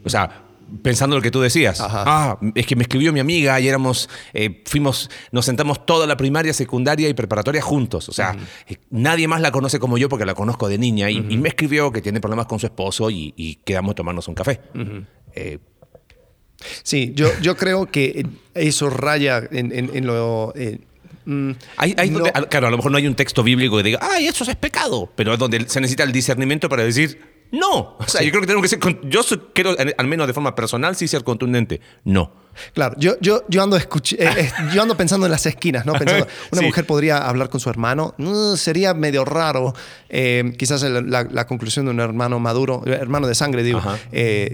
O 0.03 0.09
sea, 0.09 0.48
pensando 0.81 1.15
lo 1.15 1.21
que 1.21 1.31
tú 1.31 1.41
decías. 1.41 1.79
Ajá. 1.81 2.03
Ah, 2.05 2.39
es 2.55 2.65
que 2.65 2.75
me 2.75 2.83
escribió 2.83 3.11
mi 3.13 3.19
amiga 3.19 3.59
y 3.59 3.67
éramos, 3.67 4.09
eh, 4.33 4.63
fuimos, 4.65 5.09
nos 5.31 5.45
sentamos 5.45 5.85
toda 5.85 6.07
la 6.07 6.17
primaria, 6.17 6.53
secundaria 6.53 7.09
y 7.09 7.13
preparatoria 7.13 7.61
juntos. 7.61 8.09
O 8.09 8.11
sea, 8.13 8.35
eh, 8.67 8.77
nadie 8.89 9.27
más 9.27 9.41
la 9.41 9.51
conoce 9.51 9.79
como 9.79 9.97
yo 9.97 10.09
porque 10.09 10.25
la 10.25 10.33
conozco 10.35 10.67
de 10.69 10.77
niña 10.77 11.09
y, 11.09 11.17
y 11.29 11.37
me 11.37 11.49
escribió 11.49 11.91
que 11.91 12.01
tiene 12.01 12.19
problemas 12.21 12.45
con 12.47 12.59
su 12.59 12.65
esposo 12.65 13.09
y, 13.09 13.33
y 13.37 13.55
quedamos 13.65 13.91
a 13.91 13.95
tomarnos 13.95 14.27
un 14.27 14.35
café. 14.35 14.59
Eh, 15.35 15.59
sí, 16.83 17.13
yo, 17.15 17.29
yo 17.41 17.55
creo 17.55 17.85
que 17.85 18.25
eso 18.53 18.89
raya 18.89 19.43
en, 19.51 19.71
en- 19.71 19.91
en 19.95 20.05
lo... 20.05 20.53
mm, 21.25 21.51
Hay, 21.77 21.95
hay 21.97 22.09
no- 22.09 22.19
donde- 22.19 22.47
claro, 22.49 22.67
a 22.67 22.71
lo 22.71 22.77
mejor 22.77 22.91
no 22.91 22.97
hay 22.97 23.07
un 23.07 23.15
texto 23.15 23.43
bíblico 23.43 23.77
que 23.77 23.83
diga, 23.83 23.99
ay, 24.01 24.27
eso 24.27 24.43
es 24.43 24.55
pecado, 24.55 25.09
pero 25.15 25.33
es 25.33 25.39
donde 25.39 25.67
se 25.69 25.79
necesita 25.81 26.03
el 26.03 26.11
discernimiento 26.11 26.67
para 26.69 26.83
decir, 26.83 27.38
No. 27.51 27.95
O 27.97 28.05
sea, 28.07 28.21
yo 28.21 28.29
creo 28.29 28.41
que 28.41 28.47
tenemos 28.47 28.63
que 28.63 28.69
ser. 28.69 28.79
con- 28.79 28.99
Yo 29.09 29.21
quiero, 29.53 29.75
al 29.97 30.07
menos 30.07 30.27
de 30.27 30.33
forma 30.33 30.53
personal, 30.55 30.95
sí 30.95 31.07
ser 31.07 31.23
contundente. 31.23 31.81
No. 32.03 32.31
Claro, 32.73 32.93
yo, 32.99 33.15
yo, 33.21 33.43
yo, 33.47 33.63
ando 33.63 33.77
eh, 33.77 33.87
eh, 34.19 34.51
yo 34.73 34.81
ando 34.81 34.97
pensando 34.97 35.25
en 35.25 35.31
las 35.31 35.45
esquinas, 35.45 35.85
¿no? 35.85 35.93
Pensando, 35.93 36.27
una 36.51 36.59
Sí. 36.61 36.65
mujer 36.67 36.85
podría 36.85 37.17
hablar 37.29 37.49
con 37.49 37.59
su 37.61 37.69
hermano, 37.69 38.13
mm, 38.17 38.55
sería 38.55 38.93
medio 38.93 39.23
raro. 39.23 39.73
Eh, 40.09 40.53
quizás 40.57 40.83
el- 40.83 41.09
la, 41.09 41.23
la 41.23 41.47
conclusión 41.47 41.85
de 41.85 41.91
un 41.91 41.99
hermano 42.01 42.37
maduro, 42.39 42.83
hermano 42.85 43.27
de 43.27 43.35
sangre, 43.35 43.63
digo, 43.63 43.81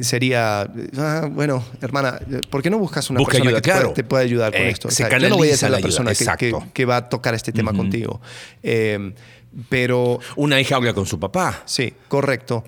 sería, 0.01 0.69
ah, 0.97 1.27
bueno, 1.31 1.63
hermana, 1.81 2.19
¿por 2.51 2.61
qué 2.61 2.69
no 2.69 2.77
buscas 2.77 3.09
una 3.09 3.19
Busca 3.19 3.33
persona 3.33 3.49
ayuda, 3.49 3.61
que 3.61 3.63
te, 3.63 3.69
pueda- 3.71 3.79
claro. 3.81 3.93
te 3.93 4.03
pueda 4.03 4.23
ayudar 4.23 4.51
con 4.51 4.61
esto? 4.61 4.91
se 4.91 5.09
yo 5.09 5.29
no 5.29 5.37
voy 5.37 5.49
a 5.49 5.57
ser 5.57 5.71
la 5.71 5.79
persona 5.79 6.11
que, 6.11 6.17
que- 6.17 6.23
exacto. 6.49 6.63
que 6.73 6.85
va 6.85 6.97
a 6.97 7.09
tocar 7.09 7.33
este 7.33 7.51
tema 7.51 7.73
contigo. 7.73 8.21
Pero 9.69 10.19
Una 10.35 10.59
hija 10.59 10.75
habla 10.75 10.93
con 10.93 11.05
su 11.05 11.19
papá. 11.19 11.63
Sí, 11.65 11.93
correcto. 12.07 12.63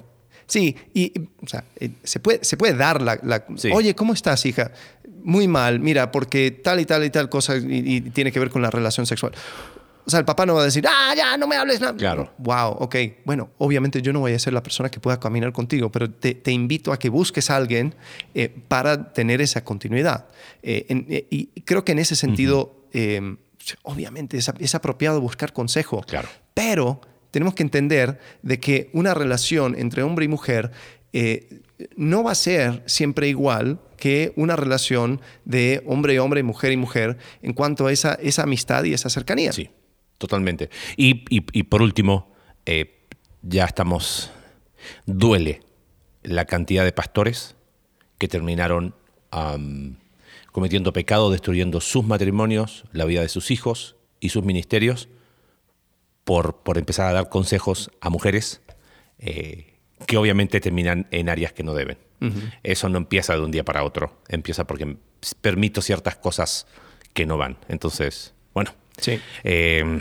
Sí, 0.47 0.75
y 0.93 1.03
y, 1.19 1.29
o 1.43 1.47
sea, 1.47 1.63
eh, 1.79 1.89
se, 2.03 2.19
puede, 2.19 2.43
se 2.43 2.57
puede 2.57 2.73
dar 2.73 3.01
la, 3.01 3.19
la- 3.23 3.45
Sí. 3.57 3.69
Oye, 3.73 3.93
¿cómo 3.95 4.13
estás, 4.13 4.45
hija? 4.45 4.71
Muy 5.23 5.47
mal, 5.47 5.79
mira, 5.79 6.11
porque 6.11 6.51
tal 6.51 6.79
y 6.79 6.85
tal 6.85 7.03
y 7.03 7.09
tal 7.09 7.27
cosa 7.29 7.57
y, 7.57 7.65
y 7.95 8.01
tiene 8.01 8.31
que 8.31 8.39
ver 8.39 8.49
con 8.49 8.61
la 8.61 8.69
relación 8.71 9.05
sexual. 9.05 9.33
O 10.05 10.09
sea, 10.09 10.19
el 10.19 10.25
papá 10.25 10.45
no 10.45 10.53
va 10.55 10.61
a 10.61 10.63
decir, 10.63 10.85
ah, 10.87 11.13
ya, 11.17 11.35
no 11.35 11.47
me 11.47 11.57
hables 11.57 11.81
nada. 11.81 11.93
Claro. 11.97 12.31
Wow, 12.37 12.77
ok. 12.79 12.95
Bueno, 13.25 13.49
obviamente 13.57 14.01
yo 14.01 14.13
no 14.13 14.21
voy 14.21 14.31
a 14.31 14.39
ser 14.39 14.53
la 14.53 14.63
persona 14.63 14.89
que 14.89 15.01
pueda 15.01 15.19
caminar 15.19 15.51
contigo, 15.51 15.91
pero 15.91 16.09
te, 16.09 16.33
te 16.33 16.53
invito 16.53 16.93
a 16.93 16.97
que 16.99 17.09
busques 17.09 17.49
a 17.49 17.57
alguien 17.57 17.93
eh, 18.33 18.47
para 18.69 19.11
tener 19.11 19.41
esa 19.41 19.65
continuidad. 19.65 20.27
Eh, 20.63 20.85
en- 20.87 21.05
eh, 21.09 21.27
y 21.29 21.47
creo 21.65 21.83
que 21.83 21.91
en 21.91 21.99
ese 21.99 22.15
sentido, 22.15 22.73
obviamente 23.83 24.37
es, 24.37 24.49
es 24.59 24.75
apropiado 24.75 25.19
buscar 25.19 25.51
consejo. 25.51 26.01
Claro. 26.07 26.29
Pero 26.53 27.01
tenemos 27.37 27.53
que 27.53 27.61
entender 27.61 28.17
de 28.41 28.59
que 28.59 28.89
una 28.93 29.13
relación 29.13 29.75
entre 29.77 30.01
hombre 30.01 30.25
y 30.25 30.27
mujer 30.27 30.71
eh, 31.13 31.61
no 31.95 32.23
va 32.23 32.31
a 32.31 32.35
ser 32.35 32.81
siempre 32.87 33.29
igual 33.29 33.79
que 33.95 34.33
una 34.37 34.55
relación 34.55 35.21
de 35.45 35.83
hombre 35.85 36.15
y 36.15 36.17
hombre, 36.17 36.41
mujer 36.41 36.71
y 36.71 36.77
mujer, 36.77 37.19
en 37.43 37.53
cuanto 37.53 37.85
a 37.85 37.91
esa, 37.91 38.15
esa 38.15 38.41
amistad 38.41 38.85
y 38.85 38.93
esa 38.93 39.11
cercanía. 39.11 39.51
Sí, 39.51 39.69
totalmente. 40.17 40.71
Y, 40.95 41.25
y- 41.29 41.61
por 41.63 41.83
último, 41.83 42.33
eh, 42.65 43.05
ya 43.43 43.65
estamos. 43.65 44.31
Duele 45.05 45.61
la 46.23 46.45
cantidad 46.45 46.85
de 46.85 46.91
pastores 46.91 47.55
que 48.17 48.27
terminaron 48.27 48.95
cometiendo 50.51 50.91
pecado, 50.91 51.29
destruyendo 51.29 51.81
sus 51.81 52.03
matrimonios, 52.03 52.85
la 52.93 53.05
vida 53.05 53.21
de 53.21 53.29
sus 53.29 53.51
hijos 53.51 53.95
y 54.19 54.29
sus 54.29 54.43
ministerios, 54.43 55.07
por, 56.27 56.57
por 56.57 56.77
empezar 56.77 57.07
a 57.07 57.13
dar 57.13 57.29
consejos 57.29 57.89
a 58.01 58.09
mujeres 58.09 58.61
eh, 59.17 59.77
que 60.05 60.17
obviamente 60.17 60.59
terminan 60.59 61.07
en 61.11 61.29
áreas 61.29 61.53
que 61.53 61.63
no 61.63 61.73
deben. 61.73 61.97
Eso 62.63 62.89
no 62.89 62.97
empieza 62.97 63.33
de 63.33 63.39
un 63.41 63.51
día 63.51 63.63
para 63.63 63.83
otro, 63.85 64.19
empieza 64.27 64.67
porque 64.67 64.97
permito 65.39 65.81
ciertas 65.81 66.17
cosas 66.17 66.67
que 67.13 67.25
no 67.25 67.37
van. 67.37 67.57
Entonces, 67.69 68.33
bueno. 68.53 68.73
Sí. 68.97 69.19
Eh, 69.45 69.99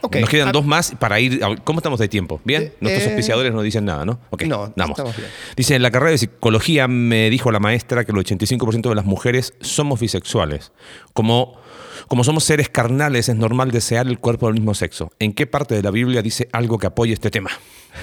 Ok. 0.00 0.14
Nos 0.20 0.30
quedan 0.30 0.52
dos 0.52 0.64
más 0.64 0.92
para 0.96 1.18
ir. 1.18 1.42
a- 1.42 1.56
¿Cómo 1.56 1.80
estamos 1.80 1.98
de 1.98 2.06
tiempo? 2.06 2.40
¿Bien? 2.44 2.62
Eh, 2.62 2.76
Nuestros 2.80 3.04
eh, 3.04 3.08
auspiciadores 3.08 3.52
no 3.52 3.62
dicen 3.62 3.84
nada, 3.84 4.04
¿no? 4.04 4.20
Ok, 4.30 4.44
no, 4.44 4.72
vamos. 4.76 4.96
estamos 4.96 5.16
bien. 5.16 5.28
Dice, 5.56 5.74
en 5.74 5.82
la 5.82 5.90
carrera 5.90 6.12
de 6.12 6.18
psicología 6.18 6.86
me 6.86 7.28
dijo 7.30 7.50
la 7.50 7.58
maestra 7.58 8.04
que 8.04 8.12
el 8.12 8.18
85% 8.18 8.90
de 8.90 8.94
las 8.94 9.04
mujeres 9.06 9.54
somos 9.60 9.98
bisexuales. 9.98 10.70
Como, 11.14 11.60
como 12.06 12.24
somos 12.24 12.44
seres 12.44 12.68
carnales, 12.68 13.28
es 13.28 13.36
normal 13.36 13.70
desear 13.70 14.06
el 14.06 14.18
cuerpo 14.18 14.46
del 14.46 14.54
mismo 14.54 14.74
sexo. 14.74 15.10
¿En 15.18 15.32
qué 15.32 15.46
parte 15.46 15.74
de 15.74 15.82
la 15.82 15.90
Biblia 15.90 16.22
dice 16.22 16.48
algo 16.52 16.78
que 16.78 16.86
apoye 16.86 17.12
este 17.12 17.30
tema? 17.30 17.50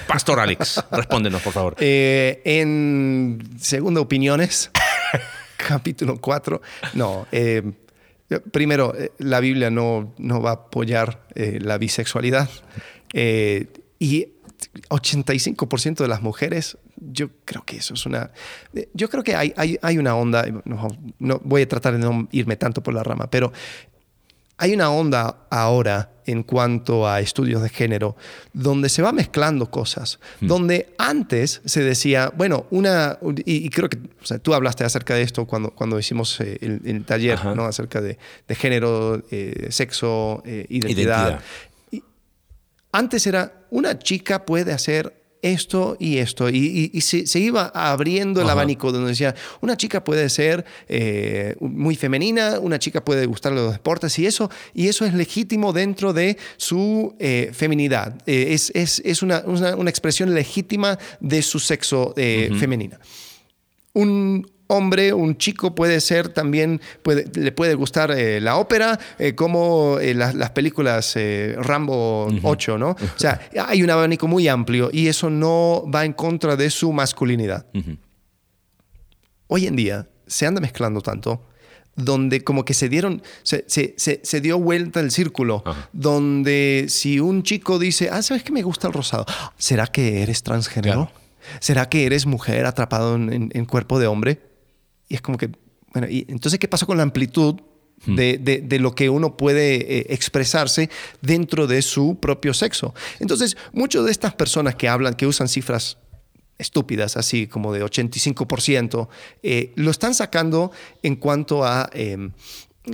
Pastor 0.06 0.40
Alex, 0.40 0.84
respóndenos, 0.92 1.42
por 1.42 1.52
favor. 1.52 1.76
Eh, 1.78 2.42
en 2.44 3.56
Segunda 3.58 4.00
Opiniones, 4.00 4.70
capítulo 5.56 6.18
4, 6.20 6.60
no. 6.94 7.26
eh, 7.32 7.62
primero, 8.52 8.94
eh, 8.96 9.12
la 9.18 9.40
Biblia 9.40 9.70
no, 9.70 10.14
no 10.18 10.42
va 10.42 10.50
a 10.50 10.54
apoyar 10.54 11.26
eh, 11.34 11.58
la 11.60 11.78
bisexualidad. 11.78 12.50
Y 13.98 14.28
85% 14.90 15.96
de 15.96 16.08
las 16.08 16.22
mujeres, 16.22 16.76
yo 16.98 17.28
creo 17.44 17.62
que 17.64 17.76
eso 17.76 17.94
es 17.94 18.06
una... 18.06 18.30
eh, 18.74 18.88
Yo 18.94 19.08
creo 19.08 19.22
que 19.22 19.34
hay, 19.34 19.52
hay, 19.56 19.78
hay 19.82 19.98
una 19.98 20.14
onda, 20.16 20.44
no, 20.64 20.88
no 21.18 21.40
voy 21.44 21.62
a 21.62 21.68
tratar 21.68 21.92
de 21.94 21.98
no 21.98 22.28
irme 22.32 22.56
tanto 22.56 22.82
por 22.82 22.94
la 22.94 23.02
rama, 23.02 23.28
pero 23.30 23.52
hay 24.58 24.72
una 24.72 24.90
onda 24.90 25.46
ahora 25.50 26.12
en 26.24 26.42
cuanto 26.42 27.06
a 27.06 27.20
estudios 27.20 27.62
de 27.62 27.68
género 27.68 28.16
donde 28.54 28.88
se 28.88 29.02
va 29.02 29.12
mezclando 29.12 29.70
cosas, 29.70 30.18
donde 30.40 30.94
antes 30.96 31.60
se 31.66 31.82
decía, 31.84 32.32
bueno, 32.34 32.66
una, 32.70 33.18
y, 33.44 33.66
y 33.66 33.68
creo 33.68 33.90
que 33.90 33.98
o 34.22 34.24
sea, 34.26 34.38
tú 34.38 34.54
hablaste 34.54 34.82
acerca 34.82 35.14
de 35.14 35.22
esto 35.22 35.46
cuando, 35.46 35.70
cuando 35.72 35.98
hicimos 35.98 36.40
eh, 36.40 36.56
el, 36.62 36.80
el 36.84 37.04
taller, 37.04 37.34
Ajá. 37.34 37.54
¿no? 37.54 37.64
acerca 37.66 38.00
de, 38.00 38.18
de 38.48 38.54
género, 38.54 39.22
eh, 39.30 39.68
sexo, 39.70 40.42
eh, 40.46 40.64
identidad. 40.70 41.28
Identidad. 41.28 41.40
Y 41.92 42.02
antes 42.92 43.26
era, 43.26 43.66
una 43.70 43.98
chica 43.98 44.46
puede 44.46 44.72
hacer 44.72 45.14
esto 45.52 45.96
y 45.98 46.18
esto. 46.18 46.48
Y, 46.50 46.56
y- 46.58 46.90
y 46.92 47.00
se, 47.00 47.26
se 47.26 47.38
iba 47.40 47.66
abriendo 47.74 48.40
el 48.40 48.46
Ajá. 48.46 48.52
abanico 48.52 48.92
donde 48.92 49.10
decía, 49.10 49.34
una 49.60 49.76
chica 49.76 50.02
puede 50.04 50.28
ser 50.28 50.64
eh, 50.88 51.54
muy 51.60 51.96
femenina, 51.96 52.58
una 52.60 52.78
chica 52.78 53.04
puede 53.04 53.26
gustarle 53.26 53.60
los 53.62 53.72
deportes 53.72 54.18
y 54.18 54.26
eso, 54.26 54.50
y 54.74 54.88
eso 54.88 55.04
es 55.04 55.14
legítimo 55.14 55.72
dentro 55.72 56.12
de 56.12 56.36
su 56.56 57.14
eh, 57.18 57.50
feminidad. 57.52 58.14
Eh, 58.26 58.48
es 58.54 58.70
es- 58.74 59.02
es 59.04 59.22
una, 59.22 59.42
una- 59.46 59.76
una 59.76 59.90
expresión 59.90 60.34
legítima 60.34 60.98
de 61.20 61.42
su 61.42 61.58
sexo 61.58 62.12
eh, 62.16 62.50
femenina 62.58 62.98
un 63.92 64.46
hombre, 64.68 65.12
un 65.12 65.36
chico 65.38 65.74
puede 65.74 66.00
ser 66.00 66.28
también, 66.28 66.80
puede- 67.02 67.30
le 67.40 67.52
puede 67.52 67.74
gustar 67.74 68.10
eh, 68.10 68.40
la 68.40 68.56
ópera, 68.56 68.98
eh, 69.18 69.34
como 69.34 69.98
eh, 70.00 70.14
las, 70.14 70.34
las 70.34 70.50
películas 70.50 71.16
Rambo 71.58 72.28
8, 72.42 72.78
¿no? 72.78 72.90
O 73.16 73.18
sea, 73.18 73.40
hay 73.66 73.82
un 73.82 73.90
abanico 73.90 74.26
muy 74.26 74.48
amplio 74.48 74.90
y 74.92 75.06
eso 75.08 75.30
no 75.30 75.84
va 75.92 76.04
en 76.04 76.12
contra 76.12 76.56
de 76.56 76.70
su 76.70 76.92
masculinidad. 76.92 77.66
Hoy 79.48 79.66
en 79.66 79.76
día 79.76 80.08
se 80.26 80.46
anda 80.46 80.60
mezclando 80.60 81.00
tanto 81.00 81.42
donde 81.94 82.44
como 82.44 82.64
que 82.66 82.74
se 82.74 82.90
dieron, 82.90 83.22
se, 83.42 83.64
se- 83.68 83.94
se- 83.96 84.20
se 84.22 84.40
dio 84.42 84.58
vuelta 84.58 85.00
el 85.00 85.10
círculo, 85.10 85.62
Ajá. 85.64 85.88
donde 85.94 86.86
si 86.90 87.20
un 87.20 87.42
chico 87.42 87.78
dice, 87.78 88.10
ah, 88.12 88.20
¿sabes 88.20 88.42
que 88.42 88.52
me 88.52 88.62
gusta 88.62 88.88
el 88.88 88.92
rosado? 88.92 89.24
¿Será 89.56 89.86
que 89.86 90.20
eres 90.22 90.42
transgénero? 90.42 91.06
Claro. 91.06 91.10
¿Será 91.60 91.88
que 91.88 92.04
eres 92.04 92.26
mujer 92.26 92.66
atrapado 92.66 93.14
en, 93.14 93.32
en- 93.32 93.50
en 93.54 93.64
cuerpo 93.64 93.98
de 93.98 94.08
hombre? 94.08 94.40
Y 95.08 95.14
es 95.14 95.20
como 95.22 95.38
que, 95.38 95.50
bueno, 95.92 96.08
¿y 96.08 96.26
entonces 96.28 96.58
qué 96.58 96.68
pasa 96.68 96.86
con 96.86 96.96
la 96.96 97.02
amplitud 97.02 97.56
de, 98.06 98.36
de- 98.38 98.60
de 98.60 98.78
lo 98.78 98.94
que 98.94 99.08
uno 99.08 99.36
puede 99.36 99.98
eh, 100.00 100.06
expresarse 100.10 100.90
dentro 101.22 101.66
de 101.66 101.80
su 101.82 102.18
propio 102.20 102.52
sexo? 102.54 102.94
Entonces, 103.20 103.56
muchas 103.72 104.04
de 104.04 104.10
estas 104.10 104.34
personas 104.34 104.74
que 104.74 104.88
hablan, 104.88 105.14
que 105.14 105.26
usan 105.26 105.48
cifras 105.48 105.98
estúpidas, 106.58 107.16
así 107.16 107.46
como 107.46 107.72
de 107.72 107.84
85%, 107.84 109.08
eh, 109.42 109.72
lo 109.76 109.90
están 109.90 110.14
sacando 110.14 110.72
en 111.02 111.16
cuanto 111.16 111.64
a 111.64 111.90
eh, 111.92 112.30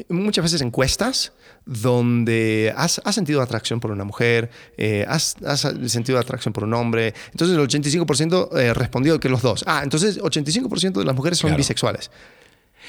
muchas 0.08 0.42
veces 0.44 0.60
encuestas 0.62 1.32
donde 1.64 2.72
has, 2.76 3.00
has 3.04 3.14
sentido 3.14 3.40
atracción 3.42 3.78
por 3.80 3.90
una 3.90 4.04
mujer, 4.04 4.50
eh, 4.76 5.04
has, 5.08 5.36
has 5.46 5.60
sentido 5.86 6.18
atracción 6.18 6.52
por 6.52 6.64
un 6.64 6.74
hombre, 6.74 7.14
entonces 7.30 7.56
el 7.56 7.62
85% 7.62 8.58
eh, 8.58 8.74
respondió 8.74 9.20
que 9.20 9.28
los 9.28 9.42
dos. 9.42 9.64
Ah, 9.66 9.80
entonces 9.84 10.18
85% 10.20 10.92
de 10.98 11.04
las 11.04 11.14
mujeres 11.14 11.38
son 11.38 11.48
Claro. 11.50 11.58
bisexuales. 11.58 12.10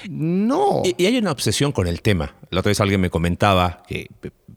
No. 0.10 0.82
Y, 0.84 0.96
y 1.04 1.06
hay 1.06 1.18
una 1.18 1.32
obsesión 1.32 1.72
con 1.72 1.88
el 1.88 2.02
tema. 2.02 2.36
La 2.50 2.62
otra 2.62 2.72
vez 2.72 2.80
alguien 2.82 3.00
me 3.00 3.10
comentaba 3.10 3.84
que 3.88 4.08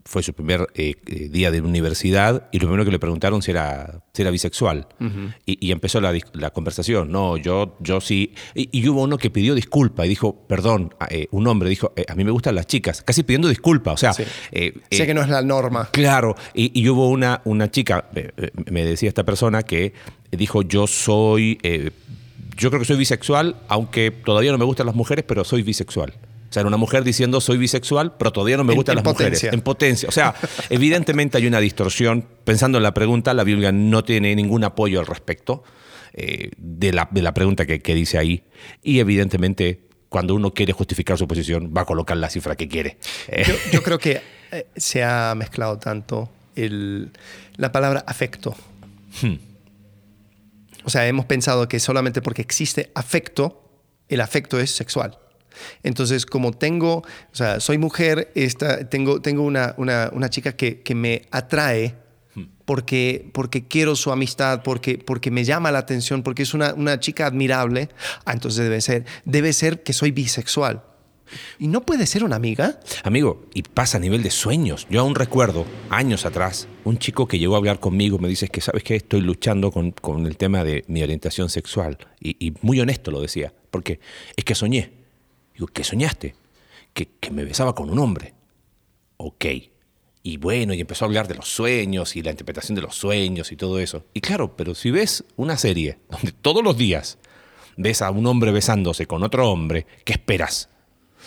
fue 0.07 0.23
su 0.23 0.33
primer 0.33 0.69
eh, 0.75 0.95
eh, 1.07 1.29
día 1.31 1.51
de 1.51 1.61
universidad 1.61 2.49
y 2.53 2.59
lo 2.61 2.69
primero 2.69 2.85
que 2.85 2.93
le 2.93 2.99
preguntaron 2.99 3.43
si 3.43 3.51
era, 3.51 4.03
si 4.15 4.23
era 4.23 4.31
bisexual. 4.31 4.87
y, 5.45 5.67
y 5.67 5.73
empezó 5.73 6.01
la, 6.01 6.15
la 6.33 6.51
conversación. 6.51 7.11
No, 7.11 7.37
yo, 7.37 7.77
yo 7.81 8.01
sí. 8.01 8.33
Y, 8.55 8.69
y 8.73 8.89
hubo 8.89 9.03
uno 9.03 9.19
que 9.19 9.31
pidió 9.31 9.55
disculpa 9.55 10.07
y 10.07 10.09
dijo, 10.09 10.47
perdón, 10.47 10.95
eh, 11.11 11.27
un 11.33 11.47
hombre 11.49 11.69
dijo, 11.69 11.93
eh, 11.97 12.05
a 12.09 12.15
mí 12.15 12.25
me 12.25 12.31
gustan 12.31 12.55
las 12.55 12.67
chicas, 12.67 13.03
casi 13.03 13.25
pidiendo 13.25 13.49
disculpa. 13.49 13.93
O 13.93 13.97
sea, 13.97 14.13
Sí. 14.15 14.23
sé 14.91 15.07
que 15.07 15.13
no 15.15 15.21
es 15.23 15.29
la 15.29 15.43
norma. 15.43 15.89
Claro, 15.93 16.37
y, 16.55 16.71
y 16.81 16.89
hubo 16.89 17.09
una, 17.11 17.43
una 17.45 17.71
chica, 17.71 18.09
me 18.71 18.85
decía 18.85 19.09
esta 19.09 19.25
persona, 19.25 19.63
que 19.65 19.93
dijo, 20.31 20.63
yo 20.63 20.87
soy, 20.87 21.59
yo 22.57 22.71
creo 22.71 22.79
que 22.81 22.87
soy 22.87 22.97
bisexual, 22.97 23.57
aunque 23.69 24.11
todavía 24.13 24.53
no 24.53 24.59
me 24.59 24.65
gustan 24.65 24.87
las 24.87 24.95
mujeres, 24.95 25.25
pero 25.27 25.45
soy 25.45 25.63
bisexual. 25.63 26.15
Sea, 26.57 26.63
era 26.63 26.69
una 26.69 26.77
mujer 26.79 27.05
diciendo 27.05 27.41
soy 27.41 27.59
bisexual, 27.59 28.17
pero 28.17 28.33
todavía 28.33 28.57
no 28.57 28.65
me 28.65 28.73
En- 28.73 28.77
gustan 28.77 28.95
en 28.95 29.05
las 29.05 29.13
potencia. 29.13 29.49
mujeres. 29.49 29.53
En 29.53 29.61
potencia. 29.61 30.09
O 30.09 30.13
sea, 30.13 30.35
evidentemente 30.71 31.37
hay 31.37 31.47
una 31.47 31.61
distorsión. 31.61 32.27
Pensando 32.45 32.79
en 32.79 32.83
la 32.83 32.95
pregunta, 32.95 33.35
la 33.35 33.45
Biblia 33.45 33.73
no 33.73 34.05
tiene 34.05 34.35
ningún 34.35 34.65
apoyo 34.65 35.01
al 35.01 35.07
respecto 35.07 35.63
eh, 36.15 36.51
de, 36.57 36.93
la, 36.93 37.09
de 37.11 37.21
la 37.23 37.35
pregunta 37.35 37.67
que, 37.67 37.81
que 37.81 37.95
dice 37.95 38.17
ahí. 38.17 38.45
Y 38.83 39.01
evidentemente, 39.01 39.81
cuando 40.09 40.35
uno 40.35 40.55
quiere 40.55 40.73
justificar 40.73 41.19
su 41.19 41.29
posición, 41.29 41.75
va 41.77 41.83
a 41.83 41.85
colocar 41.85 42.17
la 42.17 42.31
cifra 42.31 42.57
que 42.57 42.69
quiere. 42.69 42.97
Yo, 43.47 43.55
yo 43.73 43.83
creo 43.85 43.99
que 43.99 44.23
eh, 44.53 44.67
se 44.77 45.05
ha 45.05 45.35
mezclado 45.37 45.79
tanto 45.79 46.31
el- 46.55 47.11
la 47.57 47.71
palabra 47.71 48.03
afecto. 48.07 48.57
O 50.85 50.91
sea, 50.91 51.07
hemos 51.07 51.27
pensado 51.27 51.69
que 51.69 51.81
solamente 51.81 52.23
porque 52.23 52.43
existe 52.43 52.91
afecto, 52.95 53.63
el 54.09 54.21
afecto 54.21 54.61
es 54.61 54.71
sexual. 54.71 55.19
Entonces, 55.83 56.27
como 56.27 56.53
tengo, 56.53 56.99
o 56.99 57.35
sea, 57.35 57.61
soy 57.61 57.79
mujer, 57.79 58.31
esta, 58.35 58.89
tengo, 58.89 59.21
tengo 59.21 59.43
una, 59.43 59.75
una, 59.77 60.11
una 60.13 60.31
chica 60.31 60.53
que, 60.53 60.81
que, 60.83 60.95
me 60.95 61.23
atrae 61.31 61.95
porque, 62.65 63.31
porque 63.33 63.67
quiero 63.67 63.97
su 63.97 64.11
amistad, 64.13 64.63
porque, 64.63 64.99
porque 64.99 65.31
me 65.31 65.45
llama 65.45 65.71
la 65.71 65.79
atención, 65.79 66.23
porque 66.23 66.43
es 66.43 66.53
una, 66.53 66.75
una 66.75 67.01
chica 67.01 67.27
admirable, 67.27 67.89
ah, 68.25 68.33
entonces 68.33 68.65
debe 68.65 68.81
ser, 68.81 69.05
debe 69.25 69.53
ser 69.53 69.83
que 69.83 69.93
soy 69.93 70.11
bisexual. 70.11 70.83
¿Y 71.59 71.69
no 71.69 71.83
puede 71.83 72.07
ser 72.07 72.25
una 72.25 72.37
amiga? 72.37 72.79
Amigo, 73.03 73.47
y 73.55 73.63
pasa 73.63 73.99
a 73.99 74.01
nivel 74.01 74.23
de 74.23 74.31
sueños. 74.31 74.87
Yo 74.91 75.01
aún 75.01 75.15
recuerdo, 75.15 75.65
años 75.91 76.25
atrás, 76.25 76.69
un 76.85 76.99
chico 76.99 77.27
que 77.27 77.39
llegó 77.39 77.55
a 77.55 77.59
hablar 77.59 77.81
conmigo, 77.81 78.19
me 78.19 78.29
dice 78.29 78.49
que, 78.49 78.61
¿sabes 78.61 78.83
qué? 78.83 78.97
Estoy 78.97 79.23
luchando 79.23 79.71
con, 79.71 79.91
con 79.93 80.27
el 80.27 80.37
tema 80.37 80.65
de 80.65 80.85
mi 80.89 81.03
orientación 81.03 81.49
sexual. 81.49 81.99
Y, 82.21 82.37
y, 82.45 82.55
muy 82.63 82.81
honesto 82.81 83.11
lo 83.11 83.21
decía, 83.21 83.53
porque 83.71 84.01
es 84.37 84.45
que 84.45 84.55
soñé. 84.55 84.96
Digo, 85.57 85.69
¿qué 85.69 85.85
soñaste? 85.85 86.35
Que, 86.93 87.09
me 87.31 87.45
besaba 87.45 87.75
con 87.75 87.89
un 87.89 87.99
hombre. 87.99 88.35
Ok. 89.17 89.47
Y 90.23 90.37
bueno, 90.37 90.75
y 90.75 90.81
empezó 90.83 91.05
a 91.05 91.09
hablar 91.09 91.29
de 91.29 91.35
los 91.35 91.49
sueños 91.49 92.15
y 92.15 92.23
la 92.23 92.31
interpretación 92.31 92.77
de 92.77 92.83
los 92.83 92.95
sueños 92.95 93.53
y 93.53 93.57
todo 93.57 93.79
eso. 93.79 94.05
Y 94.13 94.21
claro, 94.21 94.55
pero 94.55 94.75
si 94.75 94.91
ves 94.91 95.25
una 95.37 95.57
serie 95.57 95.99
donde 96.11 96.33
todos 96.33 96.63
los 96.63 96.77
días 96.77 97.19
ves 97.79 98.03
a 98.03 98.11
un 98.11 98.27
hombre 98.27 98.53
besándose 98.53 99.07
con 99.07 99.23
otro 99.23 99.51
hombre, 99.51 99.87
¿qué 100.05 100.13
esperas? 100.13 100.69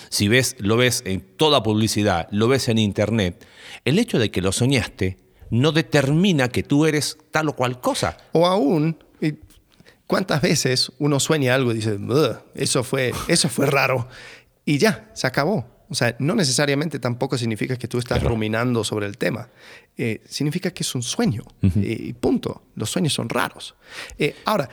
Si 0.10 0.28
ves, 0.28 0.56
lo 0.60 0.78
ves 0.78 1.02
en 1.08 1.22
toda 1.22 1.64
publicidad, 1.64 2.28
lo 2.32 2.48
ves 2.48 2.70
en 2.70 2.78
internet, 2.78 3.46
el 3.86 3.98
hecho 3.98 4.20
de 4.20 4.30
que 4.30 4.42
lo 4.42 4.52
soñaste 4.52 5.18
no 5.50 5.72
determina 5.72 6.50
que 6.50 6.62
tú 6.62 6.86
eres 6.86 7.18
tal 7.32 7.50
o 7.50 7.56
cual 7.56 7.82
cosa. 7.82 8.18
O 8.34 8.46
aún, 8.46 9.04
¿cuántas 10.10 10.42
veces 10.42 10.92
uno 10.98 11.20
sueña 11.20 11.54
algo 11.54 11.72
y 11.72 11.76
dice, 11.76 12.00
eso 12.56 12.84
fue, 12.84 13.14
eso 13.28 13.48
fue 13.48 13.68
raro? 13.68 14.08
Y 14.66 14.80
ya, 14.80 15.12
se 15.14 15.28
acabó. 15.28 15.68
O 15.88 15.94
sea, 15.94 16.16
no 16.18 16.34
necesariamente 16.34 16.98
tampoco 16.98 17.38
significa 17.38 17.76
que 17.78 17.88
tú 17.88 18.00
estás 18.00 18.24
ruminando 18.24 18.84
sobre 18.84 19.06
el 19.06 19.20
tema. 19.20 19.50
Eh, 19.96 20.22
significa 20.28 20.72
que 20.72 20.82
es 20.82 20.96
un 20.96 21.04
sueño. 21.04 21.44
Uh 21.62 21.68
-huh. 21.68 21.84
eh, 21.84 21.98
y 22.10 22.14
punto. 22.14 22.64
Los 22.76 22.90
sueños 22.90 23.14
son 23.14 23.30
raros. 23.30 23.76
Eh, 24.18 24.36
ahora, 24.46 24.68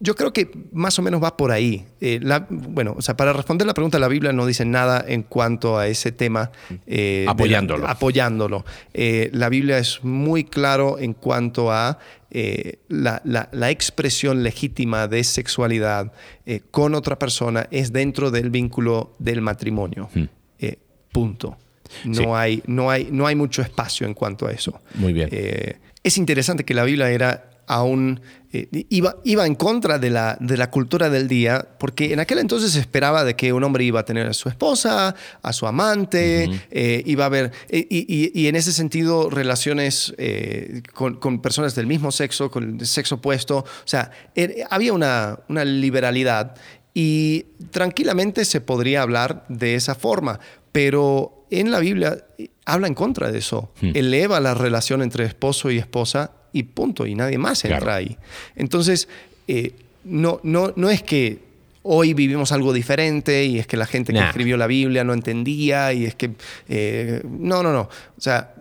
yo 0.00 0.14
creo 0.14 0.32
que 0.32 0.50
más 0.72 0.98
o 0.98 1.02
menos 1.02 1.22
va 1.22 1.36
por 1.36 1.52
ahí. 1.52 1.86
Eh, 2.00 2.18
la, 2.22 2.46
bueno, 2.50 2.94
o 2.96 3.02
sea, 3.02 3.16
para 3.16 3.32
responder 3.32 3.66
la 3.66 3.74
pregunta, 3.74 3.98
la 3.98 4.08
Biblia 4.08 4.32
no 4.32 4.44
dice 4.44 4.64
nada 4.64 5.04
en 5.06 5.22
cuanto 5.22 5.78
a 5.78 5.86
ese 5.86 6.12
tema. 6.12 6.50
Eh, 6.86 7.24
apoyándolo. 7.28 7.84
La, 7.84 7.92
apoyándolo. 7.92 8.64
Eh, 8.92 9.30
la 9.32 9.48
Biblia 9.48 9.78
es 9.78 10.02
muy 10.02 10.44
claro 10.44 10.98
en 10.98 11.14
cuanto 11.14 11.70
a 11.70 11.98
eh, 12.30 12.80
la, 12.88 13.70
expresión 13.70 14.42
legítima 14.42 15.06
de 15.06 15.22
sexualidad 15.22 16.12
eh, 16.44 16.60
con 16.70 16.94
otra 16.94 17.18
persona 17.18 17.68
es 17.70 17.92
dentro 17.92 18.30
del 18.30 18.50
vínculo 18.50 19.14
del 19.18 19.40
matrimonio. 19.40 20.10
Hmm. 20.12 20.24
punto. 21.12 21.56
No, 22.04 22.14
sí. 22.14 22.24
hay, 22.34 22.62
no, 22.66 22.90
hay, 22.90 23.08
no 23.12 23.26
hay 23.26 23.36
mucho 23.36 23.62
espacio 23.62 24.04
en 24.04 24.14
cuanto 24.14 24.48
a 24.48 24.50
eso. 24.50 24.80
Muy 24.94 25.12
bien. 25.12 25.28
es 26.02 26.18
interesante 26.18 26.64
que 26.64 26.74
la 26.74 26.82
Biblia 26.82 27.08
era 27.08 27.53
aún 27.66 28.20
eh, 28.54 28.68
iba, 28.88 29.16
iba 29.24 29.46
en 29.46 29.56
contra 29.56 29.98
de 29.98 30.10
la, 30.10 30.36
de 30.40 30.56
la 30.56 30.70
cultura 30.70 31.10
del 31.10 31.26
día, 31.26 31.66
porque 31.78 32.12
en 32.12 32.20
aquel 32.20 32.38
entonces 32.38 32.72
se 32.72 32.78
esperaba 32.80 33.24
de 33.24 33.34
que 33.34 33.52
un 33.52 33.64
hombre 33.64 33.84
iba 33.84 34.00
a 34.00 34.04
tener 34.04 34.26
a 34.28 34.32
su 34.32 34.48
esposa, 34.48 35.14
a 35.42 35.52
su 35.52 35.66
amante, 35.66 36.46
uh 36.48 36.52
-huh. 36.52 36.60
eh, 36.70 37.02
iba 37.06 37.24
a 37.24 37.26
haber, 37.26 37.52
eh, 37.68 37.86
y, 37.90 38.06
y, 38.08 38.30
y, 38.32 38.46
en 38.46 38.54
ese 38.54 38.72
sentido 38.72 39.28
relaciones 39.28 40.14
eh, 40.18 40.82
con, 40.92 41.16
con, 41.16 41.40
personas 41.42 41.74
del 41.74 41.86
mismo 41.86 42.12
sexo, 42.12 42.50
con 42.50 42.78
el 42.80 42.86
sexo 42.86 43.16
opuesto, 43.16 43.58
o 43.58 43.86
sea, 43.86 44.10
er, 44.34 44.54
había 44.70 44.92
una, 44.92 45.40
una 45.48 45.64
liberalidad 45.64 46.54
y 46.94 47.46
tranquilamente 47.70 48.44
se 48.44 48.60
podría 48.60 49.02
hablar 49.02 49.44
de 49.48 49.74
esa 49.74 49.96
forma, 49.96 50.38
pero 50.70 51.46
en 51.50 51.72
la 51.72 51.80
Biblia 51.80 52.24
habla 52.64 52.86
en 52.86 52.94
contra 52.94 53.32
de 53.32 53.38
eso, 53.38 53.72
-huh. 53.80 53.96
eleva 53.96 54.38
la 54.38 54.54
relación 54.54 55.02
entre 55.02 55.24
esposo 55.24 55.70
y 55.70 55.78
esposa 55.78 56.30
y 56.54 56.62
punto, 56.62 57.04
y 57.04 57.16
nadie 57.16 57.36
más 57.36 57.64
entra 57.64 57.80
claro. 57.80 57.96
ahí. 57.98 58.16
Entonces, 58.54 59.08
eh, 59.48 59.72
no, 60.04 60.40
no, 60.44 60.72
no 60.76 60.88
es 60.88 61.02
que 61.02 61.40
hoy 61.82 62.14
vivimos 62.14 62.52
algo 62.52 62.72
diferente 62.72 63.44
y 63.44 63.58
es 63.58 63.66
que 63.66 63.76
la 63.76 63.86
gente 63.86 64.12
nah. 64.12 64.20
que 64.20 64.26
escribió 64.28 64.56
la 64.56 64.68
Biblia 64.68 65.02
no 65.02 65.12
entendía 65.12 65.92
y 65.92 66.06
es 66.06 66.14
que... 66.14 66.30
Eh, 66.68 67.22
no, 67.24 67.64
no, 67.64 67.72
no. 67.72 67.82
O 67.82 68.20
sea, 68.20 68.54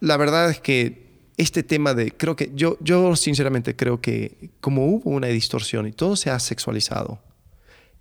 la 0.00 0.18
verdad 0.18 0.50
es 0.50 0.60
que 0.60 1.06
este 1.38 1.62
tema 1.62 1.94
de... 1.94 2.12
Creo 2.12 2.36
que 2.36 2.52
yo, 2.54 2.76
yo 2.80 3.16
sinceramente 3.16 3.74
creo 3.74 4.02
que 4.02 4.50
como 4.60 4.84
hubo 4.84 5.10
una 5.10 5.28
distorsión 5.28 5.88
y 5.88 5.92
todo 5.92 6.16
se 6.16 6.28
ha 6.28 6.38
sexualizado, 6.38 7.18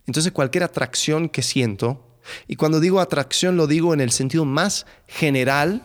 entonces 0.08 0.34
cualquier 0.34 0.66
atracción 0.66 1.30
que 1.30 1.42
siento, 1.42 2.06
y 2.50 2.58
cuando 2.58 2.82
digo 2.82 3.00
atracción 3.00 3.56
lo 3.56 3.66
digo 3.66 3.94
en 3.94 4.02
el 4.02 4.12
sentido 4.12 4.44
más 4.44 4.86
general 5.08 5.84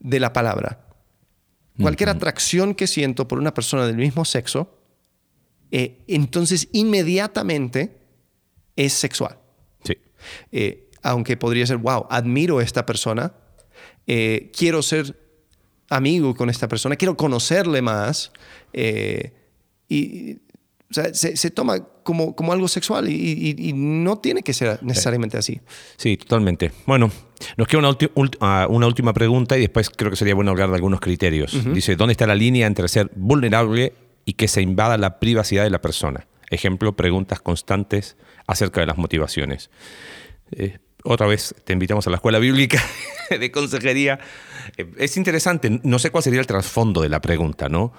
de 0.00 0.18
la 0.18 0.32
palabra, 0.32 0.87
cualquier 1.80 2.08
atracción 2.08 2.74
que 2.74 2.86
siento 2.86 3.28
por 3.28 3.38
una 3.38 3.54
persona 3.54 3.86
del 3.86 3.96
mismo 3.96 4.24
sexo, 4.24 4.78
eh, 5.70 6.04
entonces 6.08 6.68
inmediatamente 6.72 7.98
es 8.76 8.92
sexual. 8.92 9.38
Sí. 9.84 9.96
Eh, 10.52 10.90
aunque 11.02 11.36
podría 11.36 11.66
ser, 11.66 11.76
wow, 11.78 12.06
admiro 12.10 12.58
a 12.58 12.62
esta 12.62 12.84
persona, 12.86 13.32
eh, 14.06 14.50
quiero 14.56 14.82
ser 14.82 15.16
amigo 15.90 16.34
con 16.34 16.50
esta 16.50 16.68
persona, 16.68 16.96
quiero 16.96 17.16
conocerle 17.16 17.82
más, 17.82 18.32
y 19.88 20.38
o 20.90 20.94
sea, 20.94 21.12
se, 21.12 21.36
se, 21.36 21.50
toma 21.50 21.84
como, 22.02 22.34
como 22.34 22.52
algo 22.52 22.66
sexual 22.66 23.08
y, 23.10 23.14
y, 23.14 23.68
y, 23.68 23.72
no 23.74 24.18
tiene 24.18 24.42
que 24.42 24.54
ser 24.54 24.82
necesariamente 24.82 25.36
así. 25.36 25.60
Sí, 25.98 26.16
totalmente. 26.16 26.72
Bueno, 26.86 27.10
nos 27.58 27.68
queda 27.68 27.80
una, 27.80 27.90
uh, 27.90 28.74
una, 28.74 28.86
última 28.86 29.12
pregunta 29.12 29.58
y 29.58 29.62
después 29.62 29.90
creo 29.90 30.10
que 30.10 30.16
sería 30.16 30.34
bueno 30.34 30.50
hablar 30.50 30.70
de 30.70 30.76
algunos 30.76 31.00
criterios. 31.00 31.52
Uh 31.52 31.58
-huh. 31.58 31.72
Dice, 31.74 31.94
¿dónde 31.94 32.12
está 32.12 32.26
la 32.26 32.34
línea 32.34 32.66
entre 32.66 32.88
ser 32.88 33.10
vulnerable 33.14 33.92
y 34.24 34.32
que 34.32 34.48
se 34.48 34.62
invada 34.62 34.96
la 34.96 35.18
privacidad 35.18 35.64
de 35.64 35.70
la 35.70 35.82
persona? 35.82 36.26
Ejemplo, 36.48 36.96
preguntas 36.96 37.40
constantes 37.42 38.16
acerca 38.46 38.80
de 38.80 38.86
las 38.86 38.96
motivaciones. 38.96 39.70
Eh, 40.52 40.78
otra 41.04 41.26
vez 41.26 41.54
te 41.64 41.74
invitamos 41.74 42.06
a 42.06 42.10
la 42.10 42.16
escuela 42.16 42.38
bíblica 42.38 42.82
de 43.30 43.50
consejería. 43.50 44.18
Eh, 44.78 44.90
es 44.96 45.18
interesante, 45.18 45.80
no 45.82 45.98
sé 45.98 46.10
cuál 46.10 46.24
sería 46.24 46.40
el 46.40 46.46
trasfondo 46.46 47.02
de 47.02 47.10
la 47.10 47.20
pregunta, 47.20 47.68
¿no? 47.68 47.92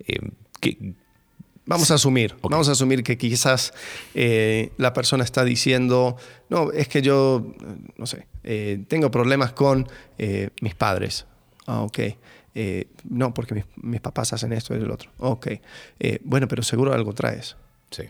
Eh, 0.00 0.18
¿qué, 0.60 0.94
Vamos 1.66 1.90
a 1.90 1.94
asumir, 1.94 2.34
okay. 2.34 2.50
vamos 2.50 2.68
a 2.68 2.72
asumir 2.72 3.02
que 3.02 3.16
quizás 3.16 3.72
eh, 4.14 4.70
la 4.76 4.92
persona 4.92 5.24
está 5.24 5.44
diciendo, 5.44 6.16
no, 6.50 6.70
es 6.72 6.88
que 6.88 7.00
yo, 7.00 7.54
no 7.96 8.06
sé, 8.06 8.26
eh, 8.42 8.84
tengo 8.86 9.10
problemas 9.10 9.52
con 9.52 9.88
eh, 10.18 10.50
mis 10.60 10.74
padres. 10.74 11.26
Ah, 11.66 11.80
ok. 11.80 11.98
No, 13.08 13.34
porque 13.34 13.54
mis, 13.54 13.64
mis, 13.76 14.00
papás 14.00 14.32
hacen 14.32 14.52
esto 14.52 14.74
y 14.74 14.78
el 14.78 14.90
otro. 14.90 15.10
Ok. 15.18 15.48
Bueno, 16.22 16.46
pero 16.46 16.62
seguro 16.62 16.92
algo 16.92 17.12
traes. 17.12 17.56
Sí. 17.90 18.04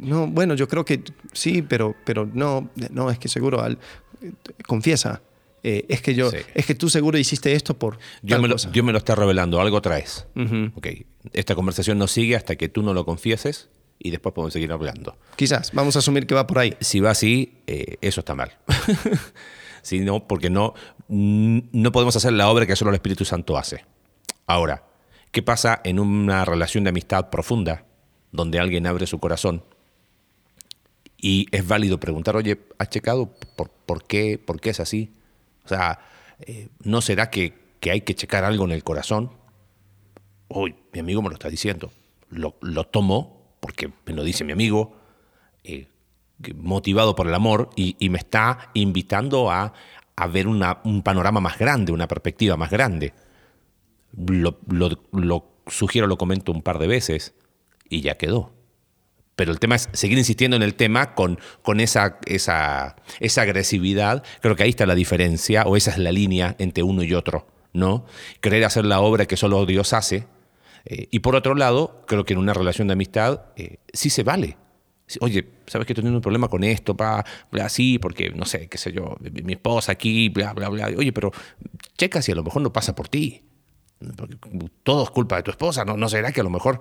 No, 0.00 0.26
bueno, 0.26 0.54
yo 0.54 0.66
creo 0.66 0.84
que 0.84 1.04
sí, 1.32 1.62
pero, 1.62 1.94
pero 2.04 2.26
no, 2.26 2.70
no, 2.90 3.10
es 3.10 3.18
que 3.20 3.28
seguro 3.28 3.62
al, 3.62 3.78
confiesa. 4.66 5.20
Eh, 5.68 5.84
es 5.88 6.00
que 6.00 6.14
yo, 6.14 6.30
sí. 6.30 6.36
es 6.54 6.64
que 6.64 6.76
tú 6.76 6.88
seguro 6.88 7.18
hiciste 7.18 7.52
esto 7.52 7.76
por. 7.76 7.98
Dios 8.22 8.40
me, 8.40 8.46
lo, 8.46 8.54
Dios 8.54 8.86
me, 8.86 8.92
lo, 8.92 8.98
está 8.98 9.16
revelando, 9.16 9.60
algo 9.60 9.82
traes. 9.82 10.24
Uh 10.36 10.42
-huh. 10.42 10.72
Ok, 10.76 10.86
esta 11.32 11.56
conversación 11.56 11.98
no 11.98 12.06
sigue 12.06 12.36
hasta 12.36 12.54
que 12.54 12.68
tú 12.68 12.84
no 12.84 12.94
lo 12.94 13.04
confieses 13.04 13.68
y 13.98 14.10
después 14.10 14.32
podemos 14.32 14.52
seguir 14.52 14.70
hablando. 14.70 15.16
Quizás, 15.34 15.72
vamos 15.72 15.96
a 15.96 15.98
asumir 15.98 16.28
que 16.28 16.36
va 16.36 16.46
por 16.46 16.60
ahí. 16.60 16.76
Si 16.78 17.00
va 17.00 17.10
así, 17.10 17.62
eh, 17.66 17.96
eso 18.00 18.20
está 18.20 18.36
mal. 18.36 18.52
si 19.82 19.98
no, 19.98 20.28
porque 20.28 20.50
no, 20.50 20.74
no 21.08 21.90
podemos 21.90 22.14
hacer 22.14 22.32
la 22.34 22.48
obra 22.48 22.64
que 22.64 22.76
solo 22.76 22.92
el 22.92 22.94
Espíritu 22.94 23.24
Santo 23.24 23.58
hace. 23.58 23.84
Ahora, 24.46 24.84
¿qué 25.32 25.42
pasa 25.42 25.80
en 25.82 25.98
una 25.98 26.44
relación 26.44 26.84
de 26.84 26.90
amistad 26.90 27.28
profunda 27.28 27.86
donde 28.30 28.60
alguien 28.60 28.86
abre 28.86 29.08
su 29.08 29.18
corazón? 29.18 29.64
Y 31.20 31.48
es 31.50 31.66
válido 31.66 31.98
preguntar, 31.98 32.36
oye, 32.36 32.56
¿has 32.78 32.88
checado 32.88 33.34
por, 33.56 33.68
por, 33.70 34.04
qué, 34.04 34.38
por 34.38 34.60
qué 34.60 34.70
es 34.70 34.78
así? 34.78 35.10
O 35.66 35.68
sea, 35.68 35.98
eh, 36.40 36.68
¿no 36.84 37.00
será 37.00 37.30
que, 37.30 37.76
que, 37.80 37.90
hay 37.90 38.00
que 38.00 38.14
checar 38.14 38.44
algo 38.44 38.64
en 38.64 38.72
el 38.72 38.84
corazón? 38.84 39.32
Uy, 40.48 40.74
mi 40.92 41.00
amigo 41.00 41.22
me 41.22 41.28
lo 41.28 41.34
está 41.34 41.48
diciendo. 41.48 41.92
Lo, 42.30 42.56
lo 42.60 42.84
tomo 42.84 43.36
porque 43.60 43.90
me 44.06 44.12
lo 44.12 44.22
dice 44.22 44.44
mi 44.44 44.52
amigo, 44.52 44.96
eh, 45.64 45.88
motivado 46.54 47.16
por 47.16 47.26
el 47.26 47.34
amor, 47.34 47.70
y, 47.74 47.96
me 48.08 48.18
está 48.18 48.70
invitando 48.74 49.50
a, 49.50 49.72
a 50.14 50.26
ver 50.28 50.46
un 50.46 51.02
panorama 51.02 51.40
más 51.40 51.58
grande, 51.58 51.92
una 51.92 52.06
perspectiva 52.06 52.56
más 52.56 52.70
grande. 52.70 53.12
Lo, 54.16 54.58
lo, 54.68 54.90
lo 55.12 55.48
sugiero, 55.66 56.06
lo 56.06 56.16
comento 56.16 56.52
un 56.52 56.62
par 56.62 56.78
de 56.78 56.86
veces 56.86 57.34
y 57.88 58.02
ya 58.02 58.16
quedó. 58.16 58.52
Pero 59.36 59.52
el 59.52 59.60
tema 59.60 59.76
es 59.76 59.88
seguir 59.92 60.18
insistiendo 60.18 60.56
en 60.56 60.62
el 60.62 60.74
tema 60.74 61.14
con, 61.14 61.38
con 61.62 61.80
esa, 61.80 62.18
esa, 62.24 62.96
esa 63.20 63.42
agresividad. 63.42 64.24
Creo 64.40 64.56
que 64.56 64.62
ahí 64.62 64.70
está 64.70 64.86
la 64.86 64.94
diferencia, 64.94 65.64
o 65.64 65.76
esa 65.76 65.90
es 65.90 65.98
la 65.98 66.10
línea 66.10 66.56
entre 66.58 66.82
uno 66.82 67.02
y 67.02 67.12
otro, 67.14 67.46
¿no? 67.74 68.06
Querer 68.40 68.64
hacer 68.64 68.86
la 68.86 69.00
obra 69.00 69.26
que 69.26 69.36
solo 69.36 69.64
Dios 69.66 69.92
hace, 69.92 70.26
Eh, 70.88 71.08
y 71.10 71.18
por 71.18 71.34
otro 71.34 71.54
lado, 71.54 72.04
creo 72.06 72.24
que 72.24 72.32
en 72.34 72.38
una 72.38 72.54
relación 72.54 72.86
de 72.86 72.92
amistad 72.92 73.40
eh, 73.56 73.78
sí 73.92 74.08
se 74.08 74.22
vale. 74.22 74.56
Oye, 75.20 75.44
¿sabes 75.66 75.86
que 75.86 75.92
estoy 75.92 76.02
teniendo 76.02 76.18
un 76.18 76.22
problema 76.22 76.48
con 76.48 76.62
esto? 76.62 76.96
Pa, 76.96 77.24
bla, 77.50 77.68
sí, 77.68 77.98
porque, 77.98 78.30
no 78.30 78.44
sé, 78.44 78.68
qué 78.68 78.78
sé 78.78 78.92
yo, 78.92 79.16
mi, 79.20 79.54
esposa 79.54 79.92
aquí, 79.92 80.28
bla, 80.28 80.52
bla, 80.52 80.68
bla. 80.68 80.86
Oye, 80.96 81.12
pero 81.12 81.32
checa 81.98 82.22
si 82.22 82.32
a 82.32 82.34
lo 82.36 82.44
mejor 82.44 82.62
no 82.62 82.72
pasa 82.72 82.94
por 82.94 83.08
ti. 83.08 83.42
Porque 84.16 84.36
todo 84.84 85.02
es 85.04 85.10
culpa 85.10 85.36
de 85.36 85.42
tu 85.42 85.50
esposa, 85.50 85.84
¿no? 85.84 85.96
¿No 85.96 86.08
será 86.08 86.30
que 86.32 86.40
a 86.40 86.44
lo 86.44 86.50
mejor 86.50 86.80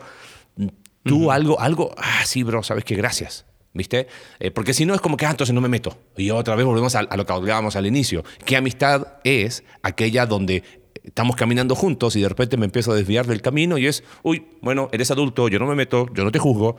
tú 1.06 1.32
algo, 1.32 1.60
algo, 1.60 1.94
ah, 1.98 2.24
sí, 2.26 2.44
bro, 2.44 2.64
sabes 2.64 2.84
que 2.84 2.96
gracias, 2.96 3.46
¿viste? 3.74 4.08
Eh, 4.40 4.52
porque 4.52 4.74
si 4.74 4.86
no 4.86 4.94
es 4.94 5.02
como 5.02 5.18
que, 5.18 5.26
ah, 5.26 5.32
entonces 5.32 5.54
no 5.54 5.62
me 5.62 5.70
meto. 5.70 5.98
Y 6.18 6.32
otra 6.32 6.56
vez 6.56 6.66
volvemos 6.66 6.96
a, 6.96 7.00
a 7.00 7.18
lo 7.18 7.26
que 7.26 7.34
hablábamos 7.34 7.76
al 7.76 7.86
inicio. 7.86 8.24
¿Qué 8.44 8.58
amistad 8.58 9.08
es 9.24 9.64
aquella 9.84 10.26
donde 10.26 10.64
estamos 11.04 11.36
caminando 11.36 11.76
juntos 11.76 12.16
y 12.16 12.22
de 12.22 12.30
repente 12.30 12.58
me 12.58 12.66
empiezo 12.66 12.92
a 12.92 12.96
desviar 12.96 13.28
del 13.28 13.42
camino 13.42 13.78
y 13.78 13.88
es, 13.88 14.04
uy, 14.24 14.48
bueno, 14.62 14.90
eres 14.92 15.12
adulto, 15.12 15.48
yo 15.48 15.60
no 15.60 15.68
me 15.68 15.76
meto, 15.76 16.08
yo 16.14 16.24
no 16.24 16.32
te 16.32 16.40
juzgo. 16.40 16.78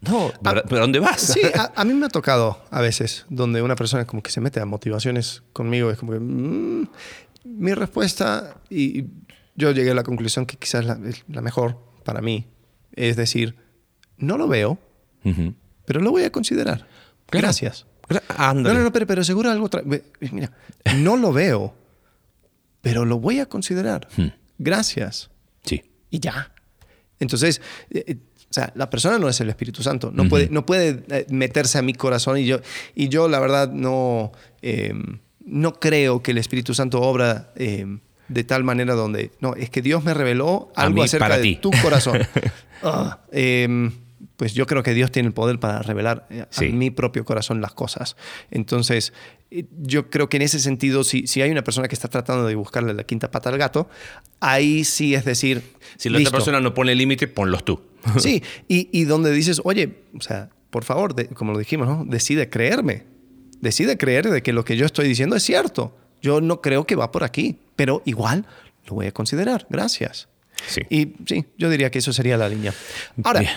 No, 0.00 0.30
¿pero 0.42 0.62
¿pero 0.68 0.80
dónde 0.82 1.00
vas? 1.00 1.20
Sí, 1.20 1.40
a, 1.54 1.72
a 1.74 1.84
mí 1.84 1.94
me 1.94 2.06
ha 2.06 2.08
tocado 2.08 2.62
a 2.70 2.80
veces 2.80 3.26
donde 3.28 3.62
una 3.62 3.76
persona 3.76 4.04
como 4.04 4.22
que 4.22 4.30
se 4.30 4.40
mete 4.40 4.60
a 4.60 4.66
motivaciones 4.66 5.42
conmigo. 5.52 5.90
Es 5.90 5.98
como 5.98 6.12
que 6.12 6.20
mm, 6.20 6.88
mi 7.44 7.74
respuesta, 7.74 8.56
y 8.70 9.06
yo 9.54 9.70
llegué 9.72 9.90
a 9.90 9.94
la 9.94 10.04
conclusión 10.04 10.46
que 10.46 10.56
quizás 10.56 10.84
la, 10.84 10.98
la 11.28 11.40
mejor 11.40 11.78
para 12.04 12.20
mí, 12.20 12.46
es 12.94 13.16
decir, 13.16 13.56
no 14.18 14.36
lo 14.38 14.48
veo, 14.48 14.78
pero 15.84 16.00
lo 16.00 16.10
voy 16.10 16.24
a 16.24 16.30
considerar. 16.32 16.86
Claro. 17.26 17.46
Gracias. 17.46 17.86
Gra- 18.08 18.54
No, 18.54 18.72
no, 18.74 18.82
no, 18.82 18.92
pero, 18.92 19.06
pero 19.06 19.22
seguro 19.24 19.50
algo... 19.50 19.68
Mira, 20.32 20.50
no 20.96 21.16
lo 21.16 21.32
veo, 21.32 21.74
pero 22.80 23.04
lo 23.04 23.18
voy 23.18 23.38
a 23.40 23.46
considerar. 23.46 24.08
Hmm. 24.16 24.28
Gracias. 24.58 25.30
Sí. 25.64 25.82
Y 26.10 26.20
ya. 26.20 26.52
Entonces, 27.20 27.60
eh, 27.90 28.04
eh, 28.06 28.16
o 28.50 28.52
sea, 28.52 28.72
la 28.76 28.88
persona 28.88 29.18
no 29.18 29.28
es 29.28 29.40
el 29.40 29.50
Espíritu 29.50 29.82
Santo. 29.82 30.10
No 30.12 30.26
puede, 30.28 30.48
no 30.48 30.64
puede 30.64 31.02
eh, 31.10 31.26
meterse 31.30 31.76
a 31.78 31.82
mi 31.82 31.92
corazón. 31.92 32.38
Y 32.38 32.46
yo, 32.46 32.60
y 32.94 33.08
yo 33.10 33.28
la 33.28 33.40
verdad, 33.40 33.70
no, 33.70 34.32
eh, 34.62 34.94
no 35.44 35.74
creo 35.74 36.22
que 36.22 36.30
el 36.30 36.38
Espíritu 36.38 36.72
Santo 36.72 37.00
obra 37.02 37.52
eh, 37.56 37.98
de 38.28 38.44
tal 38.44 38.64
manera 38.64 38.94
donde... 38.94 39.32
No, 39.40 39.54
es 39.54 39.68
que 39.68 39.82
Dios 39.82 40.02
me 40.02 40.14
reveló 40.14 40.72
algo 40.76 40.94
mí, 40.94 41.02
acerca 41.04 41.24
para 41.26 41.36
de 41.36 41.42
ti. 41.42 41.56
tu 41.60 41.70
corazón. 41.82 42.20
Eh, 43.32 43.90
pues 44.38 44.54
yo 44.54 44.66
creo 44.66 44.82
que 44.82 44.94
Dios 44.94 45.10
tiene 45.12 45.26
el 45.26 45.34
poder 45.34 45.60
para 45.60 45.82
revelar 45.82 46.26
eh, 46.30 46.40
a 46.42 46.48
Sí. 46.50 46.70
mi 46.70 46.90
propio 46.90 47.26
corazón 47.26 47.60
las 47.60 47.74
cosas. 47.74 48.16
Entonces, 48.50 49.12
eh, 49.50 49.64
yo 49.82 50.08
creo 50.08 50.30
que 50.30 50.36
en 50.38 50.42
ese 50.44 50.58
sentido, 50.60 51.04
si, 51.04 51.26
si 51.26 51.42
hay 51.42 51.50
una 51.50 51.62
persona 51.64 51.88
que 51.88 51.94
está 51.94 52.08
tratando 52.08 52.46
de 52.46 52.54
buscarle 52.54 52.94
la 52.94 53.04
quinta 53.04 53.30
pata 53.30 53.50
al 53.50 53.58
gato, 53.58 53.90
ahí 54.40 54.84
sí 54.84 55.14
es 55.14 55.24
decir... 55.26 55.62
Si 55.98 56.08
la 56.08 56.18
listo. 56.18 56.30
otra 56.30 56.38
persona 56.38 56.60
no 56.60 56.72
pone 56.72 56.94
límite, 56.94 57.28
ponlos 57.28 57.64
tú. 57.64 57.82
Sí, 58.18 58.42
y, 58.68 58.88
y 58.92 59.04
donde 59.04 59.30
dices, 59.32 59.60
oye, 59.64 60.02
o 60.16 60.20
sea, 60.22 60.48
por 60.70 60.84
favor, 60.84 61.14
de- 61.14 61.26
como 61.28 61.52
lo 61.52 61.58
dijimos, 61.58 61.86
¿no? 61.88 62.04
decide 62.06 62.48
creerme. 62.48 63.04
Decide 63.60 63.98
creer 63.98 64.30
de 64.30 64.42
que 64.42 64.52
lo 64.52 64.64
que 64.64 64.76
yo 64.76 64.86
estoy 64.86 65.08
diciendo 65.08 65.34
es 65.34 65.42
cierto. 65.42 65.96
Yo 66.22 66.40
no 66.40 66.60
creo 66.60 66.86
que 66.86 66.94
va 66.94 67.10
por 67.10 67.24
aquí, 67.24 67.58
pero 67.74 68.02
igual 68.04 68.46
lo 68.86 68.94
voy 68.94 69.06
a 69.06 69.12
considerar. 69.12 69.66
Gracias. 69.68 70.28
Sí. 70.68 70.82
Y 70.90 71.12
sí, 71.26 71.44
yo 71.56 71.68
diría 71.70 71.90
que 71.90 71.98
eso 71.98 72.12
sería 72.12 72.36
la 72.36 72.48
línea. 72.48 72.72
Ahora, 73.24 73.40
Bien. 73.40 73.52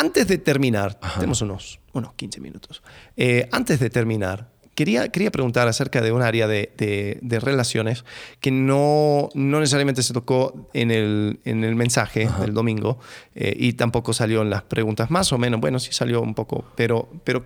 Antes 0.00 0.26
de 0.26 0.38
terminar, 0.38 0.98
tenemos 1.14 1.42
unos, 1.42 1.80
unos 1.92 2.14
15 2.14 2.40
minutos. 2.40 2.82
Eh, 3.16 3.48
antes 3.52 3.78
de 3.80 3.90
terminar, 3.90 4.50
quería, 4.74 5.08
quería 5.10 5.30
preguntar 5.30 5.68
acerca 5.68 6.00
de 6.00 6.10
un 6.12 6.22
área 6.22 6.46
de, 6.46 6.72
de- 6.76 7.18
de 7.20 7.40
relaciones 7.40 8.04
que 8.40 8.50
no, 8.50 9.28
no 9.34 9.60
necesariamente 9.60 10.02
se 10.02 10.12
tocó 10.14 10.68
en 10.72 10.90
el, 10.90 11.40
en 11.44 11.64
el 11.64 11.74
mensaje 11.76 12.28
del 12.40 12.54
domingo 12.54 12.98
eh, 13.34 13.54
y 13.56 13.74
tampoco 13.74 14.12
salió 14.12 14.42
en 14.42 14.50
las 14.50 14.62
preguntas, 14.62 15.10
más 15.10 15.32
o 15.32 15.38
menos. 15.38 15.60
Bueno, 15.60 15.78
sí 15.78 15.92
salió 15.92 16.22
un 16.22 16.34
poco, 16.34 16.64
pero, 16.76 17.10
pero 17.24 17.44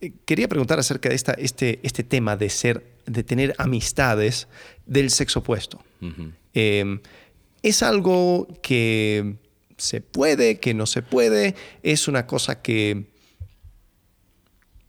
eh, 0.00 0.12
quería 0.26 0.48
preguntar 0.48 0.78
acerca 0.78 1.08
de 1.08 1.14
esta, 1.14 1.32
este, 1.32 1.80
este 1.82 2.04
tema 2.04 2.36
de 2.36 2.50
ser, 2.50 2.84
de 3.06 3.22
tener 3.24 3.54
amistades 3.58 4.48
del 4.86 5.10
sexo 5.10 5.38
opuesto. 5.40 5.82
Eh, 6.54 7.00
es 7.62 7.82
algo 7.82 8.48
que 8.62 9.36
se 9.80 10.00
puede, 10.00 10.58
que 10.60 10.74
no 10.74 10.86
se 10.86 11.02
puede, 11.02 11.54
es 11.82 12.06
una 12.08 12.26
cosa 12.26 12.62
que, 12.62 13.10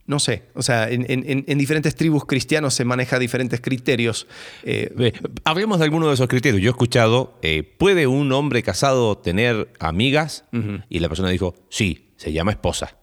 no 0.06 0.18
sé, 0.18 0.42
o 0.54 0.62
sea, 0.62 0.90
en, 0.90 1.06
en- 1.08 1.44
en 1.46 1.58
diferentes 1.58 1.94
tribus 1.94 2.24
cristianos 2.26 2.74
se 2.74 2.84
maneja 2.84 3.18
diferentes 3.18 3.60
criterios. 3.60 4.26
Eh, 4.64 5.12
Hablemos 5.44 5.78
de 5.78 5.84
alguno 5.84 6.08
de 6.08 6.14
esos 6.14 6.28
criterios. 6.28 6.60
Yo 6.60 6.68
he 6.70 6.72
escuchado, 6.72 7.38
eh, 7.42 7.62
¿puede 7.62 8.06
un 8.06 8.32
hombre 8.32 8.62
casado 8.62 9.16
tener 9.18 9.72
amigas? 9.78 10.44
Y 10.88 10.98
la 10.98 11.08
persona 11.08 11.30
dijo, 11.30 11.54
sí, 11.70 12.12
se 12.16 12.32
llama 12.32 12.50
esposa. 12.50 12.98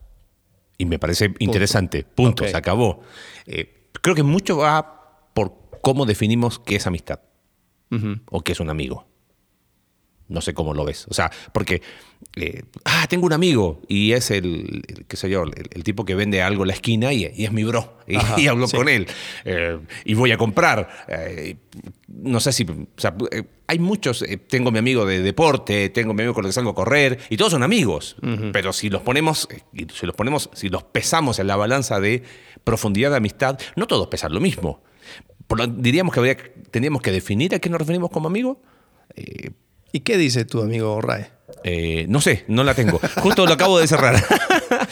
Y 0.78 0.86
me 0.86 1.00
parece 1.00 1.34
interesante. 1.40 2.04
Punto, 2.04 2.44
se 2.52 2.58
acabó. 2.58 3.02
Eh, 3.46 3.88
creo 4.02 4.16
que 4.16 4.24
mucho 4.24 4.58
va 4.58 5.30
por 5.34 5.54
cómo 5.82 6.06
definimos 6.06 6.60
qué 6.60 6.76
es 6.76 6.86
amistad 6.88 7.22
o 8.30 8.42
qué 8.42 8.52
es 8.52 8.60
un 8.60 8.70
amigo. 8.70 9.09
No 10.30 10.42
sé 10.42 10.54
cómo 10.54 10.74
lo 10.74 10.86
ves. 10.86 11.06
O 11.10 11.14
sea, 11.14 11.32
porque, 11.52 11.82
eh, 12.36 12.64
ah, 12.86 13.06
tengo 13.10 13.26
un 13.26 13.34
amigo 13.34 13.82
y 13.88 14.12
es 14.14 14.30
el, 14.32 14.84
el, 14.88 15.06
qué 15.08 15.18
sé 15.18 15.30
yo, 15.30 15.44
el, 15.44 15.52
el 15.72 15.84
tipo 15.84 16.06
que 16.06 16.14
vende 16.16 16.42
algo 16.44 16.64
en 16.64 16.68
la 16.68 16.74
esquina 16.76 17.12
y, 17.12 17.30
y 17.36 17.46
es 17.46 17.52
mi 17.52 17.64
bro. 17.64 17.98
Y, 18.08 18.16
Ajá, 18.16 18.36
y 18.40 18.48
hablo 18.48 18.68
sí. 18.68 18.78
con 18.78 18.88
él. 18.90 19.08
Eh, 19.46 19.80
y 20.06 20.14
voy 20.14 20.32
a 20.32 20.38
comprar. 20.38 20.88
Eh, 21.08 21.56
no 22.08 22.40
sé 22.40 22.52
si, 22.54 22.64
o 22.64 22.88
sea, 23.02 23.16
hay 23.68 23.80
muchos, 23.80 24.24
tengo 24.48 24.72
mi 24.72 24.78
amigo 24.80 25.06
de 25.06 25.22
deporte, 25.22 25.90
tengo 25.90 26.14
mi 26.14 26.22
amigo 26.22 26.34
con 26.36 26.46
el 26.46 26.50
que 26.50 26.54
salgo 26.54 26.70
a 26.72 26.76
correr 26.76 27.20
y 27.30 27.38
todos 27.38 27.52
son 27.52 27.64
amigos. 27.64 28.16
Pero 28.54 28.72
si 28.72 28.90
los 28.90 29.02
ponemos, 29.02 29.48
si 29.94 30.06
los 30.06 30.16
ponemos, 30.16 30.50
si 30.54 30.70
los 30.70 30.84
pesamos 30.84 31.40
en 31.40 31.48
la 31.48 31.56
balanza 31.56 32.00
de 32.00 32.22
profundidad 32.64 33.10
de 33.12 33.18
amistad, 33.18 33.60
no 33.76 33.88
todos 33.88 34.08
pesan 34.08 34.34
lo 34.34 34.40
mismo. 34.40 34.84
Por 35.48 35.58
lo- 35.58 35.66
diríamos 35.68 36.14
que 36.14 36.20
habría, 36.20 36.38
tendríamos 36.70 37.02
que 37.02 37.12
definir 37.12 37.56
a 37.56 37.60
qué 37.60 37.70
nos 37.70 37.80
referimos 37.80 38.12
como 38.12 38.28
amigo. 38.28 38.62
¿Y 39.92 40.02
qué 40.02 40.18
dice 40.18 40.46
tu 40.46 40.62
amigo 40.62 41.02
Rae? 41.02 41.30
eh, 41.64 42.06
no 42.08 42.22
sé, 42.22 42.46
no 42.48 42.64
la 42.64 42.74
tengo. 42.74 43.00
Justo 43.18 43.46
lo 43.46 43.54
acabo 43.54 43.80
de 43.80 43.88
cerrar. 43.88 44.24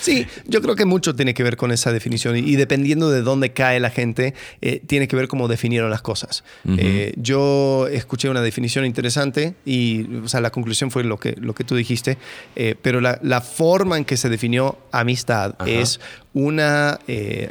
Sí, 0.00 0.24
yo 0.46 0.62
creo 0.62 0.76
que 0.76 0.84
mucho 0.84 1.16
tiene 1.16 1.34
que 1.34 1.42
ver 1.42 1.56
con 1.56 1.72
esa 1.72 1.90
definición 1.90 2.36
y, 2.36 2.40
y 2.40 2.54
dependiendo 2.54 3.10
de 3.10 3.22
dónde 3.22 3.52
cae 3.52 3.80
la 3.80 3.90
gente, 3.90 4.34
eh, 4.60 4.80
tiene 4.86 5.08
que 5.08 5.16
ver 5.16 5.26
cómo 5.26 5.48
definieron 5.48 5.90
las 5.90 6.00
cosas. 6.00 6.44
Eh, 6.78 7.12
yo 7.16 7.88
escuché 7.90 8.28
una 8.28 8.40
definición 8.40 8.84
interesante 8.84 9.54
y 9.64 10.06
o 10.18 10.28
sea, 10.28 10.40
la 10.40 10.50
conclusión 10.50 10.92
fue 10.92 11.02
lo 11.02 11.18
que, 11.18 11.34
lo 11.40 11.56
que 11.56 11.64
tú 11.64 11.74
dijiste, 11.74 12.18
pero 12.82 13.00
la, 13.00 13.18
la 13.22 13.40
forma 13.40 13.96
en 13.96 14.04
que 14.04 14.16
se 14.16 14.28
definió 14.28 14.78
amistad 14.92 15.56
Ajá. 15.58 15.68
es 15.68 15.98
una 16.32 17.00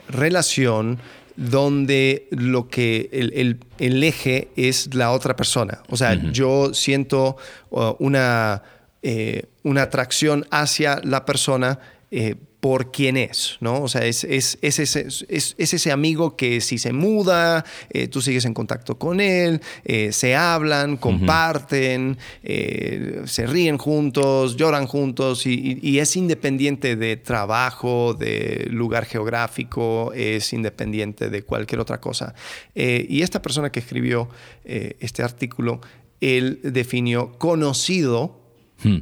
relación 0.07 0.99
donde 1.36 2.27
lo 2.31 2.67
que 2.67 3.09
el, 3.11 3.33
el- 3.36 3.59
el 3.79 4.03
eje 4.03 4.49
es 4.55 4.93
la 4.95 5.11
otra 5.11 5.36
persona. 5.36 5.81
O 5.89 5.97
sea, 5.97 6.13
yo 6.31 6.73
siento 6.73 7.38
uh, 7.71 7.93
una, 7.99 8.63
eh, 9.03 9.43
una 9.63 9.83
atracción 9.83 10.45
hacia 10.51 10.99
la 11.03 11.25
persona 11.25 11.79
eh, 12.11 12.36
por 12.66 12.91
quién 12.91 13.16
es, 13.16 13.57
¿no? 13.59 13.84
O 13.84 13.88
sea, 13.88 14.05
es, 14.07 14.24
es, 14.24 14.57
es 14.63 14.80
ese, 14.80 15.01
es- 15.07 15.53
es 15.55 15.74
ese 15.76 15.91
amigo 15.91 16.36
que 16.36 16.61
si 16.61 16.80
se 16.80 16.93
muda, 16.93 17.63
eh, 17.91 18.07
tú 18.07 18.22
sigues 18.24 18.43
en 18.45 18.55
contacto 18.55 18.97
con 18.97 19.20
él, 19.20 19.61
eh, 19.84 20.11
se 20.11 20.36
hablan, 20.36 20.97
comparten, 20.97 22.18
eh, 22.41 23.22
se 23.26 23.45
ríen 23.45 23.78
juntos, 23.78 24.55
lloran 24.57 24.88
juntos 24.88 25.45
y, 25.45 25.53
y- 25.53 25.80
y 25.89 25.99
es 25.99 26.16
independiente 26.16 26.95
de 26.95 27.18
trabajo, 27.18 28.16
de 28.16 28.66
lugar 28.72 29.05
geográfico, 29.05 30.11
es 30.16 30.51
independiente 30.51 31.30
de 31.30 31.43
cualquier 31.43 31.80
otra 31.82 31.99
cosa. 32.01 32.34
Y 32.74 33.22
esta 33.22 33.43
persona 33.43 33.72
que 33.72 33.80
escribió 33.82 34.28
este 34.63 35.22
artículo, 35.22 35.82
él 36.20 36.61
definió 36.63 37.34
conocido 37.38 38.41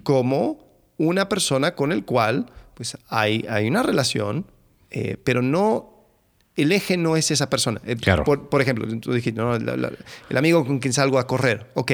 como 0.03 0.67
una 0.97 1.29
persona 1.29 1.75
con 1.75 1.93
el 1.93 2.03
cual 2.03 2.47
pues 2.75 2.97
hay, 3.09 3.45
hay 3.49 3.67
una 3.67 3.83
relación, 3.83 4.45
eh, 4.91 5.17
pero 5.23 5.41
no... 5.41 5.89
El 6.55 6.71
eje 6.71 6.97
no 6.97 7.15
es 7.17 7.31
esa 7.31 7.49
persona. 7.49 7.81
Eh, 7.83 7.95
Claro. 7.95 8.23
Por, 8.23 8.47
por 8.47 8.61
ejemplo, 8.61 8.85
tú 8.99 9.11
dijiste, 9.11 9.41
¿no? 9.41 9.57
La- 9.57 9.75
la- 9.75 9.91
el 10.29 10.37
amigo 10.37 10.63
con 10.65 10.77
quien 10.77 10.93
salgo 10.93 11.17
a 11.17 11.25
correr. 11.25 11.71
Ok, 11.73 11.91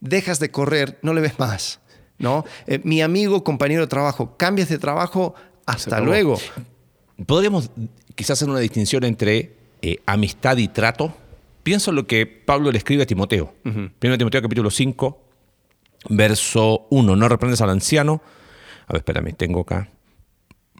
dejas 0.00 0.40
de 0.40 0.50
correr, 0.50 0.98
no 1.02 1.14
le 1.14 1.20
ves 1.20 1.38
más. 1.38 1.78
¿no? 2.18 2.44
Eh, 2.66 2.80
mi 2.84 3.00
amigo, 3.02 3.44
compañero 3.44 3.82
de 3.82 3.86
trabajo, 3.86 4.36
cambias 4.36 4.68
de 4.68 4.78
trabajo, 4.78 5.34
hasta 5.64 6.00
luego. 6.00 6.38
Podríamos 7.24 7.70
quizás 8.14 8.32
hacer 8.38 8.50
una 8.50 8.58
distinción 8.58 9.04
entre 9.04 9.54
eh, 9.80 9.98
amistad 10.06 10.56
y 10.58 10.68
trato. 10.68 11.14
Pienso 11.62 11.90
en 11.90 11.96
lo 11.96 12.06
que 12.06 12.26
Pablo 12.26 12.72
le 12.72 12.78
escribe 12.78 13.04
a 13.04 13.06
Timoteo. 13.06 13.54
Primero 13.62 14.18
Timoteo 14.18 14.42
capítulo 14.42 14.70
5, 14.70 15.22
verso 16.08 16.86
1. 16.90 17.16
No 17.16 17.28
reprendes 17.28 17.60
al 17.60 17.70
anciano. 17.70 18.22
A 18.86 18.92
ver, 18.92 19.00
espérame, 19.00 19.32
tengo 19.34 19.60
acá. 19.60 19.88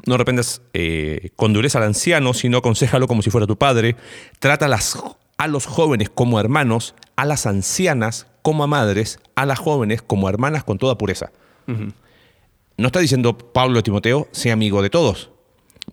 No 0.07 0.17
reprendas 0.17 0.63
eh, 0.73 1.31
con 1.37 1.53
dureza 1.53 1.79
al 1.79 1.85
anciano, 1.85 2.33
sino 2.35 2.59
aconsejalo 2.59 3.07
como 3.07 3.23
si 3.23 3.31
fuera 3.31 3.47
tu 3.47 3.57
padre. 3.57 3.97
Trata 4.39 4.65
a, 4.67 4.69
las- 4.69 4.99
a 5.37 5.47
los 5.47 5.67
jóvenes 5.67 6.11
como 6.11 6.41
hermanos, 6.41 6.95
a 7.17 7.25
las 7.27 7.47
ancianas 7.47 8.27
como 8.43 8.65
a 8.65 8.67
madres, 8.67 9.19
a 9.35 9.45
las 9.47 9.59
jóvenes 9.59 10.03
como 10.03 10.29
hermanas 10.29 10.65
con 10.65 10.79
toda 10.79 10.97
pureza. 10.99 11.31
No 11.67 12.87
está 12.87 13.01
diciendo 13.01 13.37
Pablo 13.37 13.83
Timoteo, 13.83 14.27
sea 14.33 14.55
amigo 14.55 14.83
de 14.83 14.91
todos, 14.91 15.31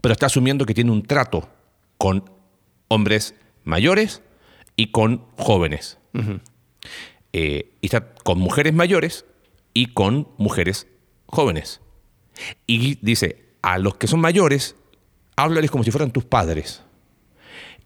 pero 0.01 0.13
está 0.13 0.25
asumiendo 0.27 0.65
que 0.65 0.73
tiene 0.73 0.91
un 0.91 1.03
trato 1.03 1.49
con 1.97 2.29
hombres 2.87 3.35
mayores 3.63 4.21
y 4.77 4.91
con 4.91 5.25
jóvenes. 5.37 5.97
Eh, 7.33 7.73
y 7.81 7.85
está 7.87 8.13
con 8.23 8.39
mujeres 8.39 8.73
mayores 8.73 9.25
y 9.73 9.87
con 9.87 10.29
mujeres 10.37 10.87
jóvenes. 11.27 11.81
Y 12.65 12.95
dice, 13.01 13.45
a 13.61 13.77
los 13.77 13.95
que 13.95 14.07
son 14.07 14.19
mayores, 14.19 14.75
háblales 15.35 15.71
como 15.71 15.83
si 15.83 15.91
fueran 15.91 16.11
tus 16.11 16.25
padres. 16.25 16.81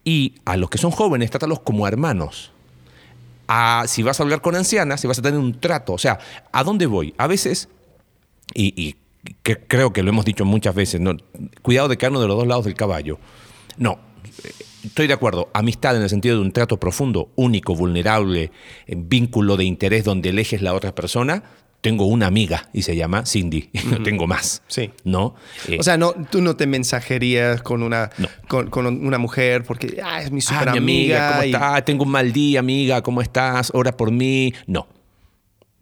Y 0.04 0.34
a 0.44 0.56
los 0.56 0.70
que 0.70 0.78
son 0.78 0.90
jóvenes, 0.90 1.30
trátalos 1.30 1.60
como 1.60 1.86
hermanos. 1.86 2.50
si 3.86 4.02
vas 4.02 4.18
a 4.18 4.22
hablar 4.22 4.40
con 4.40 4.56
ancianas, 4.56 5.00
si 5.00 5.06
vas 5.06 5.18
a 5.18 5.22
tener 5.22 5.38
un 5.38 5.60
trato. 5.60 5.92
O 5.92 5.98
sea, 5.98 6.18
¿a 6.52 6.64
dónde 6.64 6.86
voy? 6.86 7.14
A 7.18 7.26
veces, 7.26 7.68
y, 8.54 8.96
creo 9.42 9.92
que 9.92 10.02
lo 10.02 10.10
hemos 10.10 10.24
dicho 10.24 10.44
muchas 10.44 10.74
veces, 10.74 11.00
¿no? 11.00 11.16
cuidado 11.62 11.88
de 11.88 11.96
quedarnos 11.96 12.22
de 12.22 12.28
los 12.28 12.36
dos 12.36 12.46
lados 12.46 12.64
del 12.64 12.74
caballo. 12.74 13.18
No, 13.76 13.98
estoy 14.84 15.06
de 15.06 15.14
acuerdo, 15.14 15.48
amistad 15.54 15.96
en 15.96 16.02
el 16.02 16.10
sentido 16.10 16.36
de 16.36 16.42
un 16.42 16.52
trato 16.52 16.78
profundo, 16.78 17.30
único, 17.36 17.74
vulnerable, 17.74 18.50
vínculo 18.88 19.56
de 19.56 19.64
interés 19.64 20.04
donde 20.04 20.30
eleges 20.30 20.62
la 20.62 20.74
otra 20.74 20.94
persona, 20.94 21.44
tengo 21.82 22.06
una 22.06 22.28
amiga 22.28 22.70
y 22.72 22.82
se 22.82 22.94
llama 22.94 23.26
Cindy, 23.26 23.68
no 23.90 24.02
tengo 24.02 24.26
más. 24.26 24.62
Sí. 24.68 24.92
¿No? 25.04 25.34
Eh, 25.68 25.78
o 25.78 25.82
sea, 25.82 25.98
no, 25.98 26.14
tú 26.30 26.40
no 26.40 26.56
te 26.56 26.66
mensajerías 26.66 27.60
con 27.60 27.82
una, 27.82 28.10
con, 28.48 28.86
una 28.86 29.18
mujer 29.18 29.64
porque 29.64 30.00
ah, 30.02 30.22
es 30.22 30.30
mi 30.30 30.40
super 30.40 30.70
ah, 30.70 30.72
amiga. 30.72 31.32
¿Cómo 31.32 31.42
estás? 31.42 31.84
Tengo 31.84 32.04
un 32.04 32.10
mal 32.10 32.32
día, 32.32 32.60
amiga, 32.60 33.02
¿cómo 33.02 33.20
estás? 33.20 33.72
Ora 33.74 33.96
por 33.96 34.12
mí. 34.12 34.54
No. 34.66 34.86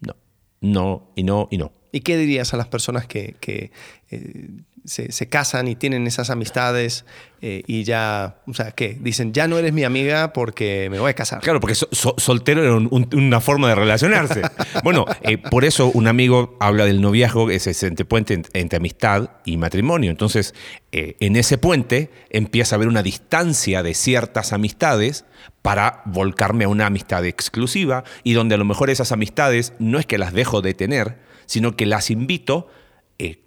No. 0.01 0.16
No, 0.62 1.12
y 1.14 1.22
no, 1.22 1.48
y 1.51 1.59
no. 1.59 1.70
¿Y 1.92 2.01
qué 2.01 2.16
dirías 2.16 2.55
a 2.55 2.57
las 2.57 2.68
personas 2.68 3.07
que, 3.07 3.36
que 3.38 3.70
eh, 4.11 4.48
se, 4.85 5.28
casan 5.28 5.68
y 5.68 5.76
tienen 5.76 6.07
esas 6.07 6.31
amistades 6.31 7.05
eh, 7.43 7.62
y 7.66 7.85
ya, 7.85 8.37
o 8.47 8.55
sea, 8.55 8.72
¿qué? 8.72 8.99
Dicen, 9.01 9.33
ya 9.33 9.49
no 9.49 9.59
eres 9.59 9.72
mi 9.72 9.85
amiga 9.85 10.33
porque 10.33 10.89
me 10.91 10.99
voy 10.99 11.11
a 11.11 11.14
casar. 11.14 11.41
Claro, 11.41 11.61
porque 11.61 11.74
soltero 11.74 12.62
era 12.62 12.76
una 12.76 13.41
forma 13.41 13.68
de 13.68 13.74
relacionarse. 13.74 14.43
bueno, 14.85 15.05
eh, 15.22 15.39
por 15.39 15.64
eso 15.64 15.91
un 15.93 16.07
amigo 16.07 16.57
habla 16.61 16.85
del 16.85 17.01
noviazgo, 17.01 17.51
ese, 17.51 17.70
ese 17.70 17.91
puente 18.05 18.43
entre 18.53 18.76
amistad 18.76 19.31
y 19.45 19.57
matrimonio. 19.57 20.11
Entonces, 20.11 20.55
eh, 20.93 21.16
en 21.20 21.37
ese 21.37 21.59
puente 21.59 22.11
empieza 22.31 22.74
a 22.74 22.76
haber 22.76 22.89
una 22.89 23.03
distancia 23.03 23.83
de 23.83 23.95
ciertas 23.95 24.53
amistades 24.53 25.24
para 25.62 26.03
volcarme 26.07 26.64
a 26.64 26.68
una 26.68 26.87
amistad 26.87 27.24
exclusiva 27.24 28.05
y 28.24 28.33
donde 28.33 28.55
a 28.55 28.59
lo 28.59 28.64
mejor 28.64 28.91
esas 28.91 29.12
amistades 29.12 29.72
no 29.78 29.99
es 29.99 30.07
que 30.07 30.18
las 30.18 30.33
dejo 30.33 30.62
de 30.62 30.74
tener, 30.74 31.18
sino 31.47 31.76
que 31.76 31.87
las 31.87 32.11
invito 32.11 32.68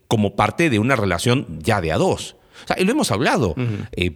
como 0.08 0.36
parte 0.36 0.70
de 0.70 0.80
una 0.80 0.96
relación 0.96 1.60
ya 1.60 1.82
de 1.82 1.92
a 1.92 1.98
dos. 1.98 2.36
O 2.64 2.68
sea, 2.68 2.80
y 2.80 2.86
lo 2.86 2.92
hemos 2.92 3.12
hablado. 3.12 3.56
Eh, 3.94 4.16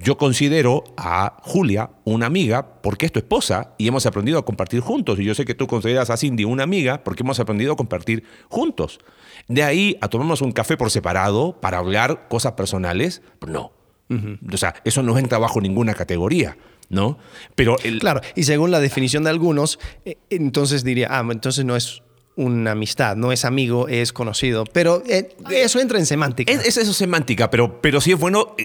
yo 0.00 0.18
considero 0.18 0.84
a 0.96 1.38
Julia 1.42 1.90
una 2.04 2.26
amiga 2.26 2.80
porque 2.82 3.06
es 3.06 3.12
tu 3.12 3.18
esposa 3.18 3.74
y 3.78 3.88
hemos 3.88 4.06
aprendido 4.06 4.38
a 4.38 4.44
compartir 4.44 4.80
juntos. 4.80 5.18
Y 5.18 5.24
yo 5.24 5.34
sé 5.34 5.44
que 5.44 5.54
tú 5.54 5.66
consideras 5.66 6.10
a 6.10 6.16
Cindy 6.16 6.44
una 6.44 6.62
amiga 6.64 7.02
porque 7.02 7.22
hemos 7.22 7.40
aprendido 7.40 7.72
a 7.72 7.76
compartir 7.76 8.24
juntos. 8.48 9.00
De 9.48 9.62
ahí 9.62 9.96
a 10.00 10.08
tomarnos 10.08 10.42
un 10.42 10.52
café 10.52 10.76
por 10.76 10.90
separado 10.90 11.58
para 11.60 11.78
hablar 11.78 12.28
cosas 12.28 12.52
personales, 12.52 13.22
no. 13.46 13.72
O 14.10 14.56
sea, 14.56 14.74
eso 14.84 15.02
no 15.02 15.18
entra 15.18 15.38
bajo 15.38 15.60
ninguna 15.60 15.94
categoría. 15.94 16.56
¿no? 16.88 17.18
Pero 17.54 17.76
Claro, 18.00 18.20
y 18.34 18.44
según 18.44 18.70
la 18.70 18.80
definición 18.80 19.24
de 19.24 19.30
algunos, 19.30 19.78
eh, 20.04 20.16
entonces 20.30 20.84
diría, 20.84 21.08
ah, 21.10 21.26
entonces 21.30 21.64
no 21.64 21.76
es 21.76 22.02
una 22.38 22.70
amistad, 22.70 23.16
no 23.16 23.32
es 23.32 23.44
amigo, 23.44 23.88
es 23.88 24.12
conocido. 24.12 24.64
Pero 24.72 25.02
eh, 25.08 25.28
eso 25.50 25.80
entra 25.80 25.98
en 25.98 26.06
semántica. 26.06 26.52
Es, 26.52 26.76
eso 26.76 26.92
es 26.92 26.96
semántica, 26.96 27.50
pero, 27.50 27.82
pero 27.82 28.00
sí 28.00 28.12
es 28.12 28.18
bueno 28.18 28.54
eh, 28.56 28.64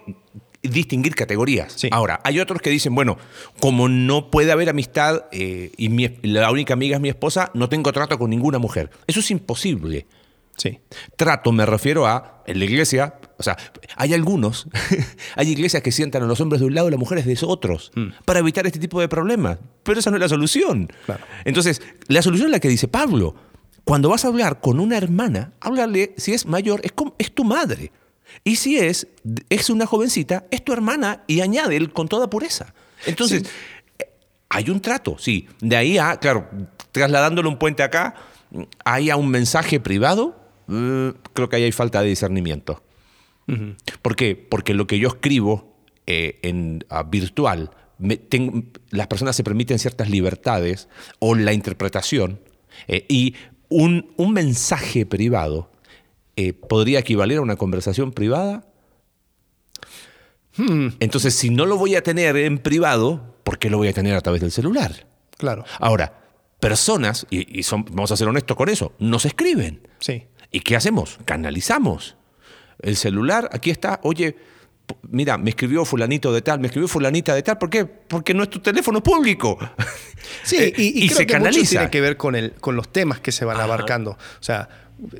distinguir 0.61 1.15
categorías. 1.15 1.76
Ahora, 1.91 2.21
hay 2.24 2.39
otros 2.39 2.61
que 2.61 2.69
dicen, 2.69 2.93
bueno, 2.93 3.17
como 3.59 3.89
no 3.89 4.30
puede 4.30 4.51
haber 4.51 4.69
amistad 4.69 5.26
eh, 5.32 5.71
y 5.76 5.89
la 6.28 6.51
única 6.51 6.76
amiga 6.76 6.97
es 6.97 7.01
mi 7.01 7.09
esposa, 7.09 7.49
no 7.55 7.67
tengo 7.67 7.91
trato 7.91 8.19
con 8.19 8.30
ninguna 8.30 8.59
mujer. 8.59 8.91
Eso 9.07 9.21
es 9.21 9.32
imposible. 9.32 10.05
Sí. 10.55 10.80
Trato 11.15 11.51
me 11.51 11.65
refiero 11.65 12.05
a, 12.05 12.43
en 12.45 12.59
la 12.59 12.65
iglesia, 12.65 13.15
o 13.39 13.43
sea, 13.43 13.57
hay 13.95 14.13
algunos, 14.13 14.67
hay 15.36 15.49
iglesias 15.49 15.82
que 15.82 15.91
sientan 15.91 16.21
a 16.21 16.28
los 16.28 16.39
hombres 16.41 16.59
de 16.59 16.67
un 16.67 16.76
lado 16.76 16.89
y 16.89 16.91
las 16.91 16.99
mujeres 16.99 17.26
de 17.26 17.36
otros, 17.41 17.91
mm. 17.95 18.24
para 18.24 18.38
evitar 18.38 18.67
este 18.67 18.78
tipo 18.78 19.01
de 19.01 19.07
problemas. 19.07 19.57
Pero 19.82 19.99
esa 19.99 20.11
no 20.11 20.17
es 20.17 20.21
la 20.21 20.30
solución. 20.30 20.89
Entonces, 21.43 21.82
la 22.07 22.21
solución 22.21 22.49
es 22.49 22.51
la 22.51 22.59
que 22.59 22.69
dice 22.69 22.88
Pablo. 22.88 23.34
Cuando 23.84 24.09
vas 24.09 24.23
a 24.25 24.29
hablar 24.29 24.61
con 24.61 24.79
una 24.79 24.97
hermana, 24.97 25.51
háblale, 25.59 26.13
si 26.17 26.34
es 26.34 26.45
mayor, 26.45 26.81
es, 26.84 26.93
es 27.17 27.34
tu 27.34 27.43
madre. 27.43 27.91
Y 28.43 28.55
si 28.55 28.77
es, 28.77 29.07
es 29.49 29.69
una 29.69 29.86
jovencita, 29.86 30.45
es 30.51 30.63
tu 30.63 30.73
hermana 30.73 31.23
y 31.27 31.41
añade 31.41 31.88
con 31.89 32.07
toda 32.07 32.29
pureza. 32.29 32.73
Entonces, 33.05 33.43
eh, 33.99 34.09
hay 34.49 34.69
un 34.69 34.79
trato, 34.79 35.17
sí. 35.19 35.47
De 35.59 35.75
ahí 35.75 35.97
a, 35.97 36.17
claro, 36.17 36.49
trasladándole 36.91 37.49
un 37.49 37.59
puente 37.59 37.84
acá, 37.84 38.15
hay 38.86 39.09
a 39.09 39.17
un 39.17 39.29
mensaje 39.29 39.79
privado, 39.79 40.36
mm, 40.67 41.09
creo 41.34 41.49
que 41.49 41.57
ahí 41.57 41.63
hay 41.63 41.71
falta 41.71 42.01
de 42.01 42.09
discernimiento. 42.09 42.81
¿Por 44.01 44.15
qué? 44.15 44.38
Porque 44.38 44.73
lo 44.73 44.88
que 44.88 44.99
yo 44.99 45.09
escribo 45.09 45.75
eh, 46.07 46.39
en 46.43 46.86
virtual, 47.09 47.71
las 48.89 49.07
personas 49.07 49.36
se 49.36 49.43
permiten 49.43 49.79
ciertas 49.79 50.09
libertades 50.09 50.88
o 51.19 51.36
la 51.36 51.51
interpretación 51.51 52.39
eh, 52.88 53.05
y 53.09 53.36
un, 53.74 54.34
mensaje 54.34 55.05
privado 55.05 55.69
eh, 56.36 56.53
podría 56.53 56.99
equivaler 56.99 57.39
a 57.39 57.41
una 57.41 57.55
conversación 57.55 58.11
privada. 58.11 58.65
Hmm. 60.55 60.89
Entonces, 60.99 61.34
si 61.34 61.49
no 61.49 61.65
lo 61.65 61.78
voy 61.78 61.95
a 61.95 62.03
tener 62.03 62.38
en 62.38 62.59
privado, 62.59 63.36
¿por 63.43 63.57
qué 63.57 63.69
lo 63.69 63.78
voy 63.78 63.88
a 63.88 63.93
tener 63.93 64.15
a 64.15 64.21
través 64.21 64.41
del 64.41 64.51
celular? 64.51 65.07
Claro. 65.38 65.65
Ahora, 65.80 66.21
personas, 66.59 67.26
y, 67.30 67.61
vamos 67.89 68.11
a 68.11 68.17
ser 68.17 68.28
honestos 68.28 68.55
con 68.55 68.69
eso, 68.69 68.93
nos 68.99 69.26
escriben. 69.26 69.88
Sí. 69.99 70.26
¿Y 70.51 70.59
qué 70.59 70.76
hacemos? 70.76 71.19
Canalizamos. 71.26 72.15
El 72.80 72.95
celular, 72.95 73.49
aquí 73.51 73.71
está, 73.71 73.99
oye, 74.03 74.36
mira, 75.09 75.38
me 75.38 75.51
escribió 75.51 75.86
fulanito 75.86 76.34
de 76.34 76.41
tal, 76.41 76.59
me 76.59 76.67
escribió 76.67 76.88
fulanita 76.88 77.36
de 77.36 77.43
tal, 77.43 77.57
¿por 77.57 77.69
qué? 77.69 77.86
Porque 77.86 78.34
no 78.34 78.43
es 78.43 78.49
tu 78.49 78.59
teléfono 78.59 79.01
público. 79.01 79.57
Sí, 80.43 80.55
eh, 80.57 80.73
y, 80.77 81.07
creo 81.07 81.17
se 81.17 81.25
que 81.25 81.34
canaliza. 81.34 81.59
Mucho 81.59 81.69
tiene 81.69 81.89
que 81.89 82.01
ver 82.01 82.15
con, 82.15 82.36
el, 82.36 82.53
con 82.53 82.77
los 82.77 82.91
temas 82.91 83.19
que 83.19 83.34
se 83.34 83.43
van 83.43 83.59
abarcando. 83.59 84.11
O 84.11 84.17
sea, 84.43 84.69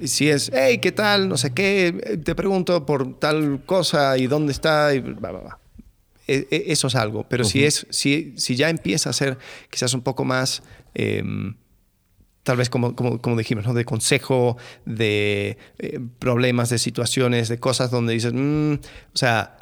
si 0.05 0.30
es, 0.30 0.49
hey, 0.53 0.80
¿qué 0.80 0.93
tal? 0.93 1.28
No 1.28 1.36
sé 1.36 1.53
qué, 1.53 2.22
te 2.24 2.34
pregunto 2.36 2.86
por 2.86 3.20
tal 3.20 3.64
cosa 3.66 4.18
y 4.18 4.28
dónde 4.28 4.53
está, 4.53 4.95
y 4.95 5.03
e, 6.28 6.47
e, 6.49 6.64
Eso 6.68 6.88
es 6.88 6.95
algo, 6.95 7.26
pero 7.28 7.43
si, 7.43 7.66
es, 7.66 7.86
si, 7.89 8.34
si 8.38 8.55
ya 8.55 8.70
empieza 8.70 9.09
a 9.09 9.14
ser 9.14 9.38
quizás 9.70 9.93
un 9.93 10.01
poco 10.01 10.24
más... 10.24 10.64
Em, 10.93 11.55
tal 12.44 12.58
vez 12.58 12.70
como, 12.70 12.96
como, 12.96 13.38
dijimos, 13.38 13.66
¿no? 13.66 13.74
de 13.74 13.86
consejo, 13.86 14.58
de 14.86 15.58
eh, 15.80 16.00
problemas, 16.20 16.70
de 16.70 16.78
situaciones, 16.78 17.48
de 17.50 17.58
cosas 17.58 17.89
donde 17.89 18.14
dices, 18.14 18.34
mm", 18.34 18.74
o 18.74 19.18
sea, 19.18 19.58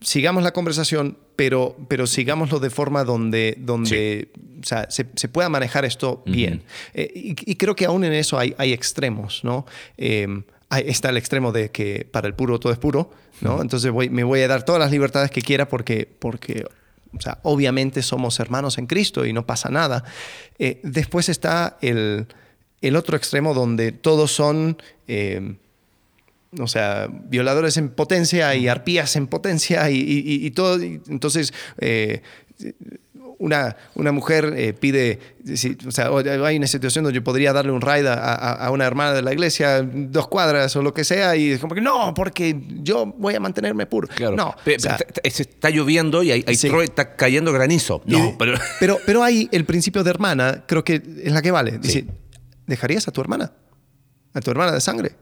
sigamos 0.00 0.42
la 0.42 0.52
conversación, 0.52 1.18
pero, 1.36 1.76
pero 1.88 2.06
sigámoslo 2.06 2.60
de 2.60 2.70
forma 2.70 3.04
donde, 3.04 3.56
donde 3.58 4.28
o 4.60 4.66
sea, 4.66 4.88
se, 4.90 5.04
pueda 5.28 5.48
manejar 5.48 5.84
esto 5.84 6.22
bien. 6.26 6.62
Eh, 6.94 7.10
y, 7.14 7.54
creo 7.56 7.74
que 7.74 7.86
aún 7.86 8.04
en 8.04 8.12
eso 8.12 8.38
hay, 8.38 8.54
hay 8.58 8.72
extremos, 8.72 9.42
¿no? 9.44 9.66
Em, 9.96 10.44
está 10.70 11.10
el 11.10 11.16
extremo 11.16 11.52
de 11.52 11.70
que 11.70 12.06
para 12.10 12.26
el 12.26 12.34
puro 12.34 12.58
todo 12.58 12.72
es 12.72 12.78
puro, 12.78 13.10
¿no? 13.40 13.62
Entonces 13.62 13.90
voy, 13.90 14.10
me 14.10 14.24
voy 14.24 14.40
a 14.40 14.48
dar 14.48 14.64
todas 14.64 14.80
las 14.80 14.90
libertades 14.90 15.30
que 15.30 15.42
quiera 15.42 15.68
porque, 15.68 16.08
porque 16.18 16.64
o 17.16 17.20
sea, 17.20 17.38
obviamente 17.42 18.02
somos 18.02 18.40
hermanos 18.40 18.78
en 18.78 18.86
Cristo 18.86 19.24
y 19.24 19.32
no 19.32 19.46
pasa 19.46 19.68
nada. 19.68 20.04
Eh, 20.58 20.80
después 20.82 21.28
está 21.28 21.78
el, 21.80 22.26
otro 22.96 23.16
extremo 23.16 23.54
donde 23.54 23.92
todos 23.92 24.32
son, 24.32 24.76
eh, 25.08 25.56
o 26.58 26.66
sea, 26.66 27.08
violadores 27.10 27.76
en 27.76 27.88
potencia 27.90 28.54
y 28.54 28.68
arpías 28.68 29.16
en 29.16 29.26
potencia 29.26 29.90
y, 29.90 30.50
todo. 30.50 30.80
Entonces, 30.82 31.52
eh, 31.78 32.22
una, 33.38 33.76
una 33.94 34.12
mujer 34.12 34.54
eh, 34.56 34.72
pide, 34.72 35.18
o 35.86 35.90
sea, 35.90 36.10
hay 36.44 36.56
una 36.56 36.66
situación 36.66 37.04
donde 37.04 37.18
yo 37.18 37.24
podría 37.24 37.52
darle 37.52 37.72
un 37.72 37.80
ride 37.80 38.08
a, 38.08 38.68
una 38.72 38.86
hermana 38.86 39.12
de 39.12 39.22
la 39.22 39.32
iglesia, 39.32 39.82
dos 39.82 40.28
cuadras 40.28 40.74
o 40.76 40.82
lo 40.82 40.94
que 40.94 41.04
sea, 41.04 41.36
y 41.36 41.52
es 41.52 41.60
como 41.60 41.74
que 41.74 41.80
no, 41.80 42.14
porque 42.14 42.60
yo 42.82 43.06
voy 43.06 43.34
a 43.34 43.40
mantenerme 43.40 43.86
puro. 43.86 44.08
No, 44.34 44.54
está 44.64 45.70
lloviendo 45.70 46.22
y 46.22 46.32
hay, 46.32 46.44
está 46.46 47.16
cayendo 47.16 47.52
granizo. 47.52 48.02
No, 48.06 48.36
pero... 48.38 48.58
pero... 48.80 48.98
pero. 49.04 49.22
hay 49.22 49.48
el 49.52 49.64
principio 49.64 50.04
de 50.04 50.10
hermana, 50.10 50.64
creo 50.66 50.84
que 50.84 51.02
es 51.22 51.32
la 51.32 51.42
que 51.42 51.50
vale. 51.50 51.78
Dice, 51.78 52.06
¿dejarías 52.66 53.08
a 53.08 53.12
tu 53.12 53.20
hermana? 53.20 53.52
A 54.32 54.40
tu 54.40 54.50
hermana 54.50 54.72
de 54.72 54.80
sangre. 54.80 55.12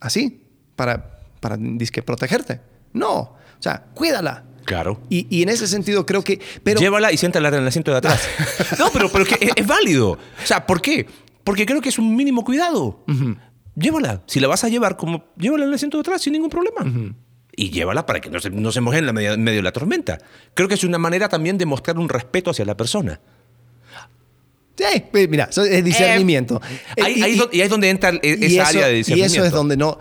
Así, 0.00 0.44
para, 0.76 1.20
para 1.40 1.56
disque, 1.58 2.02
protegerte. 2.02 2.60
No, 2.92 3.18
o 3.18 3.38
sea, 3.58 3.84
cuídala 3.94 4.44
Claro. 4.64 5.00
Y, 5.10 5.26
y 5.34 5.42
en 5.42 5.48
ese 5.50 5.66
sentido 5.66 6.06
creo 6.06 6.22
que... 6.22 6.40
Pero, 6.62 6.80
Llévala 6.80 7.12
y 7.12 7.16
siéntala 7.16 7.48
en 7.48 7.54
el 7.54 7.66
asiento 7.68 7.90
de 7.90 7.98
atrás. 7.98 8.26
no, 8.78 8.90
pero, 8.92 9.10
pero 9.10 9.24
que 9.24 9.34
es, 9.40 9.50
es 9.56 9.66
válido. 9.66 10.12
O 10.12 10.18
sea, 10.46 10.66
¿por 10.66 10.80
qué? 10.80 11.06
Porque 11.44 11.66
creo 11.66 11.80
que 11.80 11.90
es 11.90 11.98
un 11.98 12.16
mínimo 12.16 12.44
cuidado. 12.44 13.04
Llévala. 13.76 14.22
Si 14.26 14.40
la 14.40 14.48
vas 14.48 14.64
a 14.64 14.68
llevar, 14.68 14.96
como 14.96 15.24
llévala 15.36 15.64
en 15.64 15.68
el 15.70 15.74
asiento 15.74 15.96
de 15.98 16.00
atrás 16.02 16.22
sin 16.22 16.32
ningún 16.32 16.50
problema. 16.50 17.14
Y 17.56 17.70
llévala 17.70 18.06
para 18.06 18.20
que 18.20 18.30
no 18.30 18.40
se, 18.40 18.50
no 18.50 18.72
se 18.72 18.80
moje 18.80 18.98
en, 18.98 19.06
la 19.06 19.12
media- 19.12 19.34
en 19.34 19.42
medio 19.44 19.58
de 19.58 19.62
la 19.62 19.72
tormenta. 19.72 20.18
Creo 20.54 20.66
que 20.68 20.74
es 20.74 20.84
una 20.84 20.98
manera 20.98 21.28
también 21.28 21.58
de 21.58 21.66
mostrar 21.66 21.98
un 21.98 22.08
respeto 22.08 22.50
hacia 22.50 22.64
la 22.64 22.76
persona. 22.76 23.20
Sí, 24.76 25.04
pues, 25.12 25.28
mira, 25.28 25.48
es 25.50 25.84
discernimiento. 25.84 26.60
Ahí, 27.00 27.20
Eh, 27.20 27.24
ahí 27.24 27.32
y- 27.52 27.56
y 27.56 27.60
ahí 27.60 27.64
es 27.66 27.70
donde 27.70 27.90
entra 27.90 28.10
e- 28.10 28.20
y 28.40 28.44
esa 28.46 28.62
eso- 28.62 28.70
área 28.70 28.86
de 28.88 28.94
Y 28.94 28.96
discernimiento. 28.98 29.36
eso 29.36 29.44
es 29.46 29.52
donde 29.52 29.76
no 29.76 29.98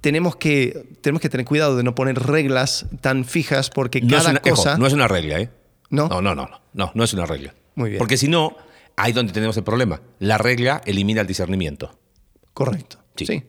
tenemos 0.00 0.36
que 0.36 0.86
tenemos 1.00 1.20
que 1.20 1.28
tener 1.28 1.46
cuidado 1.46 1.76
de 1.76 1.82
no 1.84 1.94
poner 1.94 2.18
reglas 2.18 2.86
tan 3.00 3.24
fijas 3.24 3.70
porque 3.70 4.00
No 4.00 4.16
cada 4.16 4.30
una, 4.30 4.40
cosa 4.40 4.76
no 4.78 4.86
es 4.86 4.92
una 4.92 5.06
regla, 5.08 5.38
¿eh? 5.40 5.50
¿No? 5.90 6.08
No, 6.08 6.20
no, 6.20 6.34
no, 6.34 6.46
no, 6.48 6.60
no, 6.72 6.90
no 6.94 7.04
es 7.04 7.12
una 7.14 7.26
regla. 7.26 7.54
Muy 7.76 7.90
bien. 7.90 7.98
Porque 7.98 8.16
si 8.16 8.26
no, 8.28 8.56
ahí 8.96 9.10
es 9.10 9.14
donde 9.14 9.32
tenemos 9.32 9.56
el 9.56 9.64
problema. 9.64 10.00
La 10.18 10.38
regla 10.38 10.82
elimina 10.86 11.20
el 11.20 11.26
discernimiento. 11.26 11.98
correcto. 12.52 12.98
Sí. 13.16 13.26
Sí. 13.26 13.42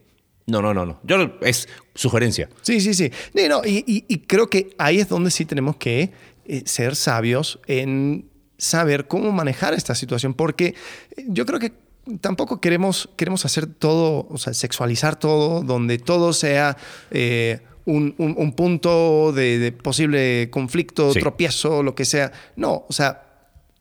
No, 0.48 0.62
no, 0.62 0.74
no, 0.76 0.86
no. 0.86 1.00
Yo, 1.04 1.38
es 1.42 1.68
sugerencia. 1.96 2.50
Sí, 2.62 2.80
sí, 2.82 2.94
sí. 2.94 3.12
No, 3.50 3.62
y, 3.66 3.84
y- 3.88 4.06
y 4.08 4.20
creo 4.20 4.48
que 4.50 4.76
ahí 4.78 5.00
es 5.00 5.10
donde 5.10 5.32
sí 5.32 5.46
tenemos 5.46 5.76
que 5.78 6.12
eh, 6.48 6.62
ser 6.66 6.96
sabios 6.96 7.60
en 7.66 8.30
saber 8.58 9.08
cómo 9.08 9.32
manejar 9.32 9.74
esta 9.74 9.96
situación, 9.96 10.34
porque 10.34 10.76
eh, 11.18 11.26
yo 11.28 11.46
creo 11.46 11.60
que 11.60 11.74
tampoco 12.22 12.62
queremos, 12.62 13.10
queremos 13.16 13.46
hacer 13.46 13.66
todo, 13.68 14.28
o 14.30 14.38
sea, 14.38 14.54
sexualizar 14.54 15.18
todo, 15.18 15.62
donde 15.62 15.98
todo 15.98 16.34
sea 16.34 16.78
eh, 17.12 17.62
un, 17.86 18.14
un- 18.18 18.36
un 18.38 18.54
punto 18.54 19.32
de, 19.34 19.58
de 19.60 19.72
posible 19.72 20.50
conflicto, 20.52 21.12
Sí. 21.14 21.20
tropiezo, 21.20 21.84
lo 21.84 21.96
que 21.96 22.06
sea. 22.06 22.32
No, 22.56 22.86
o 22.88 22.94
sea, 22.94 23.22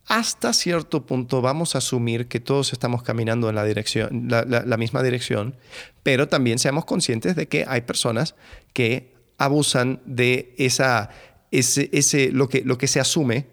hasta 0.06 0.52
cierto 0.52 1.06
punto 1.06 1.40
vamos 1.40 1.74
a 1.74 1.78
asumir 1.78 2.26
que 2.28 2.38
todos 2.40 2.72
estamos 2.74 3.02
caminando 3.02 3.48
en 3.48 3.54
la 3.54 3.64
dirección, 3.64 4.26
la, 4.28 4.42
la- 4.44 4.62
la 4.64 4.76
misma 4.76 5.02
dirección, 5.02 5.56
pero 6.02 6.28
también 6.28 6.58
seamos 6.58 6.84
conscientes 6.84 7.36
de 7.36 7.48
que 7.48 7.64
hay 7.68 7.82
personas 7.82 8.34
que 8.74 9.14
abusan 9.38 10.00
de 10.04 10.54
esa, 10.58 11.08
ese, 11.50 11.88
ese, 11.92 12.30
lo, 12.32 12.48
que, 12.48 12.62
lo 12.64 12.76
que 12.78 12.86
se 12.86 13.00
asume 13.00 13.46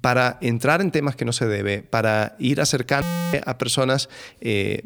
para 0.00 0.38
entrar 0.40 0.80
en 0.80 0.90
temas 0.90 1.16
que 1.16 1.24
no 1.24 1.32
se 1.32 1.46
debe, 1.46 1.82
para 1.82 2.36
ir 2.38 2.60
acercando 2.60 3.06
a 3.46 3.56
personas 3.58 4.08
eh, 4.40 4.82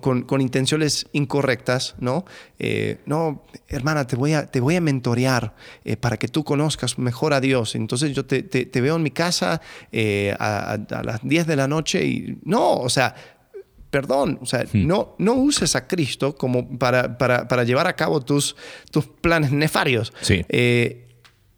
con, 0.00 0.22
con 0.22 0.40
intenciones 0.40 1.06
incorrectas, 1.12 1.96
¿no? 1.98 2.24
Eh, 2.58 2.98
no, 3.06 3.44
hermana, 3.66 4.06
te 4.06 4.14
voy 4.16 4.34
a, 4.34 4.46
te 4.46 4.60
voy 4.60 4.76
a 4.76 4.80
mentorear 4.80 5.54
eh, 5.84 5.96
para 5.96 6.18
que 6.18 6.28
tú 6.28 6.44
conozcas 6.44 6.98
mejor 6.98 7.32
a 7.34 7.40
Dios. 7.40 7.74
Entonces 7.74 8.14
yo 8.14 8.24
te, 8.24 8.42
te- 8.44 8.66
te 8.66 8.80
veo 8.80 8.96
en 8.96 9.02
mi 9.02 9.10
casa 9.10 9.60
eh, 9.90 10.36
a, 10.38 10.78
las 11.02 11.20
10 11.26 11.46
de 11.46 11.56
la 11.56 11.66
noche 11.66 12.04
y 12.06 12.38
no, 12.44 12.74
o 12.76 12.88
sea, 12.88 13.14
perdón, 13.90 14.38
o 14.42 14.46
sea, 14.46 14.66
no, 14.74 15.16
no 15.18 15.32
uses 15.32 15.74
a 15.74 15.88
Cristo 15.88 16.36
como 16.36 16.78
para, 16.78 17.16
para, 17.18 17.48
para 17.48 17.64
llevar 17.64 17.86
a 17.86 17.96
cabo 17.96 18.20
tus, 18.20 18.54
tus 18.92 19.06
planes 19.06 19.50
nefarios. 19.50 20.12
Sí. 20.20 20.44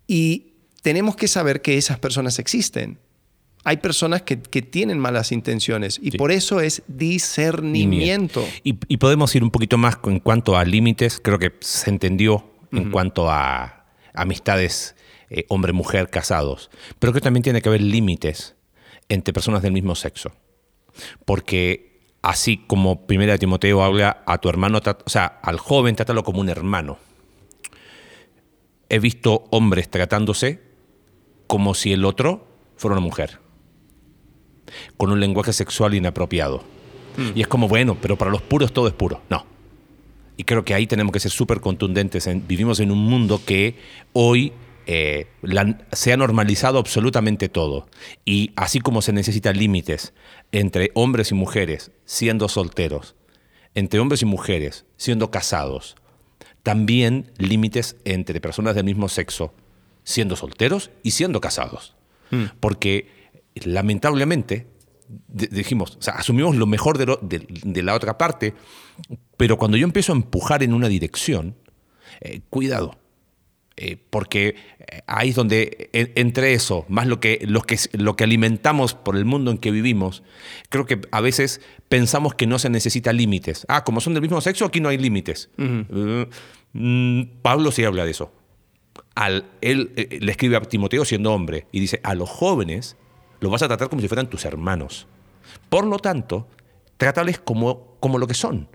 Y 0.06 0.49
tenemos 0.82 1.16
que 1.16 1.28
saber 1.28 1.62
que 1.62 1.76
esas 1.76 1.98
personas 1.98 2.38
existen. 2.38 2.98
Hay 3.64 3.76
personas 3.76 4.22
que, 4.22 4.40
que 4.40 4.62
tienen 4.62 4.98
malas 4.98 5.32
intenciones 5.32 5.98
y 6.02 6.12
Sí. 6.12 6.18
por 6.18 6.32
eso 6.32 6.60
es 6.60 6.82
discernimiento. 6.88 8.46
Y, 8.64 8.78
y 8.88 8.96
podemos 8.96 9.34
ir 9.34 9.42
un 9.42 9.50
poquito 9.50 9.76
más 9.76 9.98
en 10.04 10.18
cuanto 10.20 10.56
a 10.56 10.64
límites. 10.64 11.20
Creo 11.22 11.38
que 11.38 11.52
se 11.60 11.90
entendió 11.90 12.44
en 12.72 12.90
cuanto 12.90 13.28
a 13.30 13.84
amistades 14.14 14.96
eh, 15.28 15.44
hombre-mujer 15.48 16.08
casados. 16.08 16.70
Pero 16.98 17.12
creo 17.12 17.20
que 17.20 17.24
también 17.24 17.42
tiene 17.42 17.60
que 17.60 17.68
haber 17.68 17.82
límites 17.82 18.56
entre 19.10 19.34
personas 19.34 19.60
del 19.62 19.72
mismo 19.72 19.94
sexo. 19.94 20.32
Porque 21.26 22.00
así 22.22 22.64
como 22.66 23.06
Primera 23.06 23.32
de 23.32 23.38
Timoteo 23.38 23.82
habla 23.82 24.22
a 24.26 24.38
tu 24.38 24.48
hermano, 24.48 24.78
o 25.04 25.10
sea, 25.10 25.26
al 25.42 25.58
joven, 25.58 25.96
trátalo 25.96 26.22
como 26.24 26.40
un 26.40 26.48
hermano. 26.48 26.98
He 28.88 28.98
visto 28.98 29.44
hombres 29.50 29.88
tratándose 29.90 30.60
como 31.50 31.74
si 31.74 31.92
el 31.92 32.04
otro 32.04 32.46
fuera 32.76 32.92
una 32.96 33.04
mujer 33.04 33.40
con 34.96 35.10
un 35.10 35.18
lenguaje 35.18 35.52
sexual 35.52 35.94
inapropiado. 35.94 36.62
Y 37.34 37.40
es 37.40 37.48
como, 37.48 37.66
bueno, 37.66 37.96
pero 38.00 38.16
para 38.16 38.30
los 38.30 38.40
puros 38.40 38.72
todo 38.72 38.86
es 38.86 38.94
puro. 38.94 39.20
No. 39.28 39.44
Y 40.36 40.44
creo 40.44 40.64
que 40.64 40.74
ahí 40.74 40.86
tenemos 40.86 41.12
que 41.12 41.18
ser 41.18 41.32
súper 41.32 41.60
contundentes. 41.60 42.28
en- 42.28 42.46
vivimos 42.46 42.78
en 42.78 42.92
un 42.92 42.98
mundo 42.98 43.40
que 43.44 43.74
hoy 44.12 44.52
eh, 44.86 45.26
la- 45.42 45.76
se 45.90 46.12
ha 46.12 46.16
normalizado 46.16 46.78
absolutamente 46.78 47.48
todo. 47.48 47.88
Y 48.24 48.52
así 48.54 48.78
como 48.78 49.02
se 49.02 49.12
necesitan 49.12 49.58
límites 49.58 50.14
entre 50.52 50.92
hombres 50.94 51.32
y 51.32 51.34
mujeres 51.34 51.90
siendo 52.04 52.48
solteros, 52.48 53.16
entre 53.74 53.98
hombres 53.98 54.22
y 54.22 54.26
mujeres 54.26 54.84
siendo 54.96 55.32
casados, 55.32 55.96
también 56.62 57.32
límites 57.38 57.96
entre 58.04 58.40
personas 58.40 58.76
del 58.76 58.84
mismo 58.84 59.08
sexo 59.08 59.52
siendo 60.04 60.36
solteros 60.36 60.90
y 61.02 61.12
siendo 61.12 61.40
casados. 61.40 61.94
Porque 62.60 63.08
lamentablemente 63.54 64.66
dijimos, 65.28 65.96
o 65.98 66.02
sea, 66.02 66.14
asumimos 66.14 66.56
lo 66.56 66.66
mejor 66.66 66.98
de, 66.98 67.06
lo- 67.06 67.18
de- 67.22 67.46
de 67.48 67.82
la 67.82 67.94
otra 67.94 68.16
parte, 68.18 68.54
pero 69.36 69.58
cuando 69.58 69.76
yo 69.76 69.84
empiezo 69.84 70.12
a 70.12 70.16
empujar 70.16 70.62
en 70.62 70.72
una 70.74 70.88
dirección, 70.88 71.56
eh, 72.20 72.40
cuidado. 72.50 72.96
Eh, 73.76 73.96
porque 74.10 74.56
eh, 74.78 75.00
ahí 75.06 75.30
es 75.30 75.36
donde 75.36 75.88
en- 75.94 76.12
entre 76.16 76.52
eso, 76.52 76.84
más 76.88 77.06
lo 77.06 77.18
que, 77.18 77.40
lo, 77.46 77.62
que, 77.62 77.78
lo 77.92 78.14
que 78.14 78.24
alimentamos 78.24 78.92
por 78.94 79.16
el 79.16 79.24
mundo 79.24 79.50
en 79.50 79.56
que 79.58 79.70
vivimos, 79.70 80.22
creo 80.68 80.84
que 80.84 81.00
a 81.12 81.20
veces 81.22 81.62
pensamos 81.88 82.34
que 82.34 82.46
no 82.46 82.58
se 82.58 82.68
necesita 82.68 83.12
límites. 83.14 83.64
Ah, 83.68 83.82
como 83.84 84.00
son 84.02 84.12
del 84.12 84.20
mismo 84.22 84.40
sexo, 84.42 84.66
aquí 84.66 84.80
no 84.80 84.90
hay 84.90 84.98
límites. 84.98 85.48
Eh, 85.56 86.26
mm, 86.74 87.22
Pablo 87.42 87.72
sí 87.72 87.82
habla 87.84 88.04
de 88.04 88.10
eso. 88.10 88.32
Al, 89.20 89.44
él 89.60 89.92
eh, 89.96 90.18
le 90.18 90.30
escribe 90.32 90.56
a 90.56 90.60
Timoteo 90.62 91.04
siendo 91.04 91.34
hombre 91.34 91.66
y 91.72 91.80
dice, 91.80 92.00
a 92.02 92.14
los 92.14 92.30
jóvenes 92.30 92.96
los 93.40 93.52
vas 93.52 93.60
a 93.60 93.68
tratar 93.68 93.90
como 93.90 94.00
si 94.00 94.08
fueran 94.08 94.30
tus 94.30 94.46
hermanos. 94.46 95.06
Por 95.68 95.86
lo 95.86 95.98
tanto, 95.98 96.48
trátales 96.96 97.38
como, 97.38 97.98
como 98.00 98.16
lo 98.16 98.26
que 98.26 98.32
son. 98.32 98.68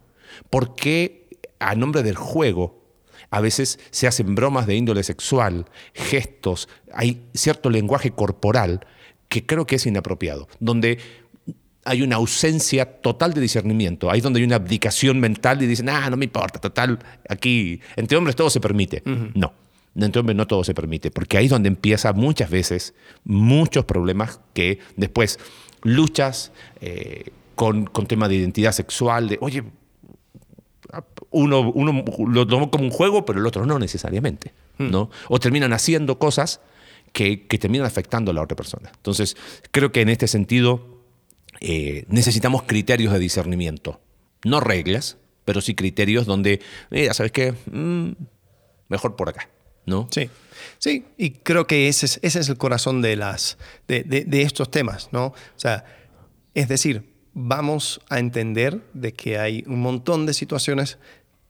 Porque 0.51 1.27
a 1.57 1.73
nombre 1.73 2.03
del 2.03 2.15
juego 2.15 2.83
a 3.31 3.41
veces 3.41 3.79
se 3.89 4.05
hacen 4.05 4.35
bromas 4.35 4.67
de 4.67 4.75
índole 4.75 5.01
sexual, 5.01 5.65
gestos, 5.95 6.69
hay 6.93 7.23
cierto 7.33 7.71
lenguaje 7.71 8.11
corporal 8.11 8.85
que 9.29 9.47
creo 9.47 9.65
que 9.65 9.77
es 9.77 9.85
inapropiado, 9.87 10.47
donde 10.59 10.99
hay 11.85 12.03
una 12.03 12.17
ausencia 12.17 13.01
total 13.01 13.33
de 13.33 13.41
discernimiento, 13.41 14.11
ahí 14.11 14.19
es 14.19 14.23
donde 14.23 14.39
hay 14.39 14.45
una 14.45 14.57
abdicación 14.57 15.19
mental 15.19 15.61
y 15.63 15.65
dicen, 15.65 15.89
ah, 15.89 16.07
no 16.09 16.17
me 16.17 16.25
importa, 16.25 16.59
total, 16.59 16.99
aquí 17.27 17.81
entre 17.95 18.15
hombres 18.15 18.35
todo 18.35 18.51
se 18.51 18.59
permite. 18.59 19.01
No, 19.33 19.53
entre 19.95 20.19
hombres 20.19 20.35
no 20.35 20.47
todo 20.47 20.63
se 20.63 20.73
permite, 20.73 21.11
porque 21.11 21.37
ahí 21.37 21.45
es 21.45 21.51
donde 21.51 21.69
empieza 21.69 22.13
muchas 22.13 22.49
veces 22.49 22.93
muchos 23.23 23.85
problemas 23.85 24.39
que 24.53 24.79
después 24.97 25.39
luchas 25.83 26.51
eh, 26.81 27.31
con, 27.55 27.85
con 27.85 28.05
temas 28.05 28.29
de 28.29 28.35
identidad 28.35 28.73
sexual, 28.73 29.29
de, 29.29 29.37
oye, 29.41 29.63
uno, 31.31 31.71
uno 31.71 32.03
lo 32.27 32.47
tomó 32.47 32.69
como 32.69 32.85
un 32.85 32.91
juego, 32.91 33.25
pero 33.25 33.39
el 33.39 33.45
otro 33.45 33.65
no 33.65 33.79
necesariamente. 33.79 34.53
¿no? 34.77 35.09
O 35.29 35.39
terminan 35.39 35.73
haciendo 35.73 36.19
cosas 36.19 36.61
que, 37.13 37.47
que 37.47 37.57
terminan 37.57 37.87
afectando 37.87 38.31
a 38.31 38.33
la 38.33 38.41
otra 38.41 38.55
persona. 38.55 38.91
Entonces, 38.95 39.37
creo 39.71 39.91
que 39.91 40.01
en 40.01 40.09
este 40.09 40.27
sentido 40.27 41.01
eh, 41.61 42.05
necesitamos 42.09 42.63
criterios 42.63 43.13
de 43.13 43.19
discernimiento. 43.19 44.01
No 44.43 44.59
reglas, 44.59 45.17
pero 45.45 45.61
sí 45.61 45.75
criterios 45.75 46.25
donde, 46.25 46.61
mira, 46.89 47.13
¿sabes 47.13 47.31
qué? 47.31 47.53
Mm, 47.71 48.11
mejor 48.89 49.15
por 49.15 49.29
acá. 49.29 49.49
¿No? 49.85 50.07
Sí, 50.11 50.29
sí, 50.79 51.05
y 51.17 51.31
creo 51.31 51.67
que 51.67 51.87
ese 51.87 52.05
es, 52.05 52.19
ese 52.21 52.39
es 52.39 52.49
el 52.49 52.57
corazón 52.57 53.01
de, 53.01 53.15
las, 53.15 53.57
de, 53.87 54.03
de- 54.03 54.25
de 54.25 54.41
estos 54.41 54.69
temas, 54.71 55.09
¿no? 55.11 55.27
O 55.27 55.33
sea, 55.55 55.85
es 56.53 56.67
decir, 56.67 57.03
vamos 57.33 57.99
a 58.09 58.19
entender 58.19 58.81
de 58.93 59.13
que 59.13 59.37
hay 59.37 59.63
un 59.67 59.81
montón 59.81 60.25
de 60.25 60.33
situaciones 60.33 60.97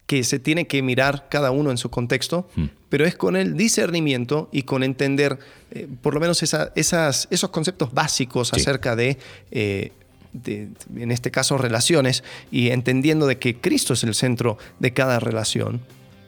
que 0.08 0.24
se 0.24 0.38
tiene 0.40 0.68
que 0.68 0.82
mirar 0.84 1.28
cada 1.30 1.50
uno 1.52 1.72
en 1.72 1.78
su 1.78 1.90
contexto, 1.90 2.48
pero 2.90 3.06
es 3.06 3.16
con 3.16 3.36
el 3.36 3.56
discernimiento 3.58 4.50
y 4.52 4.62
con 4.64 4.84
entender 4.84 5.40
eh, 5.72 5.88
por 6.02 6.14
lo 6.14 6.20
menos 6.20 6.44
esa- 6.44 6.72
esas, 6.76 7.28
esos 7.32 7.50
conceptos 7.50 7.92
básicos 7.94 8.50
Sí. 8.50 8.62
acerca 8.62 8.96
de, 8.96 9.18
eh, 9.52 9.92
de, 10.34 10.70
en 10.96 11.12
este 11.12 11.32
caso, 11.32 11.58
relaciones 11.58 12.24
y 12.52 12.70
entendiendo 12.70 13.26
de 13.26 13.40
que 13.40 13.56
Cristo 13.60 13.94
es 13.94 14.04
el 14.04 14.14
centro 14.14 14.58
de 14.80 14.94
cada 14.94 15.20
relación. 15.20 15.82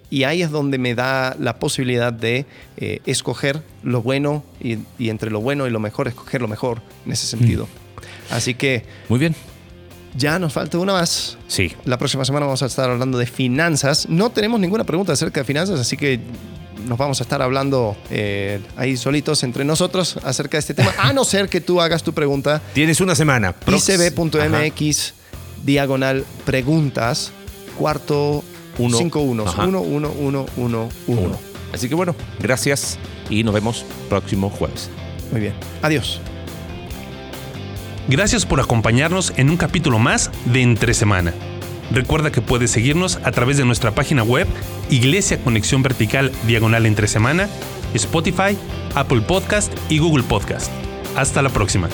Y 0.09 0.23
ahí 0.23 0.41
es 0.41 0.51
donde 0.51 0.77
me 0.77 0.95
da 0.95 1.35
la 1.39 1.59
posibilidad 1.59 2.13
de 2.13 2.45
eh, 2.77 3.01
escoger 3.05 3.61
lo 3.83 4.01
bueno 4.01 4.43
y, 4.61 4.77
y 4.97 5.09
entre 5.09 5.29
lo 5.31 5.41
bueno 5.41 5.67
y 5.67 5.69
lo 5.69 5.79
mejor, 5.79 6.07
escoger 6.07 6.41
lo 6.41 6.47
mejor 6.47 6.81
en 7.05 7.11
ese 7.11 7.27
sentido. 7.27 7.67
Así 8.29 8.53
que 8.53 8.85
Muy 9.09 9.19
bien. 9.19 9.35
ya 10.15 10.39
nos 10.39 10.53
falta 10.53 10.77
una 10.77 10.93
más. 10.93 11.37
Sí. 11.47 11.73
La 11.85 11.97
próxima 11.97 12.23
semana 12.23 12.45
vamos 12.45 12.63
a 12.63 12.67
estar 12.67 12.89
hablando 12.89 13.17
de 13.17 13.25
finanzas. 13.25 14.07
No 14.07 14.29
tenemos 14.29 14.59
ninguna 14.59 14.85
pregunta 14.85 15.11
acerca 15.13 15.41
de 15.41 15.45
finanzas, 15.45 15.79
así 15.79 15.97
que 15.97 16.19
nos 16.87 16.97
vamos 16.97 17.19
a 17.19 17.23
estar 17.23 17.41
hablando 17.41 17.97
eh, 18.09 18.61
ahí 18.77 18.95
solitos 18.95 19.43
entre 19.43 19.65
nosotros 19.65 20.17
acerca 20.23 20.55
de 20.57 20.59
este 20.59 20.73
tema, 20.73 20.93
a 20.99 21.11
no 21.11 21.25
ser 21.25 21.49
que 21.49 21.59
tú 21.59 21.81
hagas 21.81 22.01
tu 22.03 22.13
pregunta. 22.13 22.61
Tienes 22.73 23.01
una 23.01 23.15
semana. 23.15 23.55
Icb.mx 23.65 25.13
diagonal 25.65 26.23
preguntas 26.45 27.31
cuarto 27.77 28.43
Uno. 28.77 28.97
cinco 28.97 29.19
unos 29.21 29.47
Ajá. 29.47 29.65
uno 29.65 29.81
uno 29.81 30.11
uno 30.17 30.45
uno 30.57 30.89
uno. 31.07 31.21
Uno. 31.21 31.39
Así 31.73 31.89
que 31.89 31.95
bueno, 31.95 32.15
gracias 32.39 32.97
y 33.29 33.43
nos 33.43 33.53
vemos 33.53 33.85
próximo 34.09 34.49
jueves. 34.49 34.89
Muy 35.31 35.41
bien. 35.41 35.53
Adiós. 35.81 36.21
Gracias 38.07 38.45
por 38.45 38.61
acompañarnos 38.61 39.33
en 39.35 39.49
un 39.49 39.57
capítulo 39.57 39.99
más 39.99 40.31
de 40.45 40.61
Entre 40.61 40.93
Semana. 40.93 41.33
Recuerda 41.91 42.31
que 42.31 42.41
puedes 42.41 42.71
seguirnos 42.71 43.19
a 43.23 43.31
través 43.31 43.57
de 43.57 43.65
nuestra 43.65 43.91
página 43.91 44.23
web 44.23 44.47
Iglesia 44.89 45.41
Conexión 45.43 45.83
Vertical 45.83 46.31
Diagonal 46.45 46.85
Entre 46.85 47.07
Semana, 47.07 47.49
Spotify, 47.93 48.57
Apple 48.95 49.21
Podcast 49.21 49.73
y 49.89 49.99
Google 49.99 50.23
Podcast. 50.23 50.71
Hasta 51.15 51.41
la 51.41 51.49
próxima. 51.49 51.89